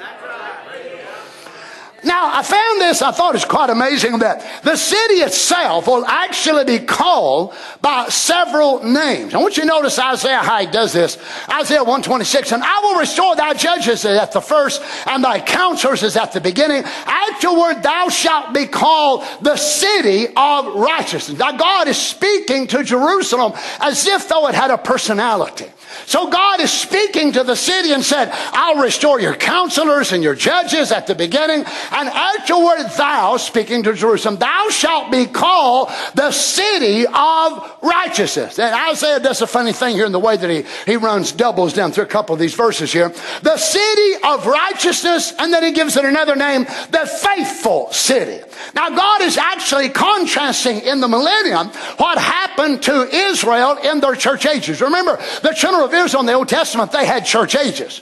Now, 2.03 2.31
I 2.33 2.41
found 2.41 2.81
this, 2.81 3.03
I 3.03 3.11
thought 3.11 3.35
it's 3.35 3.45
quite 3.45 3.69
amazing 3.69 4.19
that 4.19 4.63
the 4.63 4.75
city 4.75 5.15
itself 5.15 5.85
will 5.85 6.03
actually 6.05 6.65
be 6.65 6.79
called 6.79 7.53
by 7.81 8.09
several 8.09 8.83
names. 8.83 9.35
I 9.35 9.37
want 9.37 9.55
you 9.55 9.63
to 9.63 9.67
notice 9.67 9.99
Isaiah 9.99 10.39
how 10.39 10.59
he 10.59 10.65
does 10.65 10.93
this. 10.93 11.19
Isaiah 11.47 11.83
126, 11.83 12.53
and 12.53 12.63
I 12.63 12.79
will 12.79 12.99
restore 12.99 13.35
thy 13.35 13.53
judges 13.53 14.03
at 14.03 14.31
the 14.31 14.41
first, 14.41 14.81
and 15.05 15.23
thy 15.23 15.39
counselors 15.39 16.01
is 16.01 16.17
at 16.17 16.31
the 16.31 16.41
beginning. 16.41 16.83
Afterward, 16.85 17.83
thou 17.83 18.09
shalt 18.09 18.53
be 18.53 18.65
called 18.65 19.23
the 19.41 19.55
city 19.55 20.27
of 20.35 20.73
righteousness. 20.75 21.37
Now, 21.37 21.51
God 21.51 21.87
is 21.87 21.97
speaking 21.97 22.65
to 22.67 22.83
Jerusalem 22.83 23.53
as 23.79 24.07
if 24.07 24.27
though 24.27 24.47
it 24.47 24.55
had 24.55 24.71
a 24.71 24.77
personality. 24.77 25.67
So 26.05 26.29
God 26.29 26.59
is 26.59 26.71
speaking 26.71 27.33
to 27.33 27.43
the 27.43 27.55
city 27.55 27.91
and 27.91 28.03
said, 28.03 28.29
I'll 28.31 28.81
restore 28.81 29.19
your 29.19 29.35
counselors 29.35 30.11
and 30.11 30.23
your 30.23 30.35
judges 30.35 30.91
at 30.91 31.07
the 31.07 31.15
beginning. 31.15 31.65
And 31.91 32.09
afterward, 32.09 32.83
thou, 32.97 33.37
speaking 33.37 33.83
to 33.83 33.93
Jerusalem, 33.93 34.37
thou 34.37 34.69
shalt 34.69 35.11
be 35.11 35.25
called 35.25 35.89
the 36.15 36.31
city 36.31 37.05
of 37.07 37.77
righteousness. 37.81 38.59
And 38.59 38.73
Isaiah 38.89 39.19
does 39.19 39.41
a 39.41 39.47
funny 39.47 39.73
thing 39.73 39.95
here 39.95 40.05
in 40.05 40.11
the 40.11 40.19
way 40.19 40.37
that 40.37 40.49
he, 40.49 40.63
he 40.85 40.97
runs 40.97 41.31
doubles 41.31 41.73
down 41.73 41.91
through 41.91 42.05
a 42.05 42.07
couple 42.07 42.33
of 42.33 42.39
these 42.39 42.53
verses 42.53 42.91
here. 42.91 43.09
The 43.41 43.57
city 43.57 44.23
of 44.23 44.45
righteousness, 44.45 45.33
and 45.37 45.53
then 45.53 45.63
he 45.63 45.71
gives 45.71 45.97
it 45.97 46.05
another 46.05 46.35
name, 46.35 46.63
the 46.63 47.09
faithful 47.21 47.91
city. 47.91 48.43
Now, 48.75 48.89
God 48.89 49.21
is 49.21 49.37
actually 49.37 49.89
contrasting 49.89 50.81
in 50.81 50.99
the 50.99 51.07
millennium 51.07 51.67
what 51.97 52.17
happened 52.17 52.83
to 52.83 53.07
Israel 53.13 53.77
in 53.77 53.99
their 53.99 54.15
church 54.15 54.45
ages. 54.45 54.81
Remember, 54.81 55.17
the 55.41 55.53
children 55.53 55.80
of 55.85 55.93
Israel 55.93 56.21
in 56.21 56.25
the 56.25 56.33
Old 56.33 56.49
Testament, 56.49 56.91
they 56.91 57.05
had 57.05 57.25
church 57.25 57.55
ages. 57.55 58.01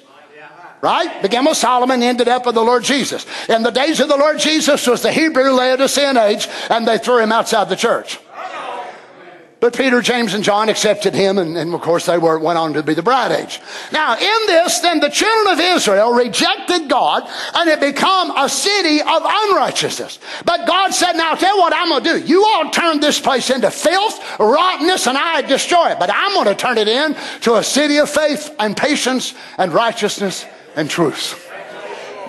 Right? 0.82 1.22
Began 1.22 1.44
with 1.44 1.58
Solomon, 1.58 2.02
ended 2.02 2.30
up 2.30 2.46
with 2.46 2.56
the 2.56 2.64
Lord 2.64 2.84
Jesus. 2.86 3.26
In 3.50 3.64
the 3.64 3.70
days 3.70 4.00
of 4.00 4.08
the 4.08 4.16
Lord 4.16 4.40
Jesus 4.40 4.88
was 4.88 5.02
the 5.02 5.12
Hebrew 5.12 5.52
Laodicean 5.52 6.16
age, 6.16 6.48
and 6.70 6.88
they 6.88 6.98
threw 6.98 7.20
him 7.20 7.34
outside 7.34 7.68
the 7.68 7.76
church. 7.76 8.18
But 9.60 9.76
Peter, 9.76 10.02
James, 10.02 10.34
and 10.34 10.44
John 10.44 10.70
accepted 10.70 11.14
him, 11.14 11.38
and, 11.38 11.58
and, 11.58 11.74
of 11.74 11.82
course 11.82 12.06
they 12.06 12.18
were, 12.18 12.40
went 12.40 12.58
on 12.58 12.74
to 12.74 12.84
be 12.84 12.94
the 12.94 13.04
bride 13.04 13.34
age. 13.34 13.60
Now, 13.92 14.16
in 14.16 14.48
this, 14.48 14.80
then 14.80 15.02
the 15.02 15.10
children 15.10 15.54
of 15.54 15.60
Israel 15.60 16.14
rejected 16.14 16.88
God, 16.90 17.30
and 17.54 17.70
it 17.70 17.82
became 17.82 18.32
a 18.38 18.48
city 18.48 19.02
of 19.02 19.22
unrighteousness. 19.26 20.20
But 20.46 20.66
God 20.66 20.94
said, 20.94 21.14
now 21.14 21.36
tell 21.36 21.58
what 21.58 21.74
I'm 21.76 21.90
going 21.90 22.04
to 22.04 22.20
do. 22.20 22.26
You 22.26 22.46
all 22.46 22.70
turn 22.70 23.02
this 23.02 23.20
place 23.20 23.50
into 23.50 23.70
filth, 23.70 24.40
rottenness, 24.40 25.08
and 25.08 25.18
I 25.18 25.42
destroy 25.42 25.90
it. 25.90 26.00
But 26.00 26.10
I'm 26.14 26.34
going 26.34 26.48
to 26.48 26.56
turn 26.56 26.78
it 26.78 26.88
in 26.88 27.16
to 27.42 27.56
a 27.56 27.64
city 27.64 27.98
of 27.98 28.10
faith 28.10 28.56
and 28.60 28.78
patience 28.78 29.34
and 29.58 29.74
righteousness 29.74 30.46
and 30.78 30.90
truth. 30.90 31.49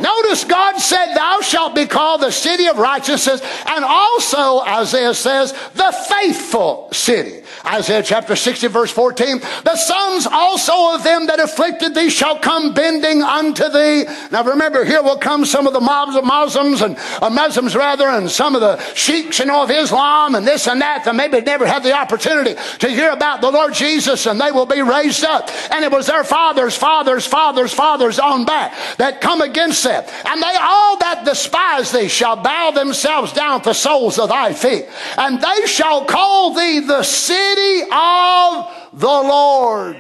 Notice 0.01 0.45
God 0.45 0.79
said, 0.79 1.15
Thou 1.15 1.41
shalt 1.43 1.75
be 1.75 1.87
called 1.87 2.23
the 2.23 2.31
city 2.31 2.67
of 2.67 2.79
righteousness, 2.79 3.41
and 3.67 3.85
also, 3.85 4.61
Isaiah 4.61 5.15
says, 5.15 5.53
the 5.75 5.93
faithful 6.09 6.89
city. 6.93 7.40
Isaiah 7.67 8.03
chapter 8.03 8.37
60, 8.37 8.67
verse 8.69 8.91
14. 8.91 9.39
The 9.39 9.77
sons 9.77 10.27
also 10.27 10.95
of 10.95 11.05
them 11.05 11.27
that 11.27 11.41
afflicted 11.41 11.95
thee 11.95 12.11
shall 12.11 12.39
come 12.39 12.75
bending 12.75 13.23
unto 13.23 13.69
thee. 13.69 14.05
Now 14.31 14.45
remember, 14.45 14.85
here 14.85 15.03
will 15.03 15.19
come 15.19 15.45
some 15.45 15.67
of 15.67 15.73
the 15.73 15.81
mobs 15.81 16.17
of 16.17 16.25
Muslims 16.25 16.83
and 16.83 16.97
uh, 17.21 17.31
Muslims 17.31 17.77
rather, 17.77 18.09
and 18.09 18.31
some 18.31 18.55
of 18.55 18.61
the 18.61 18.79
sheiks, 18.95 19.39
you 19.39 19.47
know, 19.47 19.63
of 19.63 19.71
Islam 19.71 20.35
and 20.35 20.47
this 20.47 20.67
and 20.67 20.81
that 20.81 21.05
that 21.05 21.15
maybe 21.15 21.41
never 21.41 21.67
had 21.67 21.83
the 21.83 21.93
opportunity 21.93 22.55
to 22.79 22.89
hear 22.89 23.11
about 23.11 23.41
the 23.41 23.51
Lord 23.51 23.75
Jesus, 23.75 24.27
and 24.27 24.41
they 24.41 24.53
will 24.53 24.67
be 24.67 24.83
raised 24.83 25.25
up. 25.25 25.51
And 25.71 25.85
it 25.85 25.93
was 25.93 26.07
their 26.07 26.25
fathers, 26.25 26.77
fathers, 26.77 27.27
fathers, 27.27 27.73
fathers 27.73 28.19
on 28.19 28.45
back 28.45 28.75
that 28.97 29.21
come 29.21 29.41
against 29.41 29.85
them. 29.85 30.05
And 30.25 30.43
they 30.43 30.57
all 30.59 30.99
that 30.99 31.25
despise 31.25 31.93
thee 31.93 32.09
shall 32.09 32.37
bow 32.37 32.71
themselves 32.71 33.33
down 33.33 33.59
at 33.61 33.65
the 33.65 33.73
soles 33.73 34.19
of 34.19 34.29
thy 34.29 34.53
feet. 34.53 34.87
And 35.17 35.41
they 35.41 35.67
shall 35.67 36.05
call 36.05 36.55
thee 36.55 36.81
the 36.81 37.03
city 37.51 37.83
of 37.91 38.91
the 38.93 39.07
Lord. 39.07 39.97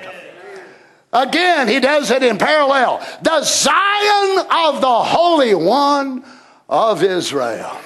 Again, 1.12 1.66
he 1.66 1.80
does 1.80 2.10
it 2.10 2.22
in 2.22 2.38
parallel. 2.38 3.04
The 3.22 3.42
Zion 3.42 4.46
of 4.50 4.80
the 4.80 5.02
Holy 5.02 5.54
One 5.54 6.24
of 6.68 7.02
Israel. 7.02 7.76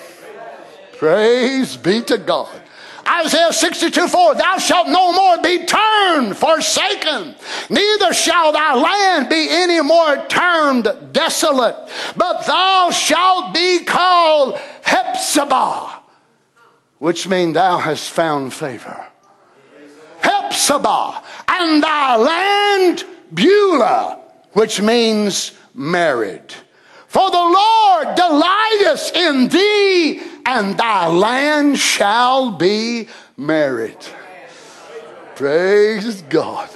Praise 0.99 1.77
be 1.77 2.03
to 2.03 2.19
God. 2.19 2.61
Isaiah 3.07 3.53
62 3.53 4.09
4, 4.09 4.35
thou 4.35 4.57
shalt 4.57 4.89
no 4.89 5.13
more 5.13 5.43
be 5.43 5.67
turned 5.67 6.37
forsaken, 6.37 7.35
neither 7.69 8.15
shall 8.15 8.51
thy 8.51 8.75
land 8.75 9.29
be 9.29 9.47
any 9.51 9.83
more 9.83 10.27
termed 10.27 10.89
desolate, 11.13 11.77
but 12.17 12.47
thou 12.47 12.91
shalt 12.91 13.53
be 13.53 13.85
called 13.85 14.55
Hephzibah, 14.83 16.01
which 16.99 17.29
means 17.29 17.55
thou 17.55 17.77
hast 17.77 18.09
found 18.09 18.55
favor. 18.55 19.07
Hephzibah, 20.25 21.23
and 21.49 21.83
thy 21.83 22.17
land 22.17 23.05
Beulah, 23.33 24.19
which 24.53 24.81
means 24.81 25.53
married. 25.75 26.55
For 27.09 27.31
the 27.31 27.37
Lord 27.37 28.17
delighteth 28.17 29.15
in 29.15 29.49
thee, 29.49 30.21
and 30.47 30.77
thy 30.77 31.07
land 31.07 31.79
shall 31.79 32.51
be 32.53 33.09
married. 33.37 33.99
Praise 35.37 36.23
God. 36.23 36.71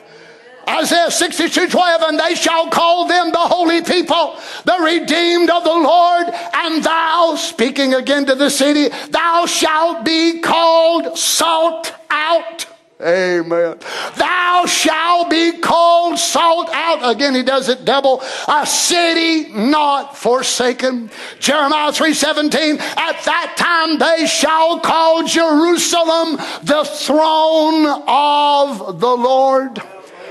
Isaiah 0.69 1.11
62 1.11 1.69
12, 1.69 2.03
and 2.03 2.21
they 2.21 2.35
shall 2.35 2.69
call 2.69 3.09
them 3.09 3.33
the 3.33 3.39
holy 3.39 3.83
people, 3.83 4.39
the 4.65 4.79
redeemed 4.81 5.49
of 5.49 5.65
the 5.65 5.71
Lord, 5.71 6.29
and 6.55 6.85
thou, 6.85 7.37
speaking 7.37 7.95
again 7.95 8.27
to 8.27 8.35
the 8.35 8.51
city, 8.51 8.89
thou 9.11 9.47
shalt 9.47 10.05
be 10.05 10.41
called 10.41 11.17
salt 11.17 11.95
out 12.11 12.67
Amen. 13.01 13.79
Thou 14.17 14.65
shalt 14.67 15.31
be 15.31 15.59
called 15.59 16.19
salt 16.19 16.69
out. 16.73 17.15
Again, 17.15 17.35
he 17.35 17.45
does 17.45 17.69
it 17.69 17.85
double. 17.85 18.23
A 18.49 18.67
city 18.67 19.53
not 19.53 20.17
forsaken. 20.17 21.09
Jeremiah 21.39 21.93
3.17. 21.93 22.81
At 22.81 23.23
that 23.25 23.55
time 23.57 23.99
they 23.99 24.27
shall 24.27 24.81
call 24.81 25.25
Jerusalem 25.25 26.39
the 26.65 26.85
throne 26.85 28.03
of 28.09 29.01
the 29.01 29.17
Lord. 29.17 29.81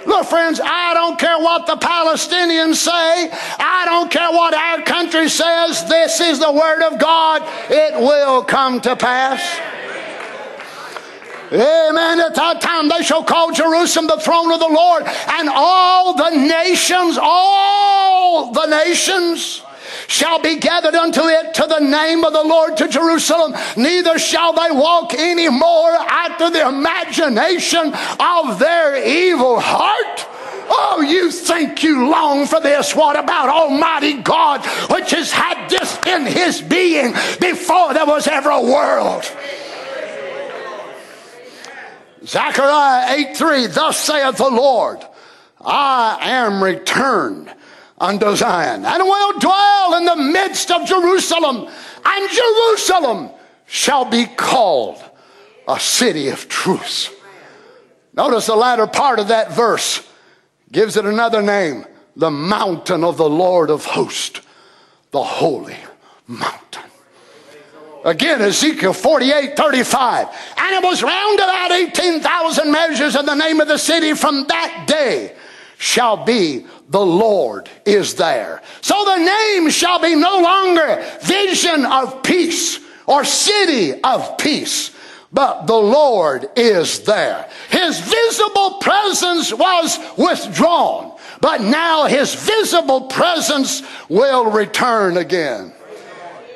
Look, 0.06 0.26
friends, 0.28 0.60
I 0.64 0.94
don't 0.94 1.18
care 1.20 1.38
what 1.38 1.68
the 1.68 1.76
Palestinians 1.76 2.76
say. 2.76 3.30
I 3.60 3.84
don't 3.86 4.12
care 4.12 4.32
what 4.32 4.54
our 4.54 4.82
country 4.82 5.30
says. 5.30 5.88
This 5.88 6.20
is 6.20 6.40
the 6.40 6.52
word 6.52 6.82
of 6.82 7.00
God. 7.00 7.44
It 7.70 7.94
will 7.94 8.44
come 8.44 8.82
to 8.82 8.96
pass. 8.96 9.42
Amen. 11.52 12.20
At 12.20 12.36
that 12.36 12.62
time 12.62 12.90
they 12.90 13.04
shall 13.04 13.24
call 13.24 13.52
Jerusalem 13.52 14.08
the 14.08 14.18
throne 14.18 14.52
of 14.52 14.60
the 14.60 14.68
Lord, 14.68 15.04
and 15.06 15.50
all 15.50 16.16
the 16.16 16.30
nations, 16.32 17.18
all 17.22 18.52
the 18.52 18.66
nations 18.66 19.64
shall 20.08 20.40
be 20.40 20.58
gathered 20.58 20.96
unto 20.96 21.22
it 21.22 21.54
to 21.56 21.66
the 21.68 21.80
name 21.80 22.24
of 22.24 22.34
the 22.34 22.44
Lord 22.44 22.78
to 22.78 22.88
Jerusalem. 22.88 23.56
Neither 23.76 24.20
shall 24.20 24.54
they 24.54 24.72
walk 24.72 25.14
any 25.14 25.50
more 25.50 25.92
after 25.92 26.50
the 26.50 26.68
imagination 26.68 27.94
of 28.20 28.60
their 28.60 29.06
evil 29.06 29.60
heart. 29.60 30.26
Oh, 30.70 31.06
you 31.08 31.32
think 31.32 31.82
you 31.84 32.10
long 32.10 32.46
for 32.46 32.60
this. 32.60 32.94
What 32.94 33.18
about 33.18 33.48
Almighty 33.48 34.22
God, 34.22 34.66
which 34.92 35.12
has 35.12 35.32
had 35.32 35.70
this 35.70 35.98
in 36.06 36.26
his 36.26 36.62
being 36.62 37.14
before 37.40 37.94
there 37.94 38.06
was 38.06 38.28
ever 38.28 38.50
a 38.50 38.62
world? 38.62 39.24
Zechariah 42.28 43.16
8 43.30 43.38
3, 43.38 43.68
thus 43.68 43.98
saith 43.98 44.36
the 44.36 44.50
Lord, 44.50 45.00
I 45.62 46.18
am 46.22 46.62
returned 46.62 47.54
unto 47.98 48.36
Zion, 48.36 48.86
and 48.86 49.04
will 49.04 49.40
dwell 49.40 49.96
in 49.96 50.06
the 50.06 50.16
midst 50.18 50.70
of 50.70 50.86
Jerusalem, 50.86 51.68
and 52.06 52.30
Jerusalem 52.30 53.30
shall 53.66 54.06
be 54.06 54.26
called 54.26 55.02
a 55.68 55.80
city 55.80 56.30
of 56.30 56.50
truth. 56.50 57.14
Notice 58.14 58.48
the 58.48 58.56
latter 58.56 58.88
part 58.88 59.20
of 59.20 59.30
that 59.30 59.52
verse 59.52 60.06
gives 60.72 60.98
it 60.98 61.06
another 61.06 61.42
name 61.42 61.86
the 62.16 62.32
mountain 62.32 63.04
of 63.04 63.16
the 63.16 63.30
Lord 63.30 63.70
of 63.70 63.86
hosts, 63.86 64.42
the 65.12 65.24
holy 65.24 65.78
mountain. 66.28 66.87
Again, 68.08 68.42
Ezekiel 68.42 68.94
48 68.94 69.58
35. 69.58 70.28
And 70.56 70.76
it 70.76 70.82
was 70.82 71.04
round 71.04 71.40
about 71.40 71.72
18,000 71.74 72.72
measures 72.72 73.18
of 73.18 73.26
the 73.26 73.36
name 73.36 73.60
of 73.60 73.68
the 73.68 73.78
city 73.78 74.14
from 74.14 74.48
that 74.48 74.86
day 74.88 75.36
shall 75.78 76.24
be 76.24 76.66
the 76.88 77.06
Lord 77.06 77.70
is 77.86 78.16
there. 78.16 78.62
So 78.80 78.96
the 79.04 79.18
name 79.18 79.70
shall 79.70 80.00
be 80.02 80.16
no 80.16 80.40
longer 80.40 81.06
vision 81.22 81.86
of 81.86 82.24
peace 82.24 82.80
or 83.08 83.26
city 83.26 84.02
of 84.02 84.38
peace, 84.38 84.96
but 85.34 85.66
the 85.68 85.76
Lord 85.76 86.50
is 86.56 87.02
there. 87.02 87.50
His 87.70 88.00
visible 88.00 88.76
presence 88.80 89.54
was 89.54 90.00
withdrawn, 90.18 91.14
but 91.42 91.60
now 91.60 92.06
his 92.06 92.34
visible 92.36 93.02
presence 93.08 93.84
will 94.08 94.50
return 94.50 95.18
again. 95.18 95.74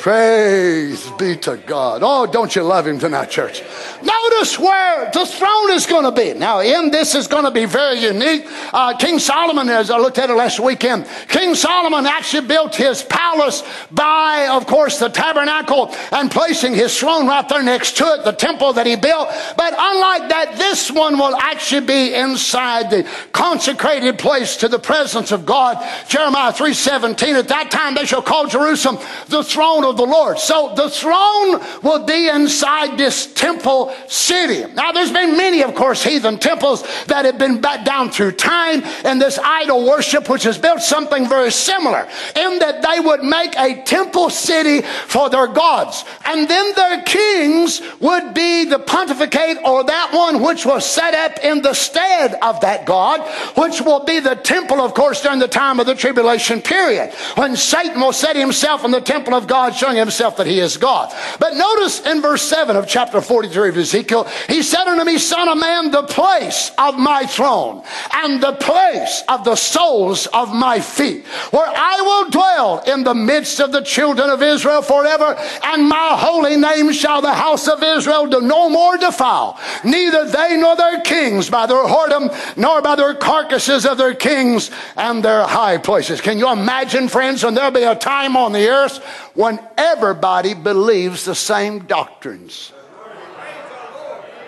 Praise 0.01 1.11
be 1.11 1.35
to 1.37 1.57
God. 1.57 2.01
Oh, 2.03 2.25
don't 2.25 2.55
you 2.55 2.63
love 2.63 2.87
him 2.87 2.97
tonight, 2.97 3.29
church? 3.29 3.61
Notice 4.01 4.57
where 4.57 5.11
the 5.11 5.27
throne 5.27 5.69
is 5.73 5.85
going 5.85 6.05
to 6.05 6.11
be. 6.11 6.33
Now, 6.33 6.61
in 6.61 6.89
this 6.89 7.13
is 7.13 7.27
going 7.27 7.43
to 7.43 7.51
be 7.51 7.65
very 7.65 7.99
unique. 7.99 8.47
Uh, 8.73 8.97
King 8.97 9.19
Solomon, 9.19 9.69
as 9.69 9.91
I 9.91 9.99
looked 9.99 10.17
at 10.17 10.31
it 10.31 10.33
last 10.33 10.59
weekend, 10.59 11.05
King 11.27 11.53
Solomon 11.53 12.07
actually 12.07 12.47
built 12.47 12.75
his 12.75 13.03
palace 13.03 13.61
by, 13.91 14.47
of 14.49 14.65
course, 14.65 14.97
the 14.97 15.07
tabernacle 15.07 15.93
and 16.11 16.31
placing 16.31 16.73
his 16.73 16.97
throne 16.97 17.27
right 17.27 17.47
there 17.47 17.61
next 17.61 17.95
to 17.97 18.05
it, 18.05 18.23
the 18.23 18.31
temple 18.31 18.73
that 18.73 18.87
he 18.87 18.95
built. 18.95 19.29
But 19.55 19.75
unlike 19.77 20.29
that, 20.29 20.55
this 20.57 20.89
one 20.89 21.19
will 21.19 21.35
actually 21.35 21.85
be 21.85 22.15
inside 22.15 22.89
the 22.89 23.07
consecrated 23.33 24.17
place 24.17 24.57
to 24.57 24.67
the 24.67 24.79
presence 24.79 25.31
of 25.31 25.45
God. 25.45 25.77
Jeremiah 26.07 26.53
3.17, 26.53 27.35
at 27.35 27.49
that 27.49 27.69
time 27.69 27.93
they 27.93 28.05
shall 28.05 28.23
call 28.23 28.47
Jerusalem 28.47 28.97
the 29.27 29.43
throne 29.43 29.85
of 29.85 29.90
of 29.91 29.97
the 29.97 30.05
Lord. 30.05 30.39
So 30.39 30.73
the 30.75 30.89
throne 30.89 31.61
will 31.83 32.05
be 32.05 32.27
inside 32.27 32.97
this 32.97 33.31
temple 33.33 33.93
city. 34.07 34.65
Now, 34.73 34.91
there's 34.91 35.11
been 35.11 35.37
many, 35.37 35.61
of 35.61 35.75
course, 35.75 36.03
heathen 36.03 36.39
temples 36.39 36.83
that 37.05 37.25
have 37.25 37.37
been 37.37 37.61
back 37.61 37.85
down 37.85 38.09
through 38.09 38.31
time, 38.33 38.81
and 39.05 39.21
this 39.21 39.37
idol 39.37 39.87
worship, 39.87 40.29
which 40.29 40.43
has 40.43 40.57
built 40.57 40.81
something 40.81 41.27
very 41.27 41.51
similar, 41.51 42.07
in 42.35 42.59
that 42.59 42.81
they 42.81 42.99
would 42.99 43.23
make 43.23 43.55
a 43.57 43.83
temple 43.83 44.29
city 44.29 44.81
for 45.07 45.29
their 45.29 45.47
gods, 45.47 46.03
and 46.25 46.47
then 46.47 46.73
their 46.75 47.03
kings 47.03 47.81
would 47.99 48.33
be 48.33 48.65
the 48.65 48.79
pontificate 48.79 49.57
or 49.65 49.83
that 49.83 50.11
one 50.13 50.41
which 50.41 50.65
was 50.65 50.85
set 50.85 51.13
up 51.13 51.43
in 51.43 51.61
the 51.61 51.73
stead 51.73 52.35
of 52.41 52.61
that 52.61 52.85
God, 52.85 53.21
which 53.57 53.81
will 53.81 54.03
be 54.03 54.19
the 54.19 54.35
temple, 54.35 54.79
of 54.79 54.93
course, 54.93 55.21
during 55.21 55.39
the 55.39 55.47
time 55.47 55.79
of 55.79 55.85
the 55.85 55.95
tribulation 55.95 56.61
period, 56.61 57.13
when 57.35 57.55
Satan 57.55 57.99
will 57.99 58.13
set 58.13 58.35
himself 58.35 58.85
in 58.85 58.91
the 58.91 59.01
temple 59.01 59.33
of 59.33 59.47
God 59.47 59.73
showing 59.81 59.97
himself 59.97 60.37
that 60.37 60.45
he 60.45 60.59
is 60.59 60.77
God. 60.77 61.11
But 61.39 61.55
notice 61.55 62.05
in 62.05 62.21
verse 62.21 62.43
7 62.43 62.75
of 62.75 62.87
chapter 62.87 63.19
43 63.19 63.69
of 63.69 63.77
Ezekiel, 63.77 64.27
he 64.47 64.61
said 64.61 64.85
unto 64.85 65.03
me, 65.03 65.17
Son 65.17 65.49
of 65.49 65.57
man, 65.57 65.89
the 65.89 66.03
place 66.03 66.71
of 66.77 66.99
my 66.99 67.25
throne 67.25 67.83
and 68.13 68.43
the 68.43 68.53
place 68.53 69.23
of 69.27 69.43
the 69.43 69.55
soles 69.55 70.27
of 70.27 70.53
my 70.53 70.79
feet, 70.79 71.25
where 71.49 71.65
I 71.65 71.99
will 72.01 72.29
dwell 72.29 72.83
in 72.85 73.03
the 73.03 73.15
midst 73.15 73.59
of 73.59 73.71
the 73.71 73.81
children 73.81 74.29
of 74.29 74.43
Israel 74.43 74.83
forever, 74.83 75.35
and 75.63 75.89
my 75.89 76.09
holy 76.11 76.57
name 76.57 76.91
shall 76.91 77.23
the 77.23 77.33
house 77.33 77.67
of 77.67 77.81
Israel 77.81 78.27
do 78.27 78.39
no 78.39 78.69
more 78.69 78.97
defile, 78.97 79.59
neither 79.83 80.29
they 80.29 80.57
nor 80.57 80.75
their 80.75 81.01
kings 81.01 81.49
by 81.49 81.65
their 81.65 81.83
whoredom, 81.87 82.29
nor 82.55 82.83
by 82.83 82.95
their 82.95 83.15
carcasses 83.15 83.87
of 83.87 83.97
their 83.97 84.13
kings 84.13 84.69
and 84.95 85.25
their 85.25 85.47
high 85.47 85.79
places. 85.79 86.21
Can 86.21 86.37
you 86.37 86.51
imagine, 86.51 87.07
friends, 87.07 87.43
when 87.43 87.55
there'll 87.55 87.71
be 87.71 87.81
a 87.81 87.95
time 87.95 88.37
on 88.37 88.51
the 88.51 88.67
earth 88.67 89.03
when 89.33 89.59
everybody 89.81 90.53
believes 90.53 91.25
the 91.25 91.33
same 91.33 91.79
doctrines. 91.85 92.71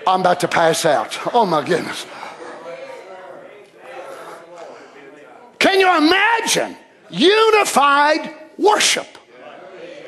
I'm 0.06 0.22
about 0.22 0.42
to 0.42 0.48
pass 0.48 0.86
out. 0.86 1.18
Oh 1.34 1.46
my 1.46 1.66
goodness. 1.66 2.06
Can 5.58 5.80
you 5.80 5.98
imagine 5.98 6.78
unified 7.10 8.34
worship? 8.58 9.08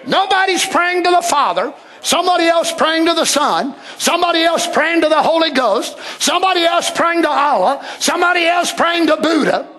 Nobody's 0.05 0.65
praying 0.65 1.03
to 1.05 1.11
the 1.11 1.23
Father. 1.23 1.73
Somebody 2.01 2.45
else 2.45 2.71
praying 2.71 3.07
to 3.07 3.15
the 3.15 3.25
Son, 3.25 3.73
somebody 3.97 4.43
else 4.43 4.67
praying 4.67 5.01
to 5.01 5.09
the 5.09 5.23
Holy 5.23 5.49
Ghost, 5.49 5.97
somebody 6.19 6.61
else 6.61 6.91
praying 6.91 7.23
to 7.23 7.29
Allah, 7.29 7.83
somebody 7.97 8.45
else 8.45 8.71
praying 8.71 9.07
to 9.07 9.17
Buddha. 9.17 9.74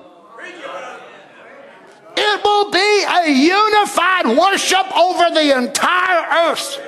It 2.16 2.44
will 2.44 2.70
be 2.70 3.04
a 3.04 3.30
unified 3.30 4.38
worship 4.38 4.96
over 4.96 5.30
the 5.34 5.56
entire 5.56 6.50
earth. 6.50 6.80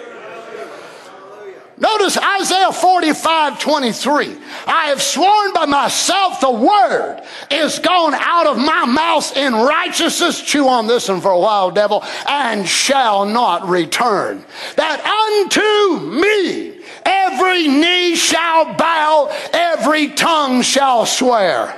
Notice 1.81 2.19
Isaiah 2.19 2.73
45 2.73 3.61
23. 3.61 4.37
I 4.67 4.87
have 4.87 5.01
sworn 5.01 5.53
by 5.53 5.67
myself, 5.67 6.41
the 6.41 6.51
word 6.51 7.23
is 7.51 7.79
gone 7.79 8.15
out 8.15 8.47
of 8.47 8.59
my 8.59 8.85
mouth 8.85 9.37
in 9.37 9.55
righteousness. 9.55 10.43
Chew 10.43 10.67
on 10.67 10.89
this 10.89 11.09
one 11.09 11.21
for 11.21 11.31
a 11.31 11.39
while, 11.39 11.71
devil, 11.71 12.03
and 12.29 12.67
shall 12.67 13.25
not 13.27 13.69
return. 13.69 14.45
That 14.75 15.01
unto 15.05 16.21
me 16.21 16.81
every 17.05 17.69
knee 17.69 18.17
shall 18.17 18.75
bow, 18.75 19.29
every 19.53 20.09
tongue 20.09 20.63
shall 20.63 21.07
swear. 21.07 21.77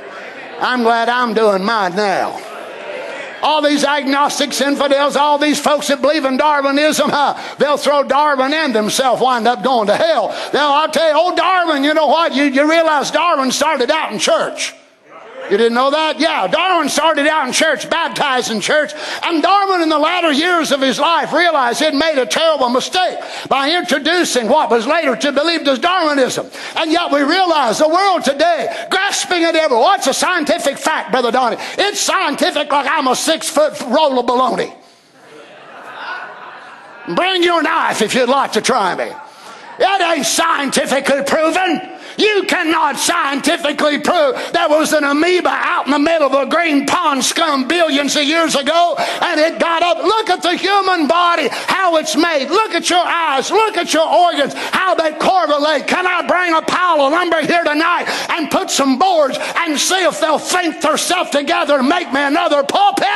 I'm 0.61 0.83
glad 0.83 1.11
I'm 1.11 1.35
doing 1.35 1.65
mine 1.65 1.95
now 1.95 2.50
all 3.43 3.62
these 3.62 3.84
agnostics, 3.84 4.61
infidels, 4.61 5.16
all 5.16 5.38
these 5.38 5.61
folks 5.61 5.88
that 5.88 6.01
believe 6.01 6.24
in 6.24 6.36
Darwinism, 6.36 7.11
huh, 7.11 7.57
they'll 7.59 7.76
throw 7.76 8.03
Darwin 8.03 8.53
and 8.53 8.74
themselves 8.74 9.22
wind 9.22 9.47
up 9.47 9.62
going 9.62 9.86
to 9.88 9.97
hell. 9.97 10.28
Now, 10.53 10.74
I'll 10.74 10.91
tell 10.91 11.09
you, 11.09 11.16
old 11.16 11.36
Darwin, 11.36 11.84
you 11.84 11.95
know 11.95 12.07
what? 12.07 12.34
You, 12.34 12.45
you 12.45 12.68
realize 12.68 13.11
Darwin 13.11 13.51
started 13.51 13.91
out 13.91 14.12
in 14.12 14.18
church. 14.18 14.74
You 15.51 15.57
didn't 15.57 15.75
know 15.75 15.91
that? 15.91 16.21
Yeah, 16.21 16.47
Darwin 16.47 16.89
started 16.89 17.27
out 17.27 17.47
in 17.49 17.53
church, 17.53 17.91
baptized 17.91 18.53
in 18.53 18.61
church, 18.61 18.93
and 19.25 19.43
Darwin 19.43 19.83
in 19.83 19.89
the 19.89 19.99
latter 19.99 20.31
years 20.31 20.71
of 20.71 20.81
his 20.81 21.01
life 21.01 21.33
realized 21.33 21.81
he'd 21.83 21.95
made 21.95 22.19
a 22.19 22.27
terrible 22.27 22.69
mistake 22.69 23.19
by 23.49 23.77
introducing 23.77 24.47
what 24.49 24.71
was 24.71 24.87
later 24.87 25.17
to 25.17 25.33
be 25.33 25.41
believed 25.41 25.67
as 25.67 25.79
Darwinism. 25.79 26.47
And 26.77 26.93
yet 26.93 27.11
we 27.11 27.23
realize 27.23 27.79
the 27.79 27.89
world 27.89 28.23
today, 28.23 28.87
grasping 28.91 29.43
at 29.43 29.57
every, 29.57 29.77
what's 29.77 30.07
a 30.07 30.15
scientific 30.15 30.79
fact, 30.79 31.11
Brother 31.11 31.33
Donnie? 31.33 31.57
It's 31.79 31.99
scientific 31.99 32.71
like 32.71 32.87
I'm 32.89 33.09
a 33.09 33.17
six 33.17 33.49
foot 33.49 33.81
roll 33.81 34.21
of 34.21 34.27
baloney. 34.27 34.73
Bring 37.17 37.43
your 37.43 37.63
knife 37.63 38.03
if 38.03 38.15
you'd 38.15 38.29
like 38.29 38.53
to 38.53 38.61
try 38.61 38.95
me. 38.95 39.13
It 39.81 40.01
ain't 40.03 40.27
scientifically 40.27 41.23
proven. 41.25 42.00
You 42.21 42.45
cannot 42.47 42.99
scientifically 42.99 43.99
prove 43.99 44.37
there 44.53 44.68
was 44.68 44.93
an 44.93 45.05
amoeba 45.05 45.49
out 45.49 45.87
in 45.87 45.93
the 45.93 45.99
middle 45.99 46.27
of 46.27 46.35
a 46.35 46.51
green 46.51 46.85
pond 46.85 47.25
scum 47.25 47.66
billions 47.66 48.14
of 48.14 48.25
years 48.25 48.55
ago 48.55 48.95
and 48.99 49.41
it 49.41 49.59
got 49.59 49.83
up. 49.83 50.05
Look 50.05 50.29
at 50.29 50.43
the 50.43 50.55
human 50.55 51.09
body, 51.09 51.49
how 51.51 51.97
it's 51.97 52.16
made. 52.16 52.51
Look 52.51 52.75
at 52.75 52.91
your 52.91 53.05
eyes. 53.07 53.51
Look 53.51 53.79
at 53.79 53.95
your 53.95 54.07
organs, 54.07 54.53
how 54.55 54.95
they 54.95 55.12
correlate. 55.12 55.87
Can 55.87 56.07
I 56.07 56.27
bring 56.27 56.53
a 56.53 56.61
pile 56.61 57.01
of 57.01 57.12
lumber 57.12 57.41
here 57.41 57.64
tonight 57.64 58.05
and 58.29 58.51
put 58.51 58.71
some 58.71 58.99
boards 58.99 59.39
and 59.57 59.79
see 59.79 60.05
if 60.05 60.21
they'll 60.21 60.39
think 60.39 60.83
themselves 60.83 61.31
together 61.31 61.79
and 61.79 61.89
make 61.89 62.12
me 62.12 62.21
another 62.21 62.62
pulpit? 62.62 63.07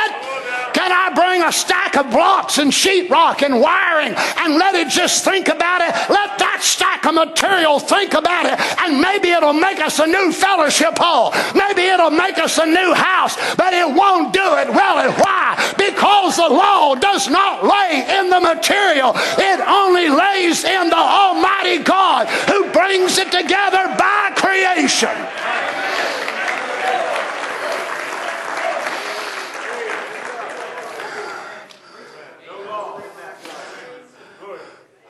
Can 0.73 0.91
I 0.91 1.09
bring 1.15 1.41
a 1.41 1.53
stack 1.53 1.95
of 1.95 2.11
blocks 2.11 2.57
and 2.57 2.71
sheetrock 2.71 3.43
and 3.43 3.61
wiring 3.61 4.13
and 4.13 4.55
let 4.55 4.75
it 4.75 4.89
just 4.89 5.23
think 5.23 5.47
about 5.47 5.79
it? 5.79 5.93
Let 6.09 6.37
that 6.39 6.59
stack 6.61 7.05
of 7.05 7.15
material 7.15 7.79
think 7.79 8.13
about 8.13 8.45
it 8.45 8.59
and 8.83 8.94
maybe 9.01 9.29
it'll 9.29 9.53
make 9.53 9.79
us 9.79 9.99
a 9.99 10.07
new 10.07 10.31
fellowship 10.31 10.97
hall. 10.97 11.33
Maybe 11.53 11.83
it'll 11.83 12.11
make 12.11 12.37
us 12.37 12.57
a 12.57 12.65
new 12.65 12.93
house, 12.93 13.35
but 13.55 13.73
it 13.73 13.87
won't 13.87 14.33
do 14.33 14.55
it 14.57 14.69
well. 14.69 14.99
And 14.99 15.13
why? 15.15 15.73
Because 15.77 16.37
the 16.37 16.49
law 16.49 16.95
does 16.95 17.27
not 17.27 17.63
lay 17.63 18.05
in 18.19 18.29
the 18.29 18.39
material, 18.39 19.13
it 19.15 19.59
only 19.67 20.09
lays 20.09 20.63
in 20.63 20.89
the 20.89 20.95
Almighty 20.95 21.83
God 21.83 22.27
who 22.49 22.71
brings 22.71 23.17
it 23.17 23.31
together 23.31 23.95
by 23.97 24.31
creation. 24.35 25.15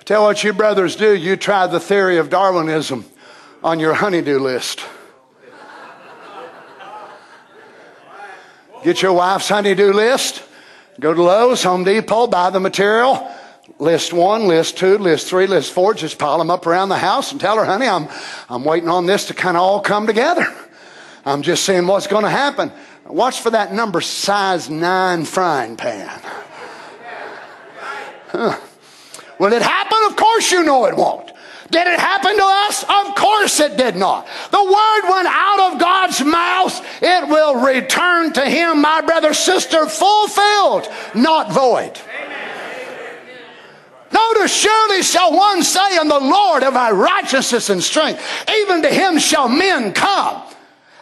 Tell 0.06 0.22
what 0.22 0.44
you 0.44 0.54
brothers 0.54 0.96
do. 0.96 1.16
You 1.16 1.36
try 1.36 1.66
the 1.66 1.80
theory 1.80 2.18
of 2.18 2.30
Darwinism 2.30 3.06
on 3.66 3.80
your 3.80 3.96
honeydew 3.96 4.38
list. 4.38 4.86
Get 8.84 9.02
your 9.02 9.14
wife's 9.14 9.50
honeydew 9.50 9.92
list. 9.92 10.44
Go 11.00 11.16
to 11.16 11.24
Lowe's, 11.24 11.64
Home 11.64 11.84
Depot, 11.84 12.28
buy 12.28 12.52
the 12.52 12.60
material. 12.60 13.28
List 13.80 14.14
one, 14.14 14.48
list 14.48 14.78
two, 14.78 15.00
list 15.00 15.28
three, 15.28 15.48
list 15.48 15.74
four. 15.74 15.96
Just 15.96 16.20
pile 16.20 16.38
them 16.38 16.52
up 16.52 16.68
around 16.68 16.90
the 16.90 17.00
house 17.00 17.32
and 17.32 17.42
tell 17.42 17.58
her, 17.58 17.66
honey, 17.66 17.88
I'm, 17.88 18.08
I'm 18.50 18.64
waiting 18.64 18.88
on 18.88 19.08
this 19.08 19.26
to 19.30 19.34
kind 19.34 19.58
of 19.58 19.64
all 19.64 19.82
come 19.82 20.06
together. 20.06 20.46
I'm 21.26 21.42
just 21.42 21.64
seeing 21.64 21.88
what's 21.88 22.06
going 22.06 22.24
to 22.24 22.30
happen. 22.30 22.72
Watch 23.08 23.42
for 23.42 23.50
that 23.50 23.74
number 23.74 24.00
size 24.00 24.70
nine 24.70 25.26
frying 25.26 25.76
pan. 25.76 26.22
Huh. 28.28 28.60
Will 29.40 29.54
it 29.54 29.64
happen? 29.64 29.98
Of 30.06 30.16
course 30.16 30.52
you 30.52 30.64
know 30.64 30.86
it 30.86 30.96
won't. 30.96 31.25
Did 31.72 31.88
it 31.88 32.00
happen 32.00 32.38
to 32.38 32.44
us? 32.44 32.84
Of 32.84 33.16
course 33.16 33.60
it 33.60 33.76
did 33.76 33.96
not. 33.96 34.28
The 34.52 34.64
word 34.64 35.10
went 35.10 35.28
out 35.28 35.74
of 35.74 35.80
God's 35.80 36.24
mouth. 36.24 36.86
It 37.02 37.28
will 37.28 37.66
return 37.66 38.34
to 38.34 38.46
him, 38.46 38.82
my 38.82 39.02
brother, 39.02 39.34
sister, 39.34 39.88
fulfilled, 39.88 40.88
not 41.16 41.52
void. 41.52 42.00
Notice, 44.12 44.56
surely 44.56 45.02
shall 45.02 45.36
one 45.36 45.64
say 45.64 46.00
in 46.00 46.08
the 46.08 46.20
Lord 46.20 46.64
of 46.64 46.76
our 46.76 46.94
righteousness 46.94 47.70
and 47.70 47.84
strength, 47.84 48.22
even 48.50 48.84
to 48.84 48.90
him 48.90 49.18
shall 49.18 49.50
men 49.50 49.92
come. 49.92 50.44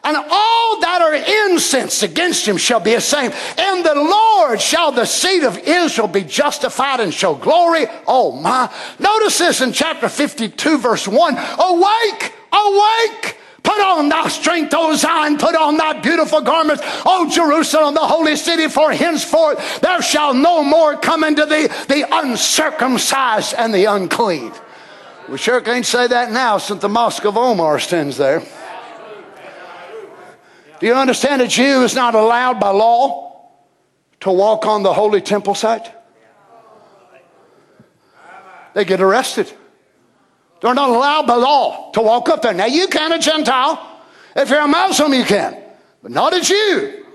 And 0.04 0.18
all 0.18 0.53
that 1.12 1.22
are 1.22 1.52
incensed 1.52 2.04
against 2.04 2.48
him 2.48 2.58
shall 2.58 2.80
be 2.80 2.94
ashamed. 2.94 3.34
In 3.58 3.84
the 3.84 3.96
Lord 3.96 4.62
shall 4.62 4.92
the 4.92 5.06
seed 5.06 5.44
of 5.44 5.58
Israel 5.58 6.08
be 6.08 6.24
justified 6.24 7.00
and 7.00 7.14
show 7.14 7.36
glory. 7.36 7.86
Oh 8.08 8.32
my. 8.32 8.74
Notice 9.00 9.38
this 9.38 9.62
in 9.62 9.74
chapter 9.74 10.10
52 10.10 10.78
verse 10.78 11.08
1. 11.08 11.38
Awake! 11.38 12.34
Awake! 12.52 13.38
Put 13.64 13.80
on 13.80 14.10
thy 14.10 14.28
strength, 14.28 14.74
O 14.76 14.94
Zion. 14.96 15.38
Put 15.38 15.56
on 15.56 15.78
thy 15.78 16.00
beautiful 16.02 16.42
garments, 16.42 16.84
O 17.06 17.30
Jerusalem, 17.30 17.94
the 17.94 18.02
holy 18.02 18.36
city. 18.36 18.68
For 18.68 18.92
henceforth 18.92 19.80
there 19.82 20.02
shall 20.02 20.34
no 20.34 20.64
more 20.64 20.98
come 20.98 21.24
into 21.24 21.46
thee 21.46 21.68
the 21.88 22.06
uncircumcised 22.12 23.56
and 23.58 23.74
the 23.74 23.86
unclean. 23.86 24.52
We 25.30 25.38
sure 25.38 25.62
can't 25.62 25.86
say 25.86 26.08
that 26.08 26.32
now 26.32 26.58
since 26.58 26.82
the 26.82 26.90
Mosque 26.90 27.26
of 27.26 27.38
Omar 27.38 27.80
stands 27.80 28.18
there. 28.18 28.44
Do 30.84 30.90
you 30.90 30.96
understand 30.96 31.42
a 31.42 31.48
Jew 31.48 31.84
is 31.84 31.96
not 31.96 32.14
allowed 32.14 32.60
by 32.60 32.72
law 32.72 33.40
to 34.20 34.30
walk 34.30 34.66
on 34.66 34.84
the 34.84 34.92
holy 34.92 35.22
temple 35.22 35.56
site? 35.56 35.90
They 38.74 38.84
get 38.84 39.00
arrested. 39.00 39.50
They're 40.60 40.74
not 40.74 40.90
allowed 40.90 41.26
by 41.26 41.36
law 41.36 41.92
to 41.92 42.02
walk 42.02 42.28
up 42.28 42.42
there. 42.42 42.54
Now, 42.54 42.66
you 42.66 42.90
can, 42.90 43.14
a 43.14 43.20
Gentile. 43.20 44.02
If 44.36 44.50
you're 44.50 44.60
a 44.60 44.68
Muslim, 44.68 45.14
you 45.14 45.24
can, 45.24 45.58
but 46.02 46.12
not 46.12 46.34
a 46.34 46.42
Jew. 46.42 47.06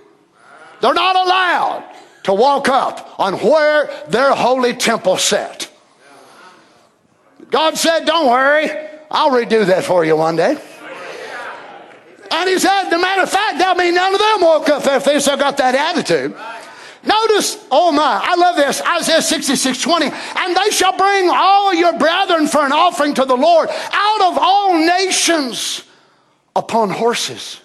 They're 0.81 0.95
not 0.95 1.17
allowed 1.17 1.95
to 2.23 2.33
walk 2.33 2.71
up 2.71 3.21
on 3.21 3.35
where 3.35 3.91
their 4.09 4.35
holy 4.35 4.73
temple 4.73 5.19
set. 5.19 5.71
God 7.51 7.77
said, 7.77 8.07
Don't 8.07 8.31
worry, 8.31 8.71
I'll 9.11 9.31
redo 9.31 9.67
that 9.67 9.85
for 9.85 10.07
you 10.07 10.17
one 10.17 10.37
day. 10.37 10.57
And 12.31 12.49
he 12.49 12.59
said, 12.59 12.91
the 12.91 12.99
matter 12.99 13.23
of 13.23 13.31
fact, 13.31 13.59
that 13.59 13.77
mean 13.77 13.95
none 13.95 14.15
of 14.15 14.21
them 14.21 14.41
walk 14.41 14.69
up 14.69 14.83
there 14.83 14.97
if 14.97 15.05
they 15.05 15.19
still 15.21 15.37
got 15.37 15.57
that 15.57 15.75
attitude. 15.75 16.37
Notice, 17.05 17.65
oh 17.71 17.93
my, 17.93 18.21
I 18.23 18.35
love 18.35 18.57
this. 18.57 18.83
Isaiah 18.83 19.23
66 19.23 19.81
20. 19.81 20.07
And 20.07 20.57
they 20.57 20.71
shall 20.71 20.97
bring 20.97 21.31
all 21.31 21.73
your 21.73 21.99
brethren 21.99 22.49
for 22.49 22.65
an 22.65 22.73
offering 22.73 23.15
to 23.15 23.25
the 23.25 23.37
Lord 23.37 23.69
out 23.71 24.21
of 24.33 24.39
all 24.39 24.75
nations 24.75 25.85
upon 26.55 26.91
horses 26.91 27.61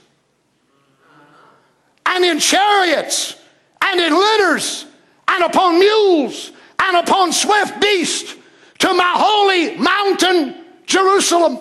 and 2.05 2.23
in 2.23 2.39
chariots 2.39 3.35
and 3.81 3.99
in 3.99 4.13
litters 4.13 4.85
and 5.27 5.43
upon 5.43 5.79
mules 5.79 6.51
and 6.79 6.97
upon 6.97 7.31
swift 7.31 7.81
beasts 7.81 8.35
to 8.79 8.93
my 8.93 9.13
holy 9.15 9.77
mountain 9.77 10.63
Jerusalem 10.85 11.59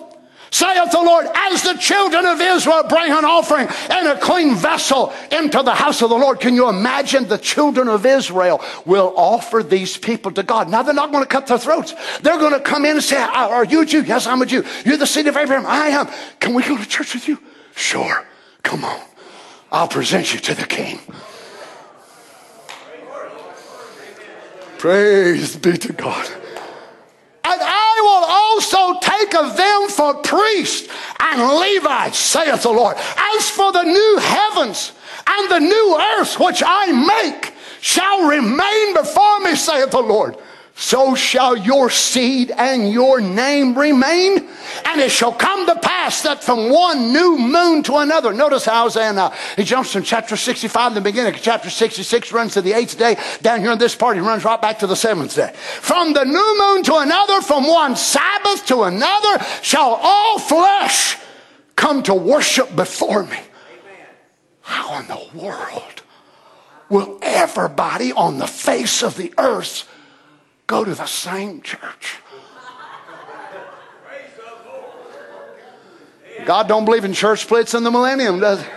saith 0.53 0.91
the 0.91 1.01
Lord, 1.01 1.25
as 1.33 1.63
the 1.63 1.73
children 1.73 2.25
of 2.25 2.39
Israel 2.39 2.83
bring 2.87 3.11
an 3.11 3.25
offering 3.25 3.67
in 3.67 4.07
a 4.07 4.17
clean 4.19 4.55
vessel 4.55 5.11
into 5.31 5.63
the 5.63 5.73
house 5.73 6.01
of 6.01 6.09
the 6.09 6.15
Lord. 6.15 6.39
Can 6.39 6.53
you 6.53 6.69
imagine 6.69 7.27
the 7.27 7.39
children 7.39 7.87
of 7.87 8.05
Israel 8.05 8.61
will 8.85 9.13
offer 9.15 9.63
these 9.63 9.97
people 9.97 10.31
to 10.33 10.43
God? 10.43 10.69
Now 10.69 10.83
they're 10.83 10.93
not 10.93 11.11
going 11.11 11.23
to 11.23 11.29
cut 11.29 11.47
their 11.47 11.57
throats. 11.57 11.95
They're 12.21 12.37
going 12.37 12.53
to 12.53 12.59
come 12.59 12.85
in 12.85 12.91
and 12.91 13.03
say, 13.03 13.17
Are 13.17 13.65
you 13.65 13.81
a 13.81 13.85
Jew? 13.85 14.03
Yes, 14.03 14.27
I'm 14.27 14.41
a 14.41 14.45
Jew. 14.45 14.63
You're 14.85 14.97
the 14.97 15.07
seed 15.07 15.27
of 15.27 15.35
Abraham. 15.35 15.65
I 15.65 15.87
am. 15.87 16.07
Can 16.39 16.53
we 16.53 16.63
go 16.63 16.77
to 16.77 16.85
church 16.87 17.15
with 17.15 17.27
you? 17.27 17.39
Sure. 17.75 18.23
Come 18.61 18.85
on. 18.85 19.01
I'll 19.71 19.87
present 19.87 20.33
you 20.33 20.39
to 20.39 20.53
the 20.53 20.65
king. 20.65 20.99
Praise 24.77 25.55
be 25.55 25.77
to 25.77 25.93
God. 25.93 26.42
Will 28.03 28.25
also 28.25 28.99
take 28.99 29.33
of 29.33 29.55
them 29.55 29.87
for 29.87 30.15
priests 30.15 30.93
and 31.19 31.41
Levites, 31.41 32.17
saith 32.17 32.63
the 32.63 32.69
Lord. 32.69 32.97
As 32.97 33.49
for 33.49 33.71
the 33.71 33.83
new 33.83 34.17
heavens 34.19 34.91
and 35.25 35.49
the 35.49 35.59
new 35.59 35.97
earth 36.17 36.37
which 36.37 36.61
I 36.65 36.91
make 36.91 37.53
shall 37.79 38.27
remain 38.27 38.93
before 38.93 39.39
me, 39.39 39.55
saith 39.55 39.91
the 39.91 40.01
Lord 40.01 40.37
so 40.75 41.13
shall 41.13 41.55
your 41.55 41.91
seed 41.91 42.49
and 42.49 42.91
your 42.91 43.21
name 43.21 43.77
remain. 43.77 44.49
And 44.85 44.99
it 44.99 45.11
shall 45.11 45.31
come 45.31 45.67
to 45.67 45.75
pass 45.75 46.23
that 46.23 46.43
from 46.43 46.71
one 46.71 47.13
new 47.13 47.37
moon 47.37 47.83
to 47.83 47.97
another. 47.97 48.33
Notice 48.33 48.65
how 48.65 48.87
in, 48.87 49.19
uh, 49.19 49.29
he 49.55 49.63
jumps 49.63 49.93
from 49.93 50.01
chapter 50.01 50.35
65, 50.35 50.95
the 50.95 51.01
beginning 51.01 51.35
of 51.35 51.41
chapter 51.41 51.69
66, 51.69 52.31
runs 52.31 52.53
to 52.53 52.61
the 52.61 52.73
eighth 52.73 52.97
day. 52.97 53.17
Down 53.41 53.61
here 53.61 53.71
in 53.71 53.77
this 53.77 53.93
part, 53.93 54.15
he 54.15 54.21
runs 54.21 54.43
right 54.43 54.59
back 54.59 54.79
to 54.79 54.87
the 54.87 54.95
seventh 54.95 55.35
day. 55.35 55.53
From 55.53 56.13
the 56.13 56.23
new 56.23 56.57
moon 56.57 56.83
to 56.83 56.95
another, 56.95 57.41
from 57.41 57.67
one 57.67 57.95
Sabbath 57.95 58.65
to 58.67 58.83
another, 58.83 59.43
shall 59.61 59.99
all 60.01 60.39
flesh 60.39 61.17
come 61.75 62.01
to 62.03 62.15
worship 62.15 62.75
before 62.75 63.23
me. 63.23 63.37
How 64.61 64.99
in 64.99 65.07
the 65.07 65.39
world 65.39 66.01
will 66.89 67.19
everybody 67.21 68.11
on 68.11 68.39
the 68.39 68.47
face 68.47 69.03
of 69.03 69.17
the 69.17 69.33
earth 69.37 69.87
go 70.67 70.83
to 70.83 70.93
the 70.93 71.05
same 71.05 71.61
church. 71.61 72.17
God 76.45 76.67
don't 76.67 76.85
believe 76.85 77.05
in 77.05 77.13
church 77.13 77.41
splits 77.41 77.73
in 77.73 77.83
the 77.83 77.91
millennium, 77.91 78.39
does 78.39 78.61
he? 78.61 78.67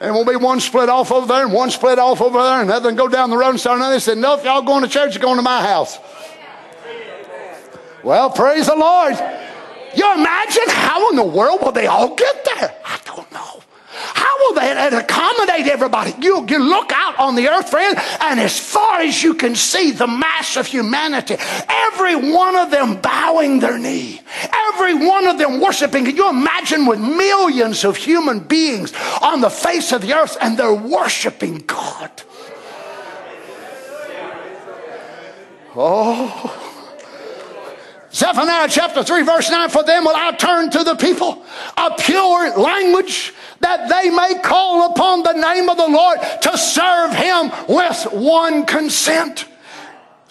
And 0.00 0.14
will 0.14 0.24
be 0.24 0.34
one 0.34 0.58
split 0.58 0.88
off 0.88 1.12
over 1.12 1.26
there 1.26 1.44
and 1.44 1.52
one 1.52 1.70
split 1.70 1.98
off 1.98 2.20
over 2.20 2.42
there, 2.42 2.60
and 2.62 2.70
then 2.70 2.96
go 2.96 3.06
down 3.06 3.30
the 3.30 3.36
road 3.36 3.50
and 3.50 3.60
start 3.60 3.76
another. 3.76 3.94
They 3.94 4.00
said, 4.00 4.18
No, 4.18 4.34
if 4.34 4.44
y'all 4.44 4.62
going 4.62 4.82
to 4.82 4.88
church, 4.88 5.14
you're 5.14 5.22
going 5.22 5.36
to 5.36 5.42
my 5.42 5.62
house. 5.62 5.98
Well, 8.02 8.30
praise 8.30 8.66
the 8.66 8.74
Lord. 8.74 9.14
You 9.94 10.12
imagine 10.14 10.64
how 10.68 11.10
in 11.10 11.16
the 11.16 11.24
world 11.24 11.60
will 11.62 11.70
they 11.70 11.86
all 11.86 12.16
get 12.16 12.44
there? 12.44 12.74
I 12.84 12.98
don't 13.04 13.30
know. 13.30 13.61
How 14.14 14.38
will 14.40 14.54
that 14.54 14.92
accommodate 14.92 15.66
everybody? 15.66 16.14
You, 16.20 16.46
you 16.48 16.58
look 16.58 16.92
out 16.92 17.18
on 17.18 17.34
the 17.34 17.48
earth, 17.48 17.70
friend, 17.70 17.96
and 18.20 18.40
as 18.40 18.58
far 18.58 19.00
as 19.00 19.22
you 19.22 19.34
can 19.34 19.54
see, 19.54 19.92
the 19.92 20.06
mass 20.06 20.56
of 20.56 20.66
humanity, 20.66 21.36
every 21.68 22.16
one 22.16 22.56
of 22.56 22.70
them 22.70 23.00
bowing 23.00 23.60
their 23.60 23.78
knee, 23.78 24.20
every 24.52 24.94
one 24.94 25.26
of 25.26 25.38
them 25.38 25.60
worshiping. 25.60 26.04
Can 26.04 26.16
you 26.16 26.28
imagine 26.28 26.86
with 26.86 27.00
millions 27.00 27.84
of 27.84 27.96
human 27.96 28.40
beings 28.40 28.92
on 29.20 29.40
the 29.40 29.50
face 29.50 29.92
of 29.92 30.02
the 30.02 30.14
earth 30.14 30.36
and 30.40 30.58
they're 30.58 30.74
worshiping 30.74 31.58
God? 31.66 32.10
Oh. 35.74 36.68
Zephaniah 38.12 38.68
chapter 38.68 39.02
3, 39.02 39.22
verse 39.22 39.50
9 39.50 39.70
For 39.70 39.82
them 39.84 40.04
will 40.04 40.14
I 40.14 40.32
turn 40.32 40.70
to 40.70 40.84
the 40.84 40.96
people 40.96 41.44
a 41.76 41.94
pure 41.98 42.56
language 42.58 43.32
that 43.60 43.88
they 43.88 44.10
may 44.10 44.40
call 44.42 44.92
upon 44.92 45.22
the 45.22 45.32
name 45.32 45.68
of 45.70 45.78
the 45.78 45.88
Lord 45.88 46.18
to 46.42 46.58
serve 46.58 47.14
him 47.14 47.50
with 47.68 48.12
one 48.12 48.66
consent. 48.66 49.46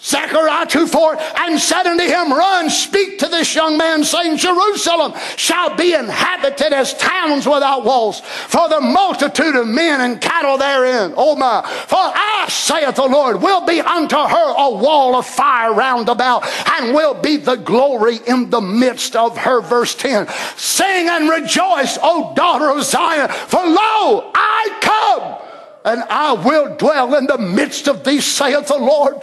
Zechariah 0.02 0.66
2 0.66 0.88
4, 0.88 1.16
and 1.38 1.60
said 1.60 1.86
unto 1.86 2.02
him, 2.02 2.32
Run, 2.32 2.68
speak 2.70 3.20
to 3.20 3.28
this 3.28 3.54
young 3.54 3.78
man, 3.78 4.02
saying, 4.02 4.36
Jerusalem 4.36 5.12
shall 5.36 5.76
be 5.76 5.94
inhabited 5.94 6.72
as 6.72 6.92
towns 6.94 7.46
without 7.46 7.84
walls, 7.84 8.20
for 8.20 8.68
the 8.68 8.80
multitude 8.80 9.54
of 9.54 9.68
men 9.68 10.00
and 10.00 10.20
cattle 10.20 10.58
therein. 10.58 11.14
Oh 11.16 11.36
my. 11.36 11.62
For 11.86 11.98
I, 11.98 12.46
saith 12.48 12.96
the 12.96 13.06
Lord, 13.06 13.40
will 13.40 13.64
be 13.64 13.80
unto 13.80 14.16
her 14.16 14.54
a 14.56 14.70
wall 14.70 15.14
of 15.14 15.24
fire 15.24 15.72
round 15.72 16.08
about, 16.08 16.44
and 16.70 16.96
will 16.96 17.14
be 17.14 17.36
the 17.36 17.56
glory 17.56 18.18
in 18.26 18.50
the 18.50 18.60
midst 18.60 19.14
of 19.14 19.38
her. 19.38 19.60
Verse 19.60 19.94
10. 19.94 20.26
Sing 20.56 21.08
and 21.08 21.30
rejoice, 21.30 21.96
O 22.02 22.34
daughter 22.34 22.70
of 22.70 22.82
Zion, 22.82 23.28
for 23.28 23.64
lo, 23.64 24.32
I 24.34 24.78
come, 24.80 25.38
and 25.84 26.02
I 26.10 26.32
will 26.32 26.76
dwell 26.76 27.14
in 27.14 27.26
the 27.26 27.38
midst 27.38 27.86
of 27.86 28.02
thee, 28.02 28.20
saith 28.20 28.66
the 28.66 28.78
Lord 28.78 29.14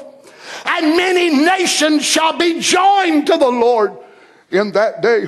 and 0.66 0.98
many 0.98 1.30
nations 1.30 2.04
shall 2.04 2.38
be 2.38 2.60
joined 2.60 3.28
to 3.28 3.38
the 3.38 3.50
Lord 3.50 3.98
in 4.52 4.72
that 4.74 5.02
day, 5.02 5.28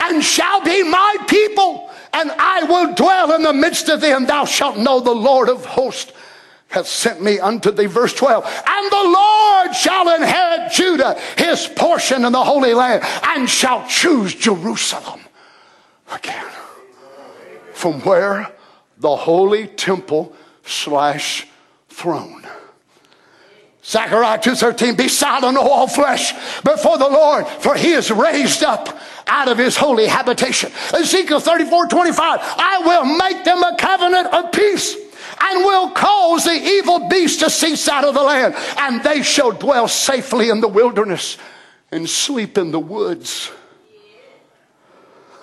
and 0.00 0.22
shall 0.22 0.62
be 0.62 0.82
my 0.82 1.16
people, 1.28 1.90
and 2.12 2.30
I 2.30 2.64
will 2.64 2.94
dwell 2.94 3.34
in 3.34 3.42
the 3.42 3.52
midst 3.52 3.88
of 3.88 4.00
them. 4.00 4.26
Thou 4.26 4.44
shalt 4.44 4.78
know 4.78 5.00
the 5.00 5.14
Lord 5.14 5.48
of 5.48 5.64
hosts 5.64 6.12
hath 6.68 6.86
sent 6.88 7.22
me 7.22 7.38
unto 7.38 7.70
thee. 7.70 7.86
Verse 7.86 8.12
12. 8.14 8.44
And 8.44 8.90
the 8.90 9.04
Lord 9.04 9.76
shall 9.76 10.14
inherit 10.14 10.72
Judah, 10.72 11.18
his 11.38 11.68
portion 11.68 12.24
in 12.24 12.32
the 12.32 12.42
Holy 12.42 12.74
Land, 12.74 13.04
and 13.22 13.48
shall 13.48 13.86
choose 13.86 14.34
Jerusalem 14.34 15.20
again. 16.12 16.50
From 17.72 18.00
where 18.00 18.50
the 18.98 19.14
holy 19.14 19.68
temple 19.68 20.34
slash 20.64 21.46
throne. 21.88 22.46
Zechariah 23.84 24.38
2.13, 24.38 24.96
be 24.96 25.08
silent, 25.08 25.58
O 25.58 25.68
all 25.68 25.86
flesh, 25.86 26.32
before 26.62 26.96
the 26.96 27.08
Lord, 27.08 27.46
for 27.46 27.74
he 27.74 27.92
is 27.92 28.10
raised 28.10 28.62
up 28.62 28.98
out 29.26 29.48
of 29.48 29.58
his 29.58 29.76
holy 29.76 30.06
habitation. 30.06 30.72
Ezekiel 30.94 31.40
34.25, 31.40 32.16
I 32.18 32.82
will 32.84 33.04
make 33.04 33.44
them 33.44 33.62
a 33.62 33.76
covenant 33.76 34.28
of 34.28 34.52
peace 34.52 34.96
and 35.38 35.64
will 35.64 35.90
cause 35.90 36.44
the 36.44 36.54
evil 36.54 37.08
beast 37.08 37.40
to 37.40 37.50
cease 37.50 37.86
out 37.86 38.04
of 38.04 38.14
the 38.14 38.22
land, 38.22 38.54
and 38.78 39.02
they 39.02 39.22
shall 39.22 39.52
dwell 39.52 39.86
safely 39.86 40.48
in 40.48 40.62
the 40.62 40.68
wilderness 40.68 41.36
and 41.92 42.08
sleep 42.08 42.56
in 42.56 42.70
the 42.70 42.80
woods. 42.80 43.50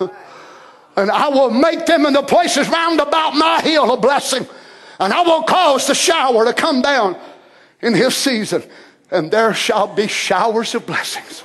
and 0.00 1.10
I 1.12 1.28
will 1.28 1.50
make 1.50 1.86
them 1.86 2.06
in 2.06 2.12
the 2.12 2.22
places 2.22 2.68
round 2.68 2.98
about 2.98 3.36
my 3.36 3.60
hill 3.60 3.92
a 3.92 3.96
blessing, 3.96 4.48
and 4.98 5.12
I 5.12 5.22
will 5.22 5.44
cause 5.44 5.86
the 5.86 5.94
shower 5.94 6.44
to 6.44 6.52
come 6.52 6.82
down 6.82 7.16
in 7.82 7.94
his 7.94 8.16
season, 8.16 8.62
and 9.10 9.30
there 9.30 9.52
shall 9.52 9.86
be 9.86 10.06
showers 10.06 10.74
of 10.74 10.86
blessings. 10.86 11.44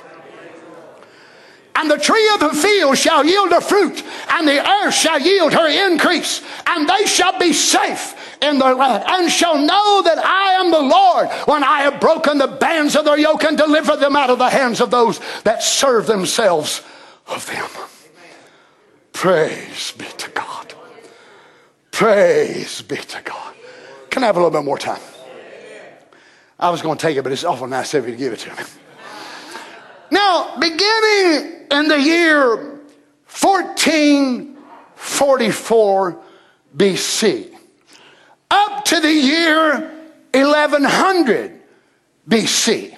And 1.74 1.88
the 1.88 1.98
tree 1.98 2.28
of 2.34 2.40
the 2.40 2.50
field 2.50 2.98
shall 2.98 3.24
yield 3.24 3.52
her 3.52 3.60
fruit, 3.60 4.02
and 4.30 4.48
the 4.48 4.68
earth 4.68 4.94
shall 4.94 5.20
yield 5.20 5.52
her 5.52 5.92
increase, 5.92 6.42
and 6.66 6.88
they 6.88 7.04
shall 7.06 7.38
be 7.38 7.52
safe 7.52 8.16
in 8.42 8.58
their 8.58 8.74
land, 8.74 9.04
and 9.06 9.30
shall 9.30 9.56
know 9.56 10.02
that 10.02 10.18
I 10.18 10.54
am 10.54 10.70
the 10.70 10.80
Lord 10.80 11.28
when 11.46 11.62
I 11.62 11.82
have 11.82 12.00
broken 12.00 12.38
the 12.38 12.48
bands 12.48 12.96
of 12.96 13.04
their 13.04 13.18
yoke 13.18 13.44
and 13.44 13.56
delivered 13.56 13.98
them 13.98 14.16
out 14.16 14.30
of 14.30 14.38
the 14.38 14.50
hands 14.50 14.80
of 14.80 14.90
those 14.90 15.20
that 15.44 15.62
serve 15.62 16.06
themselves 16.06 16.82
of 17.28 17.46
them. 17.46 17.68
Praise 19.12 19.92
be 19.92 20.04
to 20.04 20.30
God. 20.30 20.74
Praise 21.92 22.82
be 22.82 22.96
to 22.96 23.22
God. 23.22 23.54
Can 24.10 24.22
I 24.22 24.26
have 24.26 24.36
a 24.36 24.40
little 24.40 24.56
bit 24.56 24.64
more 24.64 24.78
time? 24.78 25.00
I 26.58 26.70
was 26.70 26.82
going 26.82 26.98
to 26.98 27.02
take 27.02 27.16
it, 27.16 27.22
but 27.22 27.30
it's 27.30 27.44
awful 27.44 27.68
nice 27.68 27.94
of 27.94 28.04
you 28.06 28.12
to 28.12 28.18
give 28.18 28.32
it 28.32 28.40
to 28.40 28.50
me. 28.50 28.56
Now, 30.10 30.56
beginning 30.58 31.66
in 31.70 31.86
the 31.88 32.00
year 32.00 32.80
1444 33.26 36.20
BC, 36.76 37.54
up 38.50 38.84
to 38.86 38.98
the 39.00 39.12
year 39.12 39.92
1100 40.32 41.60
BC, 42.28 42.96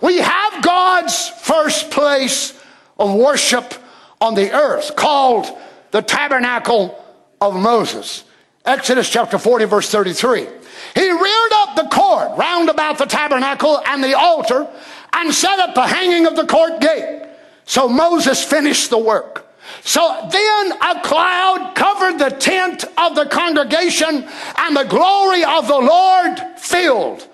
we 0.00 0.18
have 0.18 0.62
God's 0.62 1.28
first 1.28 1.90
place 1.90 2.58
of 2.98 3.14
worship 3.14 3.74
on 4.20 4.34
the 4.34 4.52
earth 4.52 4.96
called 4.96 5.46
the 5.92 6.02
tabernacle 6.02 7.00
of 7.40 7.54
Moses. 7.54 8.24
Exodus 8.64 9.10
chapter 9.10 9.38
40, 9.38 9.66
verse 9.66 9.90
33. 9.90 10.46
He 10.94 11.10
reared 11.10 11.52
up 11.52 11.76
the 11.76 11.88
court 11.92 12.38
round 12.38 12.70
about 12.70 12.96
the 12.96 13.04
tabernacle 13.04 13.80
and 13.86 14.02
the 14.02 14.16
altar 14.16 14.66
and 15.12 15.34
set 15.34 15.58
up 15.58 15.74
the 15.74 15.86
hanging 15.86 16.26
of 16.26 16.34
the 16.34 16.46
court 16.46 16.80
gate. 16.80 17.26
So 17.66 17.88
Moses 17.88 18.42
finished 18.42 18.88
the 18.88 18.98
work. 18.98 19.46
So 19.82 20.28
then 20.30 20.72
a 20.72 21.00
cloud 21.02 21.72
covered 21.74 22.18
the 22.18 22.30
tent 22.30 22.84
of 22.96 23.14
the 23.14 23.26
congregation 23.26 24.26
and 24.56 24.76
the 24.76 24.84
glory 24.84 25.44
of 25.44 25.68
the 25.68 25.78
Lord 25.78 26.38
filled 26.58 27.28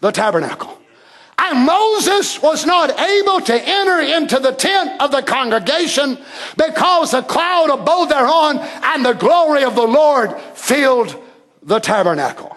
the 0.00 0.10
tabernacle. 0.10 0.79
And 1.42 1.64
Moses 1.64 2.42
was 2.42 2.66
not 2.66 2.98
able 3.00 3.40
to 3.40 3.54
enter 3.54 4.00
into 4.00 4.38
the 4.38 4.52
tent 4.52 5.00
of 5.00 5.10
the 5.10 5.22
congregation 5.22 6.18
because 6.56 7.12
the 7.12 7.22
cloud 7.22 7.70
abode 7.70 8.10
thereon 8.10 8.58
and 8.58 9.04
the 9.04 9.14
glory 9.14 9.64
of 9.64 9.74
the 9.74 9.86
Lord 9.86 10.38
filled 10.54 11.16
the 11.62 11.78
tabernacle. 11.78 12.56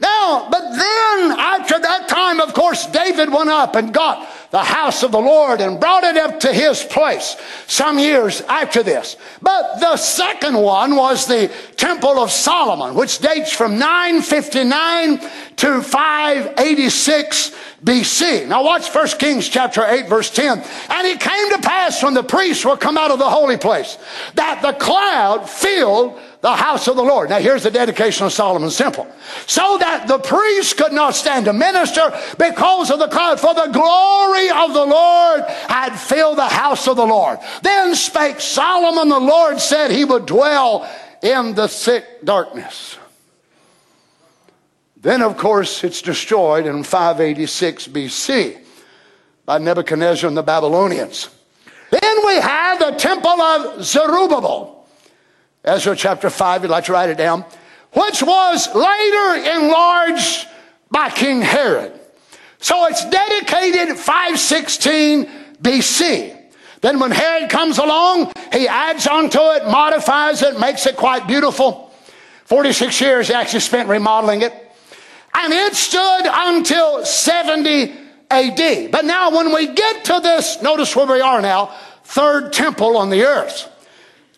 Now, 0.00 0.48
but 0.48 0.60
then 0.60 1.32
after 1.32 1.78
that 1.80 2.08
time, 2.08 2.40
of 2.40 2.54
course, 2.54 2.86
David 2.86 3.32
went 3.32 3.50
up 3.50 3.74
and 3.74 3.92
got 3.92 4.28
the 4.50 4.62
house 4.62 5.02
of 5.02 5.12
the 5.12 5.20
Lord 5.20 5.60
and 5.60 5.78
brought 5.78 6.04
it 6.04 6.16
up 6.16 6.40
to 6.40 6.52
his 6.52 6.82
place 6.82 7.36
some 7.66 7.98
years 7.98 8.40
after 8.42 8.82
this. 8.82 9.16
But 9.42 9.78
the 9.78 9.96
second 9.96 10.56
one 10.56 10.96
was 10.96 11.26
the 11.26 11.50
Temple 11.76 12.18
of 12.18 12.30
Solomon, 12.30 12.94
which 12.94 13.18
dates 13.18 13.52
from 13.52 13.78
959 13.78 15.20
to 15.56 15.82
586 15.82 17.54
BC. 17.84 18.48
Now 18.48 18.64
watch 18.64 18.92
1 18.92 19.06
Kings 19.18 19.48
chapter 19.48 19.84
8 19.84 20.08
verse 20.08 20.30
10. 20.30 20.58
And 20.90 21.06
it 21.06 21.20
came 21.20 21.50
to 21.52 21.58
pass 21.58 22.02
when 22.02 22.14
the 22.14 22.24
priests 22.24 22.64
were 22.64 22.76
come 22.76 22.98
out 22.98 23.10
of 23.10 23.18
the 23.18 23.28
holy 23.28 23.56
place 23.56 23.98
that 24.34 24.62
the 24.62 24.72
cloud 24.72 25.48
filled 25.48 26.18
the 26.40 26.54
house 26.54 26.86
of 26.86 26.96
the 26.96 27.02
Lord. 27.02 27.30
Now 27.30 27.38
here's 27.38 27.64
the 27.64 27.70
dedication 27.70 28.26
of 28.26 28.32
Solomon's 28.32 28.76
temple. 28.76 29.06
So 29.46 29.78
that 29.78 30.06
the 30.06 30.18
priests 30.18 30.72
could 30.72 30.92
not 30.92 31.14
stand 31.14 31.46
to 31.46 31.52
minister 31.52 32.12
because 32.38 32.90
of 32.90 33.00
the 33.00 33.08
cloud, 33.08 33.40
for 33.40 33.54
the 33.54 33.66
glory 33.72 34.37
of 34.48 34.72
the 34.72 34.84
Lord 34.84 35.42
had 35.68 35.96
filled 35.96 36.38
the 36.38 36.48
house 36.48 36.86
of 36.86 36.96
the 36.96 37.06
Lord. 37.06 37.38
Then 37.62 37.94
spake 37.94 38.40
Solomon, 38.40 39.08
the 39.08 39.18
Lord 39.18 39.60
said 39.60 39.90
he 39.90 40.04
would 40.04 40.26
dwell 40.26 40.88
in 41.22 41.54
the 41.54 41.68
thick 41.68 42.24
darkness. 42.24 42.96
Then, 45.00 45.22
of 45.22 45.36
course, 45.36 45.84
it's 45.84 46.02
destroyed 46.02 46.66
in 46.66 46.82
586 46.82 47.88
BC 47.88 48.58
by 49.44 49.58
Nebuchadnezzar 49.58 50.28
and 50.28 50.36
the 50.36 50.42
Babylonians. 50.42 51.30
Then 51.90 52.26
we 52.26 52.34
have 52.34 52.78
the 52.78 52.90
temple 52.92 53.40
of 53.40 53.84
Zerubbabel. 53.84 54.86
Ezra 55.64 55.96
chapter 55.96 56.30
5, 56.30 56.62
you'd 56.62 56.70
like 56.70 56.84
to 56.84 56.92
write 56.92 57.10
it 57.10 57.18
down, 57.18 57.44
which 57.92 58.22
was 58.22 58.74
later 58.74 59.58
enlarged 59.58 60.46
by 60.90 61.10
King 61.10 61.42
Herod. 61.42 61.97
So 62.60 62.86
it's 62.86 63.08
dedicated 63.08 63.96
516 63.96 65.26
BC. 65.62 66.36
Then 66.80 67.00
when 67.00 67.10
Herod 67.10 67.50
comes 67.50 67.78
along, 67.78 68.32
he 68.52 68.68
adds 68.68 69.06
onto 69.06 69.38
it, 69.38 69.64
modifies 69.64 70.42
it, 70.42 70.58
makes 70.60 70.86
it 70.86 70.96
quite 70.96 71.26
beautiful. 71.26 71.92
46 72.44 73.00
years 73.00 73.28
he 73.28 73.34
actually 73.34 73.60
spent 73.60 73.88
remodeling 73.88 74.42
it. 74.42 74.52
And 75.34 75.52
it 75.52 75.74
stood 75.74 76.22
until 76.24 77.04
70 77.04 77.92
AD. 78.30 78.90
But 78.90 79.04
now 79.04 79.36
when 79.36 79.54
we 79.54 79.66
get 79.72 80.04
to 80.06 80.20
this, 80.22 80.62
notice 80.62 80.94
where 80.96 81.06
we 81.06 81.20
are 81.20 81.40
now, 81.40 81.74
third 82.04 82.52
temple 82.52 82.96
on 82.96 83.10
the 83.10 83.24
earth. 83.24 83.68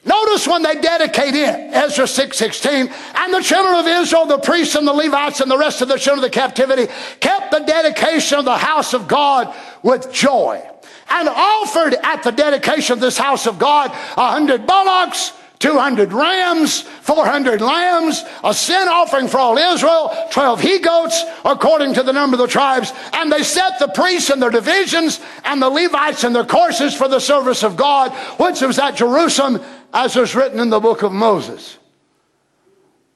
Notice 0.05 0.49
when 0.49 0.63
they 0.63 0.81
dedicate 0.81 1.35
it, 1.35 1.75
Ezra 1.75 2.07
6.16, 2.07 2.91
and 3.15 3.35
the 3.35 3.43
children 3.43 3.75
of 3.75 3.87
Israel, 3.87 4.27
the 4.27 4.39
priests 4.39 4.75
and 4.75 4.87
the 4.87 4.93
Levites 4.93 5.41
and 5.41 5.51
the 5.51 5.59
rest 5.59 5.83
of 5.83 5.89
the 5.89 5.99
children 5.99 6.25
of 6.25 6.31
the 6.31 6.35
captivity 6.35 6.91
kept 7.21 7.51
the 7.51 7.61
dedication 7.61 8.39
of 8.39 8.47
the 8.47 8.57
house 8.57 8.95
of 8.95 9.07
God 9.07 9.55
with 9.83 10.11
joy 10.11 10.63
and 11.11 11.29
offered 11.29 11.95
at 12.03 12.23
the 12.23 12.31
dedication 12.31 12.95
of 12.95 13.01
this 13.01 13.19
house 13.19 13.47
of 13.47 13.59
God 13.59 13.91
a 13.91 14.31
hundred 14.31 14.67
bullocks, 14.67 15.33
200 15.59 16.13
rams, 16.15 16.81
400 16.81 17.61
lambs, 17.61 18.25
a 18.43 18.55
sin 18.55 18.89
offering 18.89 19.29
for 19.29 19.39
all 19.39 19.59
Israel, 19.59 20.17
12 20.31 20.61
he 20.63 20.79
goats, 20.79 21.23
according 21.45 21.93
to 21.95 22.03
the 22.03 22.13
number 22.13 22.37
of 22.37 22.39
the 22.39 22.47
tribes. 22.47 22.93
And 23.13 23.31
they 23.31 23.43
set 23.43 23.79
the 23.79 23.89
priests 23.89 24.31
in 24.31 24.41
their 24.41 24.51
divisions 24.51 25.21
and 25.45 25.61
the 25.61 25.69
Levites 25.69 26.25
in 26.25 26.33
their 26.33 26.47
courses 26.47 26.95
for 26.95 27.09
the 27.09 27.21
service 27.21 27.63
of 27.63 27.77
God, 27.77 28.13
which 28.39 28.63
was 28.63 28.79
at 28.79 28.97
Jerusalem 28.97 29.61
as 29.93 30.17
was 30.17 30.35
written 30.35 30.61
in 30.61 30.71
the 30.71 30.81
book 30.81 31.03
of 31.03 31.13
Moses. 31.13 31.79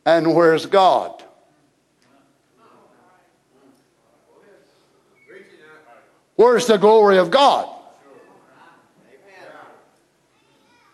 And 0.07 0.35
where's 0.35 0.67
God? 0.67 1.23
Where's 6.37 6.67
the 6.67 6.77
glory 6.77 7.19
of 7.19 7.31
God? 7.31 7.69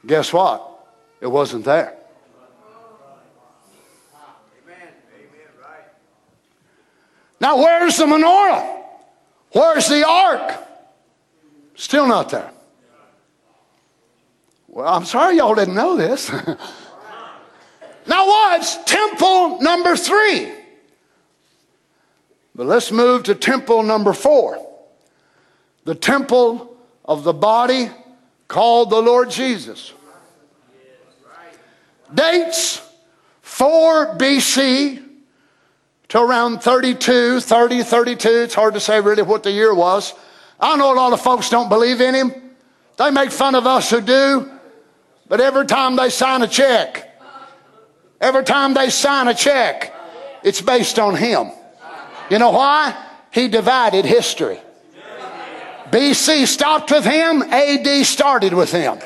Guess 0.06 0.32
what? 0.32 0.66
It 1.20 1.26
wasn't 1.26 1.64
there. 1.64 1.96
Now, 7.40 7.56
where's 7.56 7.96
the 7.96 8.04
menorah? 8.04 8.82
Where's 9.52 9.88
the 9.88 10.06
ark? 10.06 10.62
Still 11.74 12.06
not 12.06 12.28
there. 12.28 12.50
Well, 14.72 14.86
I'm 14.86 15.04
sorry 15.04 15.36
y'all 15.36 15.56
didn't 15.56 15.74
know 15.74 15.96
this. 15.96 16.30
now, 18.06 18.26
what's 18.26 18.76
temple 18.84 19.60
number 19.60 19.96
three? 19.96 20.52
But 22.54 22.66
let's 22.66 22.92
move 22.92 23.24
to 23.24 23.34
temple 23.34 23.82
number 23.82 24.12
four 24.12 24.66
the 25.84 25.94
temple 25.94 26.76
of 27.04 27.24
the 27.24 27.32
body 27.32 27.90
called 28.46 28.90
the 28.90 29.00
Lord 29.00 29.30
Jesus. 29.30 29.92
Dates 32.14 32.80
4 33.40 34.16
BC 34.18 35.02
to 36.08 36.20
around 36.20 36.60
32, 36.60 37.40
30, 37.40 37.82
32. 37.82 38.28
It's 38.28 38.54
hard 38.54 38.74
to 38.74 38.80
say 38.80 39.00
really 39.00 39.22
what 39.22 39.42
the 39.42 39.50
year 39.50 39.74
was. 39.74 40.12
I 40.60 40.76
know 40.76 40.92
a 40.92 40.94
lot 40.94 41.12
of 41.12 41.20
folks 41.20 41.48
don't 41.50 41.68
believe 41.68 42.00
in 42.00 42.14
him. 42.14 42.32
They 42.98 43.10
make 43.10 43.32
fun 43.32 43.54
of 43.54 43.66
us 43.66 43.90
who 43.90 44.00
do. 44.00 44.59
But 45.30 45.40
every 45.40 45.64
time 45.64 45.96
they 45.96 46.10
sign 46.10 46.42
a 46.42 46.48
check, 46.48 47.10
Every 48.20 48.44
time 48.44 48.74
they 48.74 48.90
sign 48.90 49.28
a 49.28 49.34
check, 49.34 49.94
it's 50.44 50.60
based 50.60 50.98
on 50.98 51.16
him. 51.16 51.50
You 52.28 52.38
know 52.38 52.50
why? 52.50 52.94
He 53.30 53.48
divided 53.48 54.04
history. 54.04 54.60
BC 55.90 56.46
stopped 56.46 56.90
with 56.90 57.04
him, 57.04 57.42
AD 57.42 58.06
started 58.06 58.52
with 58.52 58.70
him. 58.70 58.98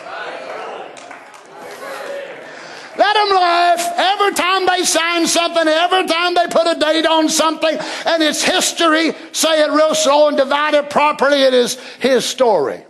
Let 2.96 3.14
them 3.14 3.36
laugh 3.36 3.92
every 3.96 4.34
time 4.34 4.66
they 4.66 4.84
sign 4.84 5.26
something, 5.26 5.66
every 5.66 6.06
time 6.06 6.34
they 6.34 6.46
put 6.48 6.66
a 6.66 6.78
date 6.78 7.06
on 7.06 7.28
something, 7.28 7.76
and 8.06 8.22
it's 8.22 8.42
history. 8.42 9.12
Say 9.32 9.62
it 9.62 9.70
real 9.70 9.94
slow 9.94 10.28
and 10.28 10.36
divide 10.36 10.74
it 10.74 10.90
properly. 10.90 11.42
It 11.42 11.54
is 11.54 11.78
his 11.98 12.24
story. 12.24 12.84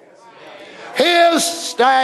His 0.97 1.45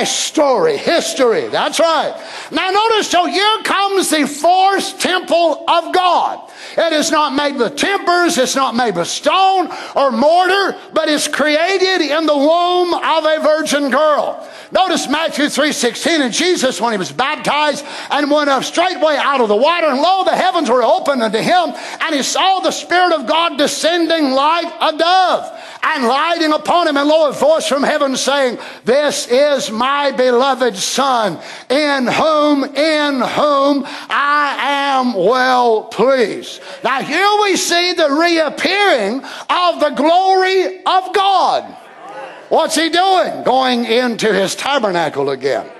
story, 0.04 0.76
history. 0.76 1.48
That's 1.48 1.78
right. 1.78 2.14
Now 2.50 2.70
notice, 2.70 3.08
so 3.08 3.26
here 3.26 3.62
comes 3.62 4.10
the 4.10 4.26
fourth 4.26 4.98
temple 4.98 5.64
of 5.68 5.94
God. 5.94 6.49
It 6.76 6.92
is 6.92 7.10
not 7.10 7.34
made 7.34 7.56
with 7.56 7.76
timbers, 7.76 8.38
it's 8.38 8.56
not 8.56 8.74
made 8.74 8.96
with 8.96 9.08
stone 9.08 9.68
or 9.96 10.10
mortar, 10.10 10.76
but 10.92 11.08
it's 11.08 11.28
created 11.28 12.00
in 12.00 12.26
the 12.26 12.36
womb 12.36 12.94
of 12.94 13.24
a 13.24 13.40
virgin 13.42 13.90
girl. 13.90 14.46
Notice 14.72 15.08
Matthew 15.08 15.46
3.16, 15.46 16.20
and 16.20 16.32
Jesus, 16.32 16.80
when 16.80 16.92
he 16.92 16.98
was 16.98 17.10
baptized 17.10 17.84
and 18.10 18.30
went 18.30 18.50
up 18.50 18.62
straightway 18.62 19.16
out 19.16 19.40
of 19.40 19.48
the 19.48 19.56
water, 19.56 19.88
and 19.88 20.00
lo, 20.00 20.24
the 20.24 20.36
heavens 20.36 20.70
were 20.70 20.82
opened 20.82 21.22
unto 21.22 21.38
him, 21.38 21.74
and 22.00 22.14
he 22.14 22.22
saw 22.22 22.60
the 22.60 22.70
Spirit 22.70 23.12
of 23.12 23.26
God 23.26 23.58
descending 23.58 24.30
like 24.30 24.72
a 24.80 24.96
dove 24.96 25.60
and 25.82 26.04
lighting 26.04 26.52
upon 26.52 26.88
him, 26.88 26.96
and 26.96 27.08
lo, 27.08 27.28
a 27.28 27.32
voice 27.32 27.66
from 27.66 27.82
heaven 27.82 28.16
saying, 28.16 28.58
This 28.84 29.26
is 29.28 29.70
my 29.70 30.12
beloved 30.12 30.76
Son, 30.76 31.38
in 31.68 32.06
whom, 32.06 32.64
in 32.64 33.20
whom 33.20 33.84
I 34.08 34.56
am 34.60 35.14
well 35.14 35.84
pleased. 35.84 36.49
Now 36.82 37.02
here 37.02 37.28
we 37.42 37.56
see 37.56 37.92
the 37.92 38.10
reappearing 38.10 39.22
of 39.48 39.80
the 39.80 39.90
glory 39.90 40.78
of 40.78 41.14
God. 41.14 41.76
What's 42.48 42.74
he 42.74 42.88
doing? 42.88 43.44
Going 43.44 43.84
into 43.84 44.32
his 44.32 44.56
tabernacle 44.56 45.30
again. 45.30 45.70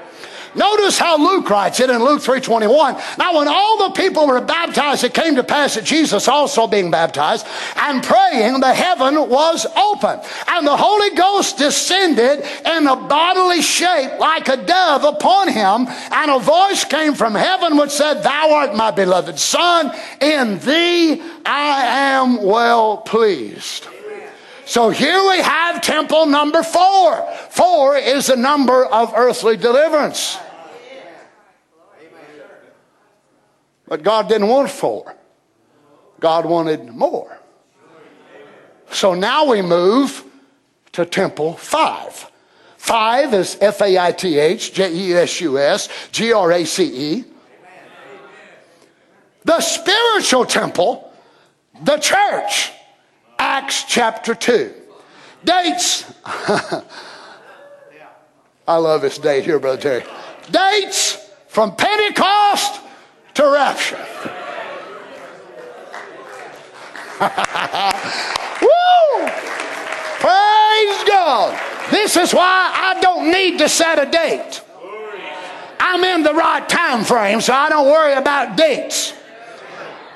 Notice 0.55 0.99
how 0.99 1.17
Luke 1.17 1.49
writes 1.49 1.79
it 1.81 1.91
in 1.91 2.03
Luke 2.03 2.23
3:21. 2.23 2.97
Now 3.19 3.37
when 3.37 3.47
all 3.47 3.79
the 3.79 3.91
people 3.91 4.27
were 4.27 4.41
baptized, 4.41 5.05
it 5.05 5.15
came 5.15 5.37
to 5.37 5.45
pass 5.45 5.75
that 5.75 5.85
Jesus 5.85 6.27
also 6.27 6.67
being 6.67 6.91
baptized 6.91 7.47
and 7.77 8.03
praying, 8.03 8.61
the 8.61 8.75
heaven 8.75 9.29
was 9.29 9.67
open, 9.77 10.21
and 10.49 10.67
the 10.67 10.77
Holy 10.77 11.11
Ghost 11.11 11.59
descended 11.59 12.45
in 12.65 12.87
a 12.87 12.97
bodily 12.97 13.63
shape 13.63 14.19
like 14.19 14.49
a 14.49 14.57
dove 14.57 15.05
upon 15.05 15.49
him, 15.49 15.87
and 16.11 16.31
a 16.31 16.39
voice 16.39 16.85
came 16.85 17.15
from 17.15 17.35
heaven 17.35 17.77
which 17.77 17.91
said, 17.91 18.23
"Thou 18.23 18.53
art 18.53 18.75
my 18.75 18.91
beloved 18.91 19.39
Son; 19.39 19.93
in 20.21 20.59
thee 20.59 21.23
I 21.47 21.85
am 21.85 22.43
well 22.43 22.99
pleased." 22.99 23.87
So 24.71 24.91
here 24.91 25.21
we 25.29 25.39
have 25.39 25.83
temple 25.83 26.27
number 26.27 26.63
four. 26.63 27.29
Four 27.51 27.97
is 27.97 28.29
the 28.29 28.37
number 28.37 28.85
of 28.85 29.13
earthly 29.17 29.57
deliverance. 29.57 30.39
But 33.89 34.05
God 34.05 34.29
didn't 34.29 34.47
want 34.47 34.71
four, 34.71 35.17
God 36.21 36.47
wanted 36.47 36.87
more. 36.87 37.37
So 38.93 39.15
now 39.15 39.47
we 39.47 39.61
move 39.61 40.23
to 40.93 41.05
temple 41.05 41.55
five. 41.55 42.31
Five 42.77 43.35
is 43.35 43.59
F 43.61 43.81
A 43.81 43.99
I 43.99 44.13
T 44.13 44.39
H, 44.39 44.73
J 44.73 44.95
E 44.95 45.15
S 45.15 45.41
U 45.41 45.59
S, 45.59 45.89
G 46.13 46.33
R 46.33 46.53
A 46.53 46.65
C 46.65 46.85
E. 46.85 47.25
The 49.43 49.61
spiritual 49.61 50.45
temple, 50.45 51.13
the 51.83 51.97
church. 51.97 52.71
Acts 53.63 53.85
chapter 53.85 54.35
2. 54.35 54.73
Dates. 55.45 56.11
I 58.67 58.77
love 58.79 59.03
this 59.03 59.19
date 59.19 59.45
here, 59.45 59.59
Brother 59.59 59.83
Terry. 59.83 60.05
Dates 60.51 61.19
from 61.49 61.77
Pentecost 61.77 62.81
to 63.35 63.43
rapture. 63.43 63.99
Woo! 68.63 69.29
Praise 70.21 71.05
God. 71.07 71.61
This 71.91 72.17
is 72.17 72.33
why 72.33 72.73
I 72.75 72.99
don't 73.03 73.31
need 73.31 73.59
to 73.59 73.69
set 73.69 73.99
a 73.99 74.11
date. 74.11 74.63
I'm 75.79 76.03
in 76.03 76.23
the 76.23 76.33
right 76.33 76.67
time 76.67 77.05
frame, 77.05 77.43
so 77.43 77.53
I 77.53 77.69
don't 77.69 77.89
worry 77.89 78.15
about 78.15 78.57
dates. 78.57 79.13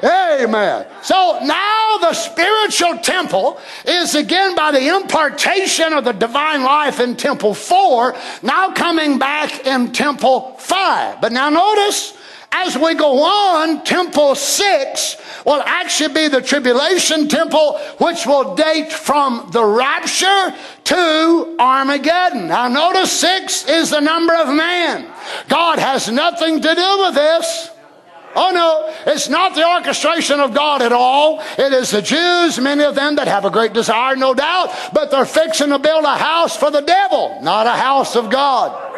Amen. 0.02 0.86
So 1.02 1.38
now 1.42 1.98
the 2.00 2.12
spiritual 2.14 2.98
temple 2.98 3.60
is 3.86 4.14
again 4.14 4.56
by 4.56 4.72
the 4.72 4.88
impartation 4.96 5.92
of 5.92 6.04
the 6.04 6.12
divine 6.12 6.62
life 6.64 6.98
in 6.98 7.16
temple 7.16 7.54
four, 7.54 8.16
now 8.42 8.72
coming 8.72 9.18
back 9.18 9.66
in 9.66 9.92
temple 9.92 10.56
five. 10.58 11.20
But 11.20 11.32
now 11.32 11.48
notice, 11.48 12.16
as 12.50 12.76
we 12.76 12.94
go 12.94 13.22
on, 13.22 13.84
temple 13.84 14.34
six 14.34 15.16
will 15.46 15.62
actually 15.62 16.14
be 16.14 16.28
the 16.28 16.42
tribulation 16.42 17.28
temple, 17.28 17.78
which 17.98 18.26
will 18.26 18.54
date 18.56 18.92
from 18.92 19.48
the 19.52 19.64
rapture 19.64 20.54
to 20.84 21.56
Armageddon. 21.58 22.48
Now 22.48 22.68
notice 22.68 23.12
six 23.12 23.68
is 23.68 23.90
the 23.90 24.00
number 24.00 24.34
of 24.34 24.48
man. 24.48 25.06
God 25.48 25.78
has 25.78 26.10
nothing 26.10 26.60
to 26.60 26.74
do 26.74 26.98
with 26.98 27.14
this. 27.14 27.70
Oh 28.36 28.50
no, 28.50 29.12
it's 29.12 29.28
not 29.28 29.54
the 29.54 29.66
orchestration 29.66 30.40
of 30.40 30.54
God 30.54 30.82
at 30.82 30.92
all. 30.92 31.40
It 31.56 31.72
is 31.72 31.90
the 31.90 32.02
Jews, 32.02 32.58
many 32.58 32.84
of 32.84 32.94
them 32.94 33.16
that 33.16 33.28
have 33.28 33.44
a 33.44 33.50
great 33.50 33.72
desire, 33.72 34.16
no 34.16 34.34
doubt, 34.34 34.70
but 34.92 35.10
they're 35.10 35.24
fixing 35.24 35.68
to 35.68 35.78
build 35.78 36.04
a 36.04 36.16
house 36.16 36.56
for 36.56 36.70
the 36.70 36.80
devil, 36.80 37.38
not 37.42 37.66
a 37.66 37.70
house 37.70 38.16
of 38.16 38.30
God. 38.30 38.93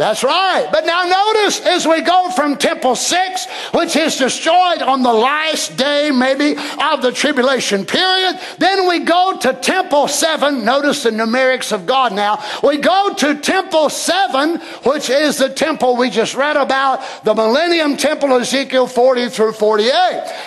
That's 0.00 0.24
right. 0.24 0.66
But 0.72 0.86
now 0.86 1.04
notice 1.04 1.60
as 1.60 1.86
we 1.86 2.00
go 2.00 2.30
from 2.30 2.56
temple 2.56 2.96
six, 2.96 3.44
which 3.74 3.96
is 3.96 4.16
destroyed 4.16 4.80
on 4.80 5.02
the 5.02 5.12
last 5.12 5.76
day, 5.76 6.10
maybe, 6.10 6.56
of 6.82 7.02
the 7.02 7.12
tribulation 7.12 7.84
period, 7.84 8.40
then 8.56 8.88
we 8.88 9.00
go 9.00 9.36
to 9.42 9.52
temple 9.52 10.08
seven. 10.08 10.64
Notice 10.64 11.02
the 11.02 11.10
numerics 11.10 11.70
of 11.70 11.84
God 11.84 12.14
now. 12.14 12.42
We 12.62 12.78
go 12.78 13.12
to 13.12 13.34
temple 13.40 13.90
seven, 13.90 14.60
which 14.84 15.10
is 15.10 15.36
the 15.36 15.50
temple 15.50 15.98
we 15.98 16.08
just 16.08 16.34
read 16.34 16.56
about, 16.56 17.04
the 17.22 17.34
millennium 17.34 17.98
temple, 17.98 18.32
Ezekiel 18.32 18.86
40 18.86 19.28
through 19.28 19.52
48. 19.52 19.92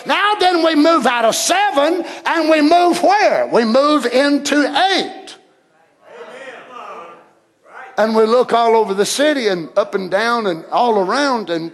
Now 0.07 0.33
then 0.39 0.65
we 0.65 0.73
move 0.73 1.05
out 1.05 1.25
of 1.25 1.35
seven 1.35 2.03
and 2.25 2.49
we 2.49 2.61
move 2.61 3.03
where? 3.03 3.45
We 3.45 3.65
move 3.65 4.07
into 4.07 4.65
eight 4.95 5.22
and 7.97 8.15
we 8.15 8.23
look 8.23 8.53
all 8.53 8.75
over 8.75 8.93
the 8.93 9.05
city 9.05 9.47
and 9.47 9.69
up 9.77 9.95
and 9.95 10.09
down 10.09 10.47
and 10.47 10.65
all 10.65 10.99
around, 10.99 11.49
and 11.49 11.71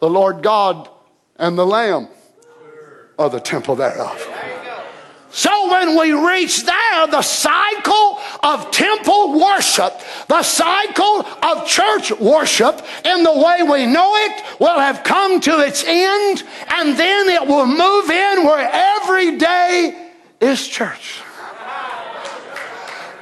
the 0.00 0.10
Lord 0.10 0.42
God 0.42 0.88
and 1.36 1.58
the 1.58 1.66
Lamb 1.66 2.08
are 3.18 3.30
the 3.30 3.40
temple 3.40 3.76
thereof. 3.76 4.26
So 5.32 5.70
when 5.70 5.96
we 5.96 6.12
reach 6.12 6.64
there, 6.64 7.06
the 7.06 7.22
cycle 7.22 8.18
of 8.42 8.72
temple 8.72 9.38
worship, 9.38 9.92
the 10.26 10.42
cycle 10.42 11.24
of 11.42 11.68
church 11.68 12.10
worship 12.18 12.84
in 13.04 13.22
the 13.22 13.32
way 13.32 13.62
we 13.62 13.86
know 13.86 14.12
it 14.16 14.42
will 14.58 14.78
have 14.78 15.04
come 15.04 15.38
to 15.42 15.60
its 15.60 15.84
end, 15.84 16.42
and 16.68 16.98
then 16.98 17.28
it 17.28 17.46
will 17.46 17.66
move 17.66 18.10
in 18.10 18.44
where 18.44 18.68
every 18.72 19.36
day 19.38 20.10
is 20.40 20.66
church. 20.66 21.20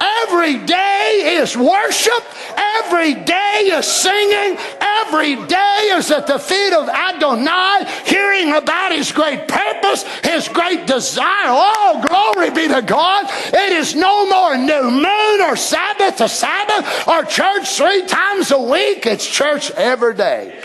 Every 0.01 0.57
day 0.65 1.37
is 1.39 1.57
worship. 1.57 2.23
Every 2.55 3.13
day 3.15 3.69
is 3.71 3.85
singing. 3.85 4.57
Every 4.79 5.35
day 5.47 5.91
is 5.93 6.11
at 6.11 6.27
the 6.27 6.39
feet 6.39 6.73
of 6.73 6.87
Adonai, 6.87 7.85
hearing 8.05 8.53
about 8.53 8.91
his 8.91 9.11
great 9.11 9.47
purpose, 9.47 10.03
his 10.23 10.47
great 10.47 10.87
desire. 10.87 11.49
Oh, 11.49 12.05
glory 12.07 12.49
be 12.51 12.67
to 12.73 12.81
God. 12.81 13.25
It 13.53 13.73
is 13.73 13.95
no 13.95 14.29
more 14.29 14.57
new 14.57 14.89
moon 14.89 15.41
or 15.41 15.55
Sabbath 15.55 16.17
to 16.17 16.29
Sabbath 16.29 17.07
or 17.07 17.23
church 17.23 17.75
three 17.75 18.05
times 18.05 18.51
a 18.51 18.59
week. 18.59 19.05
It's 19.05 19.27
church 19.27 19.71
every 19.71 20.15
day. 20.15 20.59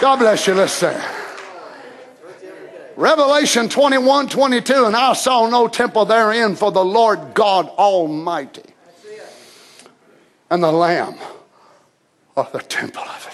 God 0.00 0.16
bless 0.16 0.46
you. 0.46 0.54
Let's 0.54 0.72
sing. 0.72 1.11
Revelation 2.96 3.68
21 3.68 4.28
22, 4.28 4.84
and 4.84 4.96
I 4.96 5.12
saw 5.14 5.48
no 5.48 5.68
temple 5.68 6.04
therein 6.04 6.56
for 6.56 6.70
the 6.70 6.84
Lord 6.84 7.34
God 7.34 7.68
Almighty. 7.68 8.62
And 10.50 10.62
the 10.62 10.72
Lamb 10.72 11.16
are 12.36 12.48
the 12.52 12.60
temple 12.60 13.02
of 13.02 13.26
it. 13.26 13.32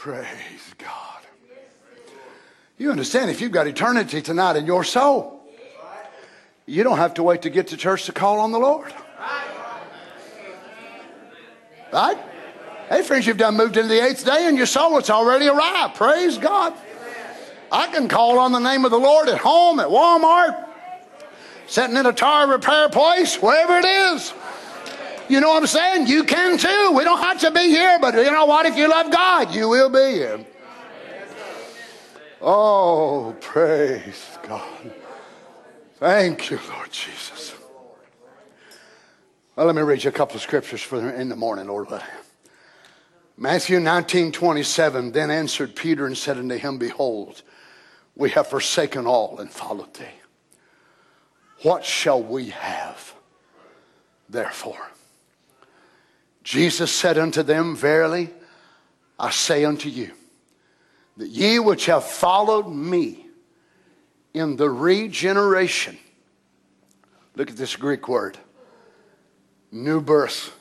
Praise 0.00 0.74
God. 0.78 1.20
You 2.78 2.90
understand, 2.90 3.30
if 3.30 3.42
you've 3.42 3.52
got 3.52 3.66
eternity 3.66 4.22
tonight 4.22 4.56
in 4.56 4.64
your 4.64 4.82
soul, 4.82 5.46
you 6.64 6.82
don't 6.82 6.96
have 6.96 7.12
to 7.14 7.22
wait 7.22 7.42
to 7.42 7.50
get 7.50 7.66
to 7.66 7.76
church 7.76 8.06
to 8.06 8.12
call 8.12 8.40
on 8.40 8.50
the 8.50 8.58
Lord. 8.58 8.94
Right? 9.18 9.49
Hey, 11.92 13.02
friends, 13.02 13.26
you've 13.26 13.36
done 13.36 13.56
moved 13.56 13.76
into 13.76 13.88
the 13.88 14.04
eighth 14.04 14.24
day 14.24 14.46
and 14.46 14.56
your 14.56 14.66
soul, 14.66 14.98
it's 14.98 15.10
already 15.10 15.48
arrived. 15.48 15.94
Praise 15.94 16.38
God. 16.38 16.74
I 17.72 17.86
can 17.86 18.08
call 18.08 18.38
on 18.38 18.52
the 18.52 18.58
name 18.58 18.84
of 18.84 18.90
the 18.90 18.98
Lord 18.98 19.28
at 19.28 19.38
home, 19.38 19.78
at 19.78 19.86
Walmart, 19.88 20.66
sitting 21.66 21.96
in 21.96 22.06
a 22.06 22.12
tire 22.12 22.48
repair 22.48 22.88
place, 22.88 23.36
wherever 23.36 23.78
it 23.78 23.84
is. 23.84 24.32
You 25.28 25.40
know 25.40 25.50
what 25.50 25.62
I'm 25.62 25.68
saying? 25.68 26.08
You 26.08 26.24
can 26.24 26.58
too. 26.58 26.92
We 26.96 27.04
don't 27.04 27.20
have 27.20 27.38
to 27.40 27.52
be 27.52 27.68
here, 27.68 27.98
but 28.00 28.14
you 28.14 28.30
know 28.32 28.46
what? 28.46 28.66
If 28.66 28.76
you 28.76 28.88
love 28.88 29.12
God, 29.12 29.54
you 29.54 29.68
will 29.68 29.88
be 29.88 30.14
here. 30.14 30.44
Oh, 32.42 33.36
praise 33.40 34.38
God. 34.42 34.92
Thank 36.00 36.50
you, 36.50 36.58
Lord 36.72 36.90
Jesus. 36.90 37.29
Well, 39.56 39.66
let 39.66 39.74
me 39.74 39.82
read 39.82 40.04
you 40.04 40.10
a 40.10 40.12
couple 40.12 40.36
of 40.36 40.42
scriptures 40.42 40.80
for 40.80 41.10
in 41.10 41.28
the 41.28 41.34
morning, 41.34 41.66
Lord. 41.66 41.88
Matthew 43.36 43.80
19, 43.80 44.30
27. 44.30 45.10
Then 45.10 45.28
answered 45.28 45.74
Peter 45.74 46.06
and 46.06 46.16
said 46.16 46.38
unto 46.38 46.56
him, 46.56 46.78
Behold, 46.78 47.42
we 48.14 48.30
have 48.30 48.46
forsaken 48.46 49.08
all 49.08 49.40
and 49.40 49.50
followed 49.50 49.92
thee. 49.94 50.04
What 51.62 51.84
shall 51.84 52.22
we 52.22 52.50
have, 52.50 53.12
therefore? 54.28 54.88
Jesus 56.44 56.92
said 56.92 57.18
unto 57.18 57.42
them, 57.42 57.74
Verily, 57.74 58.30
I 59.18 59.30
say 59.30 59.64
unto 59.64 59.88
you, 59.88 60.12
that 61.16 61.28
ye 61.28 61.58
which 61.58 61.86
have 61.86 62.04
followed 62.04 62.68
me 62.68 63.26
in 64.32 64.54
the 64.56 64.70
regeneration, 64.70 65.98
look 67.34 67.50
at 67.50 67.56
this 67.56 67.74
Greek 67.74 68.06
word, 68.06 68.38
new 69.72 70.00
birth, 70.00 70.54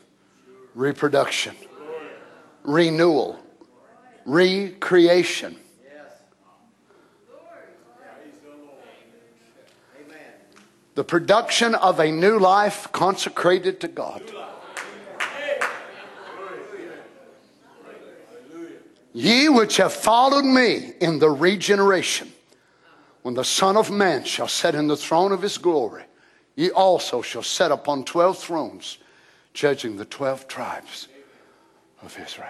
reproduction, 0.75 1.55
renewal, 2.63 3.39
recreation. 4.25 5.55
The 10.95 11.03
production 11.05 11.75
of 11.75 11.99
a 11.99 12.11
new 12.11 12.39
life 12.39 12.91
consecrated 12.91 13.79
to 13.81 13.87
God. 13.87 14.21
Ye 19.13 19.49
which 19.49 19.77
have 19.77 19.93
followed 19.93 20.45
me 20.45 20.91
in 20.99 21.19
the 21.19 21.29
regeneration, 21.29 22.31
when 23.21 23.33
the 23.33 23.43
Son 23.43 23.75
of 23.75 23.89
Man 23.89 24.23
shall 24.23 24.47
sit 24.47 24.75
in 24.75 24.87
the 24.87 24.97
throne 24.97 25.31
of 25.31 25.41
his 25.41 25.57
glory, 25.57 26.03
ye 26.59 26.69
also 26.71 27.21
shall 27.21 27.41
sit 27.41 27.71
upon 27.71 28.03
twelve 28.03 28.37
thrones, 28.37 28.97
judging 29.53 29.95
the 29.95 30.03
twelve 30.03 30.45
tribes 30.45 31.07
of 32.01 32.19
Israel. 32.19 32.49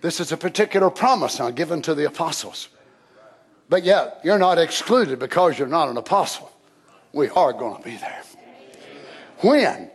This 0.00 0.20
is 0.20 0.32
a 0.32 0.38
particular 0.38 0.88
promise 0.88 1.38
now 1.38 1.50
given 1.50 1.82
to 1.82 1.94
the 1.94 2.06
apostles. 2.06 2.70
But 3.68 3.84
yet, 3.84 4.20
you're 4.24 4.38
not 4.38 4.56
excluded 4.56 5.18
because 5.18 5.58
you're 5.58 5.68
not 5.68 5.90
an 5.90 5.98
apostle. 5.98 6.50
We 7.12 7.28
are 7.28 7.52
going 7.52 7.76
to 7.76 7.82
be 7.82 7.96
there. 7.96 8.22
When? 9.40 9.90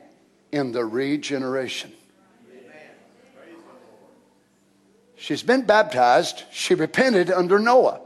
In 0.52 0.72
the 0.72 0.86
regeneration. 0.86 1.94
She's 5.16 5.42
been 5.42 5.64
baptized. 5.64 6.44
She 6.52 6.76
repented 6.76 7.32
under 7.32 7.58
Noah. 7.58 8.02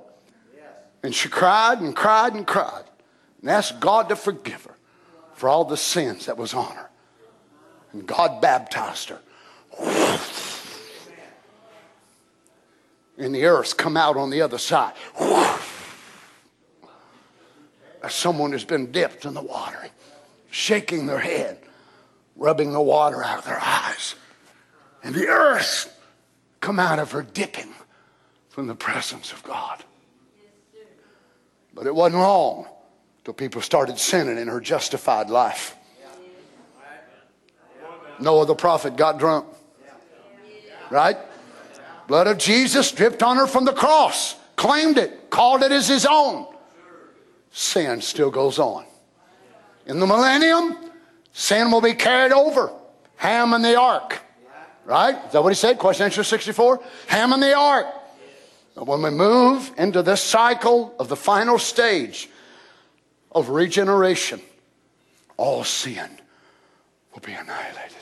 And 1.03 1.13
she 1.13 1.27
cried 1.27 1.81
and 1.81 1.93
cried 1.93 2.33
and 2.33 2.47
cried 2.47 2.86
and 3.47 3.55
asked 3.55 3.79
God 3.79 4.09
to 4.09 4.17
forgive 4.17 4.65
her 4.65 4.75
for 5.33 5.47
all 5.47 5.63
the 5.63 5.77
sins 5.77 6.25
that 6.25 6.35
was 6.35 6.53
on 6.53 6.75
her. 6.75 6.89
And 7.93 8.05
God 8.05 8.41
baptized 8.41 9.07
her. 9.07 9.21
And 13.17 13.33
the 13.33 13.45
earth 13.45 13.77
come 13.77 13.95
out 13.95 14.17
on 14.17 14.31
the 14.31 14.41
other 14.41 14.57
side. 14.57 14.95
As 18.03 18.13
someone 18.13 18.51
has 18.51 18.65
been 18.65 18.91
dipped 18.91 19.23
in 19.23 19.33
the 19.33 19.41
water, 19.41 19.91
shaking 20.51 21.05
their 21.05 21.19
head, 21.19 21.57
rubbing 22.35 22.73
the 22.73 22.81
water 22.81 23.23
out 23.23 23.37
of 23.39 23.45
their 23.45 23.61
eyes. 23.61 24.15
And 25.05 25.15
the 25.15 25.27
earth 25.29 25.97
come 26.59 26.79
out 26.79 26.99
of 26.99 27.13
her 27.13 27.21
dipping 27.21 27.73
from 28.49 28.67
the 28.67 28.75
presence 28.75 29.31
of 29.31 29.41
God. 29.43 29.85
But 31.73 31.87
it 31.87 31.95
wasn't 31.95 32.21
long 32.21 32.67
till 33.27 33.33
people 33.33 33.61
started 33.61 33.99
sinning 33.99 34.37
in 34.37 34.47
her 34.47 34.61
justified 34.61 35.29
life. 35.29 35.75
Noah 38.21 38.45
the 38.45 38.55
prophet 38.55 38.95
got 38.95 39.19
drunk. 39.19 39.45
Right? 40.89 41.17
Blood 42.07 42.27
of 42.27 42.37
Jesus 42.37 42.89
dripped 42.89 43.21
on 43.21 43.35
her 43.35 43.45
from 43.45 43.65
the 43.65 43.73
cross, 43.73 44.37
claimed 44.55 44.97
it, 44.97 45.29
called 45.29 45.61
it 45.61 45.73
as 45.73 45.89
his 45.89 46.05
own. 46.09 46.47
Sin 47.51 47.99
still 47.99 48.31
goes 48.31 48.59
on. 48.59 48.85
In 49.87 49.99
the 49.99 50.07
millennium, 50.07 50.77
sin 51.33 51.69
will 51.69 51.81
be 51.81 51.95
carried 51.95 52.31
over. 52.31 52.71
Ham 53.17 53.51
and 53.51 53.61
the 53.61 53.77
ark. 53.77 54.21
Right? 54.85 55.17
Is 55.25 55.33
that 55.33 55.43
what 55.43 55.49
he 55.49 55.55
said? 55.55 55.77
Question 55.79 56.05
answer 56.05 56.23
64? 56.23 56.81
Ham 57.07 57.33
and 57.33 57.43
the 57.43 57.53
ark. 57.53 57.87
When 58.75 59.01
we 59.01 59.09
move 59.09 59.69
into 59.77 60.01
this 60.01 60.23
cycle 60.23 60.95
of 60.97 61.09
the 61.09 61.17
final 61.17 61.59
stage 61.59 62.29
of 63.37 63.49
regeneration, 63.49 64.41
all 65.37 65.63
sin 65.63 66.09
will 67.13 67.21
be 67.21 67.33
annihilated. 67.33 67.93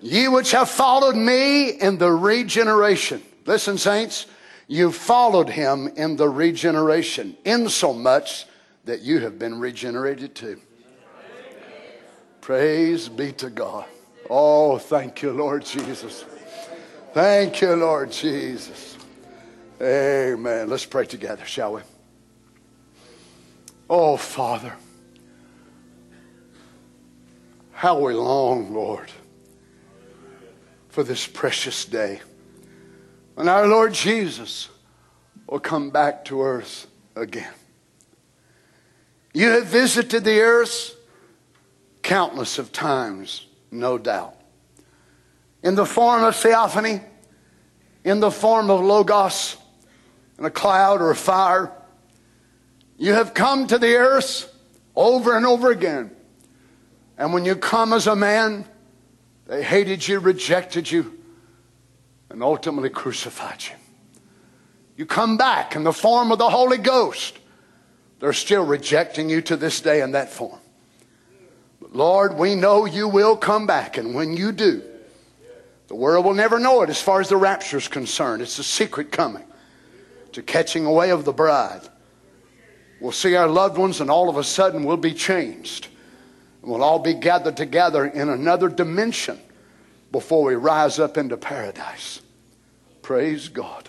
Ye 0.00 0.28
which 0.28 0.52
have 0.52 0.68
followed 0.68 1.16
me 1.16 1.70
in 1.70 1.98
the 1.98 2.10
regeneration. 2.10 3.22
Listen, 3.46 3.78
saints, 3.78 4.26
you 4.68 4.92
followed 4.92 5.48
him 5.48 5.88
in 5.96 6.16
the 6.16 6.28
regeneration, 6.28 7.36
insomuch 7.44 8.46
that 8.84 9.00
you 9.00 9.20
have 9.20 9.38
been 9.38 9.58
regenerated 9.58 10.34
too. 10.34 10.60
Praise 12.40 13.08
be 13.08 13.32
to 13.32 13.50
God. 13.50 13.86
Oh, 14.30 14.78
thank 14.78 15.22
you, 15.22 15.32
Lord 15.32 15.64
Jesus. 15.64 16.24
Thank 17.12 17.60
you, 17.60 17.74
Lord 17.74 18.12
Jesus. 18.12 18.87
Amen. 19.80 20.68
Let's 20.68 20.84
pray 20.84 21.06
together, 21.06 21.44
shall 21.44 21.74
we? 21.74 21.82
Oh, 23.88 24.16
Father, 24.16 24.74
how 27.72 28.00
we 28.00 28.12
long, 28.12 28.74
Lord, 28.74 29.08
for 30.88 31.04
this 31.04 31.26
precious 31.26 31.84
day 31.84 32.20
when 33.34 33.48
our 33.48 33.68
Lord 33.68 33.94
Jesus 33.94 34.68
will 35.46 35.60
come 35.60 35.90
back 35.90 36.24
to 36.24 36.42
earth 36.42 36.88
again. 37.14 37.52
You 39.32 39.50
have 39.50 39.66
visited 39.66 40.24
the 40.24 40.40
earth 40.40 40.96
countless 42.02 42.58
of 42.58 42.72
times, 42.72 43.46
no 43.70 43.96
doubt. 43.96 44.34
In 45.62 45.76
the 45.76 45.86
form 45.86 46.24
of 46.24 46.34
theophany, 46.34 47.00
in 48.02 48.18
the 48.18 48.30
form 48.30 48.70
of 48.70 48.80
logos, 48.80 49.56
in 50.38 50.44
a 50.44 50.50
cloud 50.50 51.02
or 51.02 51.10
a 51.10 51.16
fire. 51.16 51.72
You 52.96 53.14
have 53.14 53.34
come 53.34 53.66
to 53.66 53.78
the 53.78 53.96
earth 53.96 54.52
over 54.94 55.36
and 55.36 55.44
over 55.44 55.70
again. 55.70 56.10
And 57.16 57.32
when 57.32 57.44
you 57.44 57.56
come 57.56 57.92
as 57.92 58.06
a 58.06 58.16
man, 58.16 58.64
they 59.46 59.62
hated 59.62 60.06
you, 60.06 60.20
rejected 60.20 60.90
you, 60.90 61.18
and 62.30 62.42
ultimately 62.42 62.90
crucified 62.90 63.64
you. 63.64 63.74
You 64.96 65.06
come 65.06 65.36
back 65.36 65.74
in 65.74 65.84
the 65.84 65.92
form 65.92 66.32
of 66.32 66.38
the 66.38 66.50
Holy 66.50 66.78
Ghost. 66.78 67.38
They're 68.20 68.32
still 68.32 68.64
rejecting 68.64 69.30
you 69.30 69.40
to 69.42 69.56
this 69.56 69.80
day 69.80 70.02
in 70.02 70.12
that 70.12 70.28
form. 70.28 70.58
But 71.80 71.94
Lord, 71.94 72.36
we 72.36 72.56
know 72.56 72.84
you 72.84 73.08
will 73.08 73.36
come 73.36 73.66
back, 73.66 73.96
and 73.96 74.14
when 74.14 74.36
you 74.36 74.50
do, 74.52 74.82
the 75.86 75.94
world 75.94 76.26
will 76.26 76.34
never 76.34 76.58
know 76.58 76.82
it 76.82 76.90
as 76.90 77.00
far 77.00 77.20
as 77.20 77.28
the 77.28 77.36
rapture 77.36 77.78
is 77.78 77.88
concerned. 77.88 78.42
It's 78.42 78.58
a 78.58 78.64
secret 78.64 79.10
coming 79.10 79.47
to 80.38 80.42
catching 80.44 80.86
away 80.86 81.10
of 81.10 81.24
the 81.24 81.32
bride. 81.32 81.80
We'll 83.00 83.10
see 83.10 83.34
our 83.34 83.48
loved 83.48 83.76
ones, 83.76 84.00
and 84.00 84.08
all 84.08 84.28
of 84.28 84.36
a 84.36 84.44
sudden 84.44 84.84
we'll 84.84 84.96
be 84.96 85.12
changed. 85.12 85.88
We'll 86.62 86.84
all 86.84 87.00
be 87.00 87.14
gathered 87.14 87.56
together 87.56 88.06
in 88.06 88.28
another 88.28 88.68
dimension 88.68 89.40
before 90.12 90.44
we 90.44 90.54
rise 90.54 91.00
up 91.00 91.18
into 91.18 91.36
paradise. 91.36 92.20
Praise 93.02 93.48
God. 93.48 93.88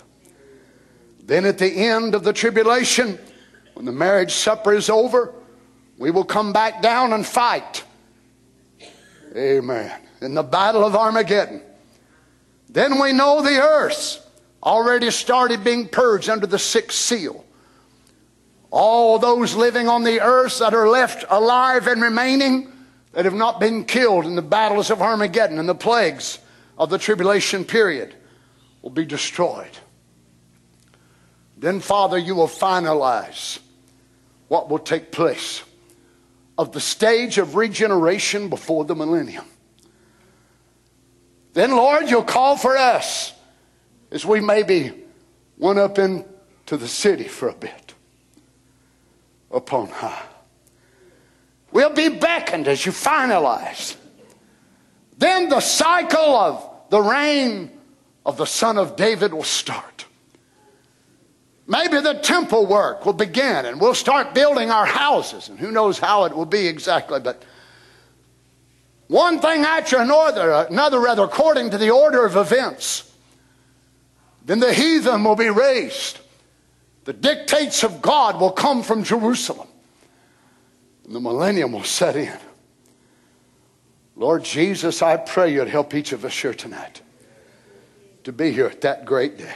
Then 1.24 1.46
at 1.46 1.60
the 1.60 1.72
end 1.72 2.16
of 2.16 2.24
the 2.24 2.34
tribulation, 2.34 3.20
when 3.76 3.86
the 3.86 3.92
marriage 3.92 4.34
supper 4.34 4.74
is 4.74 4.90
over, 4.90 5.32
we 6.00 6.10
will 6.10 6.26
come 6.26 6.52
back 6.52 6.82
down 6.82 7.14
and 7.14 7.24
fight 7.24 7.84
Amen. 9.36 9.92
In 10.22 10.34
the 10.34 10.42
battle 10.42 10.84
of 10.84 10.96
Armageddon, 10.96 11.62
Then 12.68 13.00
we 13.00 13.14
know 13.14 13.44
the 13.44 13.62
earth 13.62 14.26
already 14.64 15.12
started 15.12 15.64
being 15.64 15.88
purged 15.88 16.30
under 16.30 16.48
the 16.48 16.60
sixth 16.60 16.98
seal. 16.98 17.46
All 18.72 19.18
those 19.18 19.56
living 19.56 19.88
on 19.88 20.04
the 20.04 20.22
earth 20.22 20.60
that 20.60 20.74
are 20.74 20.88
left 20.88 21.26
alive 21.30 21.88
and 21.88 22.02
remaining 22.02 22.72
that 23.14 23.26
have 23.26 23.34
not 23.34 23.60
been 23.60 23.86
killed 23.86 24.26
in 24.26 24.36
the 24.36 24.42
battles 24.42 24.92
of 24.92 25.02
Armageddon 25.02 25.58
and 25.58 25.68
the 25.68 25.76
plagues 25.76 26.40
of 26.78 26.90
the 26.90 26.98
tribulation 26.98 27.66
period 27.66 28.14
will 28.82 28.92
be 28.92 29.06
destroyed. 29.06 29.72
Then, 31.58 31.80
Father, 31.80 32.18
you 32.18 32.36
will 32.36 32.48
finalize 32.48 33.60
what 34.48 34.70
will 34.70 34.80
take 34.80 35.12
place 35.12 35.64
of 36.58 36.72
the 36.72 36.80
stage 36.80 37.38
of 37.38 37.56
regeneration 37.56 38.50
before 38.50 38.86
the 38.86 38.96
millennium. 38.96 39.46
Then, 41.54 41.72
Lord, 41.72 42.10
you'll 42.10 42.24
call 42.24 42.56
for 42.56 42.78
us 42.78 43.34
as 44.12 44.26
we 44.26 44.40
maybe 44.40 44.94
went 45.58 45.80
up 45.80 46.00
into 46.00 46.78
the 46.78 46.88
city 46.88 47.26
for 47.26 47.50
a 47.50 47.54
bit 47.54 47.94
upon 49.52 49.88
high. 49.88 50.26
We'll 51.72 51.94
be 51.94 52.10
beckoned 52.10 52.68
as 52.68 52.86
you 52.86 52.92
finalize. 52.92 53.96
Then 55.18 55.50
the 55.50 55.60
cycle 55.60 56.36
of 56.36 56.70
the 56.90 57.02
reign 57.02 57.72
of 58.26 58.38
the 58.38 58.46
Son 58.46 58.78
of 58.78 58.96
David 58.96 59.34
will 59.34 59.44
start. 59.44 60.06
Maybe 61.68 62.00
the 62.00 62.16
temple 62.16 62.66
work 62.66 63.06
will 63.06 63.14
begin 63.14 63.66
and 63.66 63.80
we'll 63.80 63.94
start 63.94 64.34
building 64.34 64.72
our 64.72 64.88
houses, 64.88 65.50
and 65.50 65.60
who 65.60 65.72
knows 65.72 66.00
how 66.00 66.26
it 66.26 66.36
will 66.36 66.46
be 66.46 66.68
exactly, 66.68 67.20
but 67.20 67.44
one 69.08 69.40
thing 69.40 69.62
after 69.62 69.98
another, 69.98 70.68
another 70.70 71.00
rather, 71.00 71.24
according 71.24 71.72
to 71.72 71.78
the 71.78 71.90
order 71.90 72.26
of 72.26 72.36
events. 72.36 73.09
Then 74.50 74.60
the 74.60 74.74
heathen 74.74 75.24
will 75.24 75.36
be 75.36 75.52
raised. 75.52 76.18
The 77.04 77.14
dictates 77.14 77.84
of 77.84 78.02
God 78.02 78.42
will 78.42 78.50
come 78.50 78.82
from 78.82 79.04
Jerusalem. 79.04 79.68
And 81.06 81.14
the 81.14 81.20
millennium 81.20 81.72
will 81.72 81.84
set 81.84 82.16
in. 82.16 82.36
Lord 84.16 84.44
Jesus, 84.44 85.04
I 85.04 85.18
pray 85.18 85.54
you'd 85.54 85.68
help 85.68 85.94
each 85.94 86.14
of 86.14 86.26
us 86.26 86.36
here 86.36 86.56
tonight 86.56 87.04
to 88.24 88.32
be 88.32 88.52
here 88.52 88.66
at 88.66 88.82
that 88.82 89.06
great 89.06 89.38
day. 89.38 89.54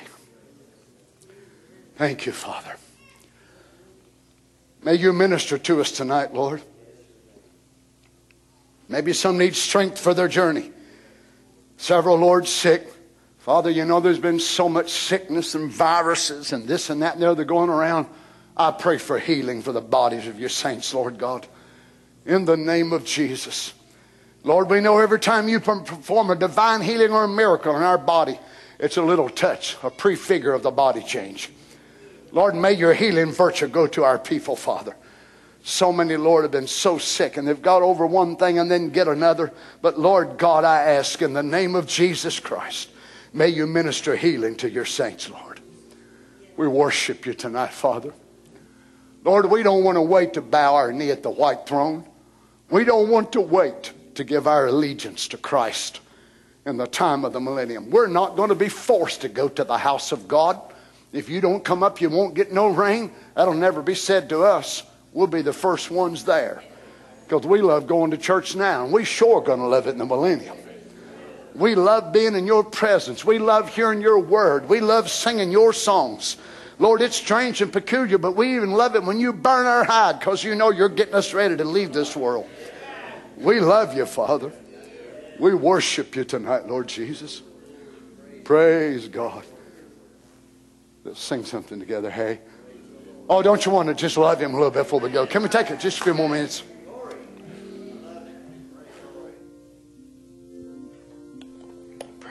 Thank 1.96 2.28
you, 2.28 2.32
Father. 2.32 2.76
May 4.84 4.94
you 4.94 5.12
minister 5.12 5.58
to 5.58 5.82
us 5.82 5.92
tonight, 5.92 6.36
Lord. 6.36 6.62
Maybe 8.88 9.12
some 9.14 9.40
need 9.40 9.56
strength 9.56 9.98
for 9.98 10.14
their 10.14 10.28
journey. 10.28 10.72
Several, 11.78 12.16
Lord, 12.18 12.48
sick. 12.48 12.93
Father, 13.44 13.70
you 13.70 13.84
know 13.84 14.00
there's 14.00 14.20
been 14.20 14.40
so 14.40 14.70
much 14.70 14.90
sickness 14.90 15.54
and 15.54 15.70
viruses 15.70 16.54
and 16.54 16.66
this 16.66 16.90
and 16.90 17.02
that 17.02 17.16
and 17.16 17.22
the 17.22 17.30
other 17.30 17.44
going 17.44 17.70
around. 17.70 18.08
I 18.56 18.72
pray 18.72 18.98
for 18.98 19.20
healing 19.20 19.62
for 19.62 19.74
the 19.74 19.82
bodies 19.82 20.28
of 20.28 20.40
your 20.40 20.48
saints, 20.48 20.94
Lord 20.94 21.18
God. 21.18 21.46
In 22.26 22.46
the 22.46 22.56
name 22.56 22.94
of 22.94 23.04
Jesus. 23.04 23.74
Lord, 24.46 24.70
we 24.70 24.80
know 24.80 24.98
every 24.98 25.20
time 25.20 25.50
you 25.50 25.60
perform 25.60 26.30
a 26.30 26.38
divine 26.38 26.80
healing 26.80 27.12
or 27.12 27.26
a 27.26 27.28
miracle 27.28 27.76
in 27.76 27.84
our 27.84 27.98
body, 27.98 28.40
it's 28.80 28.96
a 28.96 29.02
little 29.02 29.28
touch, 29.28 29.76
a 29.84 29.90
prefigure 29.90 30.54
of 30.54 30.64
the 30.64 30.72
body 30.72 31.04
change. 31.04 31.50
Lord, 32.32 32.56
may 32.56 32.72
your 32.72 32.94
healing 32.94 33.34
virtue 33.34 33.68
go 33.68 33.88
to 33.88 34.06
our 34.06 34.20
people, 34.20 34.56
Father. 34.56 34.96
So 35.64 35.92
many, 35.92 36.16
Lord, 36.16 36.46
have 36.46 36.52
been 36.52 36.66
so 36.66 36.98
sick 36.98 37.36
and 37.36 37.46
they've 37.46 37.62
got 37.62 37.82
over 37.82 38.08
one 38.08 38.38
thing 38.38 38.58
and 38.58 38.72
then 38.72 38.90
get 38.90 39.10
another. 39.10 39.52
But 39.82 40.00
Lord 40.00 40.38
God, 40.38 40.64
I 40.64 40.80
ask 40.84 41.22
in 41.22 41.34
the 41.34 41.44
name 41.44 41.76
of 41.76 41.88
Jesus 41.88 42.40
Christ, 42.40 42.88
may 43.34 43.50
you 43.50 43.68
minister 43.68 44.16
healing 44.16 44.56
to 44.58 44.70
your 44.70 44.86
saints, 44.86 45.30
Lord. 45.30 45.60
We 46.56 46.68
worship 46.68 47.26
you 47.26 47.34
tonight, 47.34 47.74
Father. 47.74 48.14
Lord, 49.24 49.50
we 49.50 49.64
don't 49.64 49.84
want 49.84 49.96
to 49.96 50.02
wait 50.02 50.34
to 50.34 50.42
bow 50.42 50.76
our 50.76 50.92
knee 50.92 51.10
at 51.10 51.24
the 51.24 51.30
white 51.30 51.66
throne. 51.66 52.06
We 52.70 52.84
don't 52.84 53.10
want 53.10 53.34
to 53.34 53.42
wait 53.42 53.94
to 54.16 54.24
give 54.24 54.48
our 54.48 54.68
allegiance 54.68 55.28
to 55.30 55.38
Christ 55.38 56.00
in 56.66 56.78
the 56.78 56.88
time 56.88 57.26
of 57.26 57.34
the 57.34 57.40
millennium. 57.40 57.90
We're 57.90 58.08
not 58.08 58.36
going 58.36 58.50
to 58.50 58.56
be 58.56 58.70
forced 58.70 59.22
to 59.22 59.30
go 59.30 59.50
to 59.50 59.64
the 59.64 59.78
house 59.78 60.12
of 60.12 60.28
God. 60.28 60.62
If 61.12 61.30
you 61.30 61.42
don't 61.42 61.64
come 61.64 61.84
up, 61.84 62.02
you 62.02 62.10
won't 62.10 62.36
get 62.36 62.52
no 62.52 62.70
rain. 62.70 63.12
That'll 63.36 63.54
never 63.54 63.82
be 63.82 63.96
said 63.96 64.30
to 64.30 64.44
us 64.44 64.84
we'll 65.14 65.28
be 65.28 65.42
the 65.42 65.54
first 65.54 65.92
ones 65.92 66.24
there. 66.24 66.64
Because 67.24 67.46
we 67.48 67.62
love 67.62 67.88
going 67.88 68.12
to 68.12 68.18
church 68.18 68.56
now, 68.56 68.84
and 68.84 68.94
we 68.94 69.06
sure 69.06 69.42
going 69.42 69.60
to 69.60 69.66
love 69.66 69.88
it 69.88 69.92
in 69.92 69.98
the 69.98 70.06
millennium. 70.06 70.58
We 71.56 71.76
love 71.76 72.12
being 72.12 72.36
in 72.36 72.48
your 72.48 72.64
presence. 72.64 73.24
We 73.24 73.38
love 73.38 73.70
hearing 73.70 74.02
your 74.02 74.20
word. 74.20 74.68
We 74.68 74.80
love 74.80 75.10
singing 75.10 75.52
your 75.52 75.72
songs. 75.74 76.38
Lord, 76.80 77.02
it's 77.02 77.16
strange 77.16 77.62
and 77.62 77.72
peculiar, 77.72 78.18
but 78.18 78.36
we 78.36 78.56
even 78.56 78.72
love 78.72 78.96
it 78.96 79.04
when 79.04 79.20
you 79.20 79.32
burn 79.32 79.68
our 79.68 79.84
hide 79.84 80.20
because 80.20 80.44
you 80.44 80.56
know 80.56 80.72
you're 80.72 80.90
getting 80.90 81.14
us 81.14 81.34
ready 81.34 81.56
to 81.56 81.64
leave 81.64 81.94
this 81.94 82.16
world. 82.16 82.50
We 83.38 83.60
love 83.60 83.96
you, 83.96 84.06
Father. 84.06 84.52
We 85.40 85.54
worship 85.54 86.16
you 86.16 86.24
tonight, 86.24 86.68
Lord 86.68 86.88
Jesus. 86.88 87.44
Praise 88.44 89.08
God. 89.08 89.44
Let's 91.04 91.22
sing 91.22 91.46
something 91.46 91.80
together, 91.80 92.10
hey. 92.10 92.40
Oh, 93.30 93.42
don't 93.42 93.66
you 93.66 93.72
want 93.72 93.88
to 93.90 93.94
just 93.94 94.18
love 94.18 94.42
him 94.42 94.54
a 94.54 94.56
little 94.56 94.72
bit 94.72 94.84
before 94.84 95.00
we 95.00 95.10
go? 95.10 95.26
Can 95.26 95.44
we 95.44 95.50
take 95.50 95.70
it 95.70 95.80
just 95.80 96.00
a 96.00 96.04
few 96.04 96.14
more 96.14 96.30
minutes? 96.30 96.64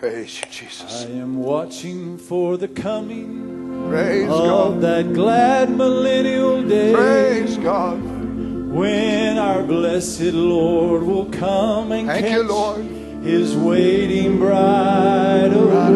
Praise 0.03 0.41
you, 0.41 0.47
Jesus. 0.51 1.05
I 1.07 1.11
am 1.11 1.37
watching 1.37 2.19
for 2.19 2.57
the 2.57 2.67
coming 2.67 3.87
Praise 3.89 4.25
of 4.29 4.31
God. 4.31 4.81
that 4.81 5.13
glad 5.15 5.71
millennial 5.71 6.61
day 6.61 6.93
Praise 6.93 7.57
God. 7.59 8.03
when 8.03 9.39
our 9.39 9.63
blessed 9.63 10.35
Lord 10.35 11.05
will 11.05 11.27
come 11.27 11.93
and 11.93 12.09
Thank 12.09 12.27
catch 12.27 12.35
you, 12.35 12.43
Lord. 12.43 12.85
his 13.23 13.55
waiting 13.57 14.39
bride 14.41 15.53
away. 15.53 15.93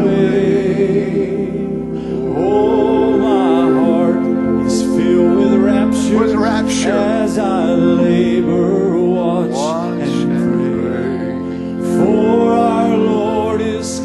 Oh, 2.37 3.19
my 3.19 3.63
heart 3.81 4.67
is 4.69 4.83
filled 4.83 5.37
with 5.37 5.55
rapture, 5.55 6.19
With 6.21 6.35
rapture. 6.37 6.93
as 6.93 7.39
I 7.39 7.73
labor, 7.73 8.36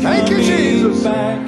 Thank 0.02 0.30
you, 0.32 0.38
Jesus. 0.38 1.04
back 1.04 1.46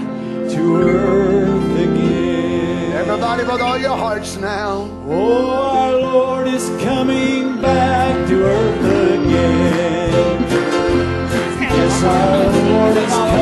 to 0.51 0.75
earth 0.77 1.79
again. 1.79 2.91
Everybody 2.93 3.43
with 3.43 3.61
all 3.61 3.77
your 3.79 3.97
hearts 3.97 4.37
now. 4.37 4.87
Oh, 5.07 5.49
our 5.49 5.93
Lord 5.99 6.47
is 6.47 6.69
coming 6.83 7.59
back 7.61 8.27
to 8.27 8.43
earth 8.45 8.85
again. 9.19 10.43
Yes, 11.61 12.03
our 12.03 12.51
Lord 12.69 12.97
is 12.97 13.32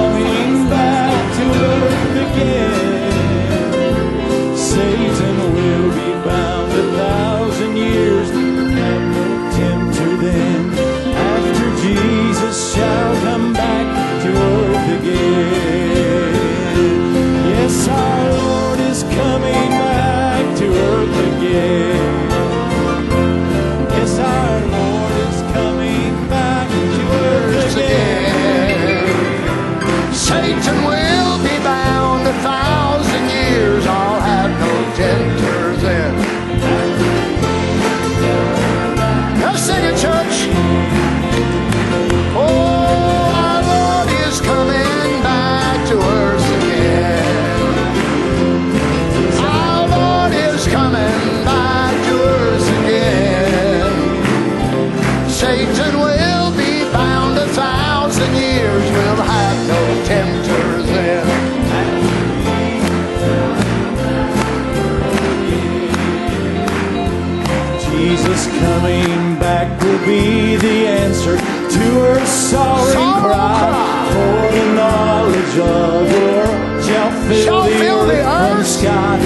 will 69.84 70.06
be 70.06 70.56
the 70.58 70.88
answer 70.88 71.36
to 71.38 71.84
her 72.06 72.26
sorrowing 72.26 72.94
Sorrow 72.94 73.22
cry 73.22 73.60
cry. 73.70 74.10
for 74.14 74.42
the 74.58 74.66
knowledge 74.80 75.56
of 75.60 76.10
the 76.12 76.20
world 76.36 76.84
shall 76.84 77.12
fill, 77.28 77.46
Shall 77.46 77.64
the, 77.64 77.70
fill 77.82 78.06
the 78.08 78.20
earth 78.20 78.52
from 78.52 78.60
earth. 78.60 78.68
sky. 78.68 79.18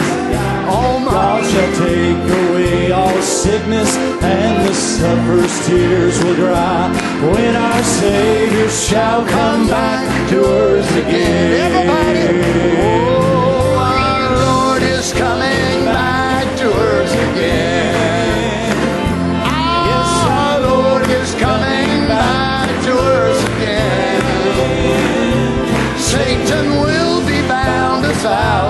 Oh, 0.68 0.98
God 1.10 1.42
shall 1.52 1.72
take 1.86 2.24
away 2.50 2.92
all 2.92 3.22
sickness 3.22 3.96
and 4.22 4.68
the 4.68 4.74
sufferer's 4.74 5.68
tears 5.68 6.16
will 6.24 6.36
dry 6.36 6.90
when 7.32 7.56
our 7.56 7.84
Savior 7.84 8.70
shall 8.70 9.26
come 9.28 9.68
back 9.68 10.30
to 10.30 10.38
earth 10.44 10.90
again. 10.98 11.52
Everybody. 11.66 12.26
Oh, 12.82 13.45
Satan 26.56 26.80
will 26.80 27.20
be 27.28 27.42
bound 27.50 28.06
a 28.06 28.14
thousand 28.14 28.65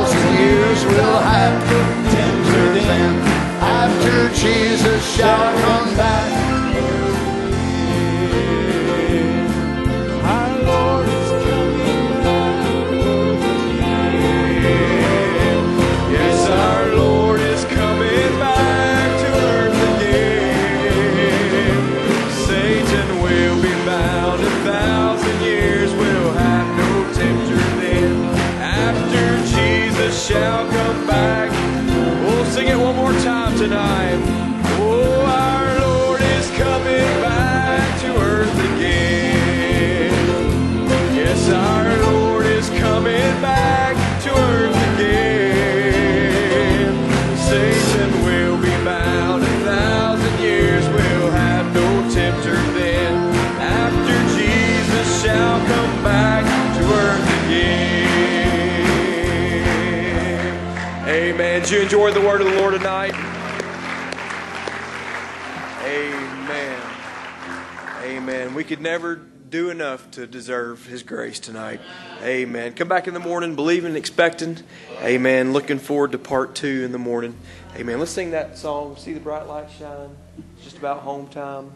deserve 70.46 70.86
His 70.86 71.02
grace 71.02 71.40
tonight. 71.40 71.82
Amen. 72.22 72.74
Come 72.74 72.88
back 72.88 73.08
in 73.08 73.16
the 73.16 73.20
morning, 73.20 73.56
believing, 73.56 73.96
expecting. 73.96 74.60
Amen. 75.02 75.54
Looking 75.54 75.80
forward 75.80 76.12
to 76.12 76.20
part 76.20 76.54
two 76.54 76.84
in 76.86 76.92
the 76.92 77.00
morning. 77.00 77.36
Amen. 77.76 77.98
Let's 77.98 78.12
sing 78.12 78.30
that 78.30 78.56
song. 78.56 78.96
See 78.96 79.14
the 79.14 79.20
bright 79.20 79.48
light 79.48 79.72
shine. 79.80 80.16
It's 80.56 80.64
just 80.64 80.78
about 80.78 81.00
home 81.00 81.28
time. 81.30 81.72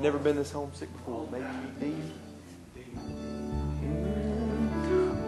Never 0.00 0.18
been 0.18 0.36
this 0.36 0.52
homesick 0.52 0.92
before. 0.92 1.26
Maybe 1.32 1.46
deep. 1.80 1.94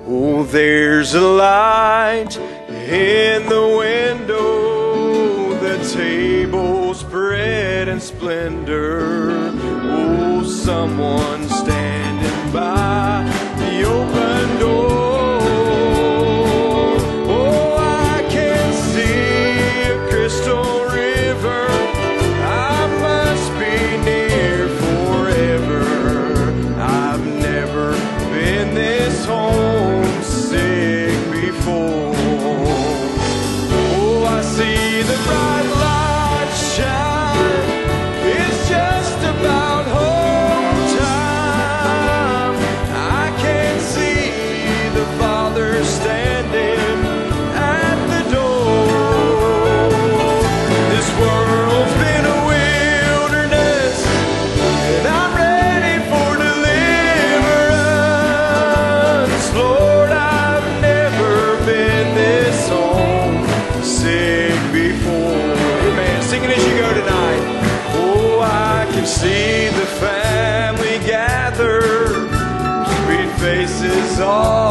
Oh, 0.06 0.44
there's 0.44 1.14
a 1.14 1.20
light 1.22 2.36
in 2.68 3.48
the 3.48 3.76
window, 3.78 5.45
the 5.66 5.78
table 5.92 6.94
spread 6.94 7.88
in 7.88 8.00
splendor. 8.00 9.50
Oh, 9.82 10.44
someone 10.44 11.42
standing 11.48 12.52
by 12.52 13.24
the 13.58 13.82
open 13.82 14.60
door. 14.60 15.15
saw. 74.16 74.65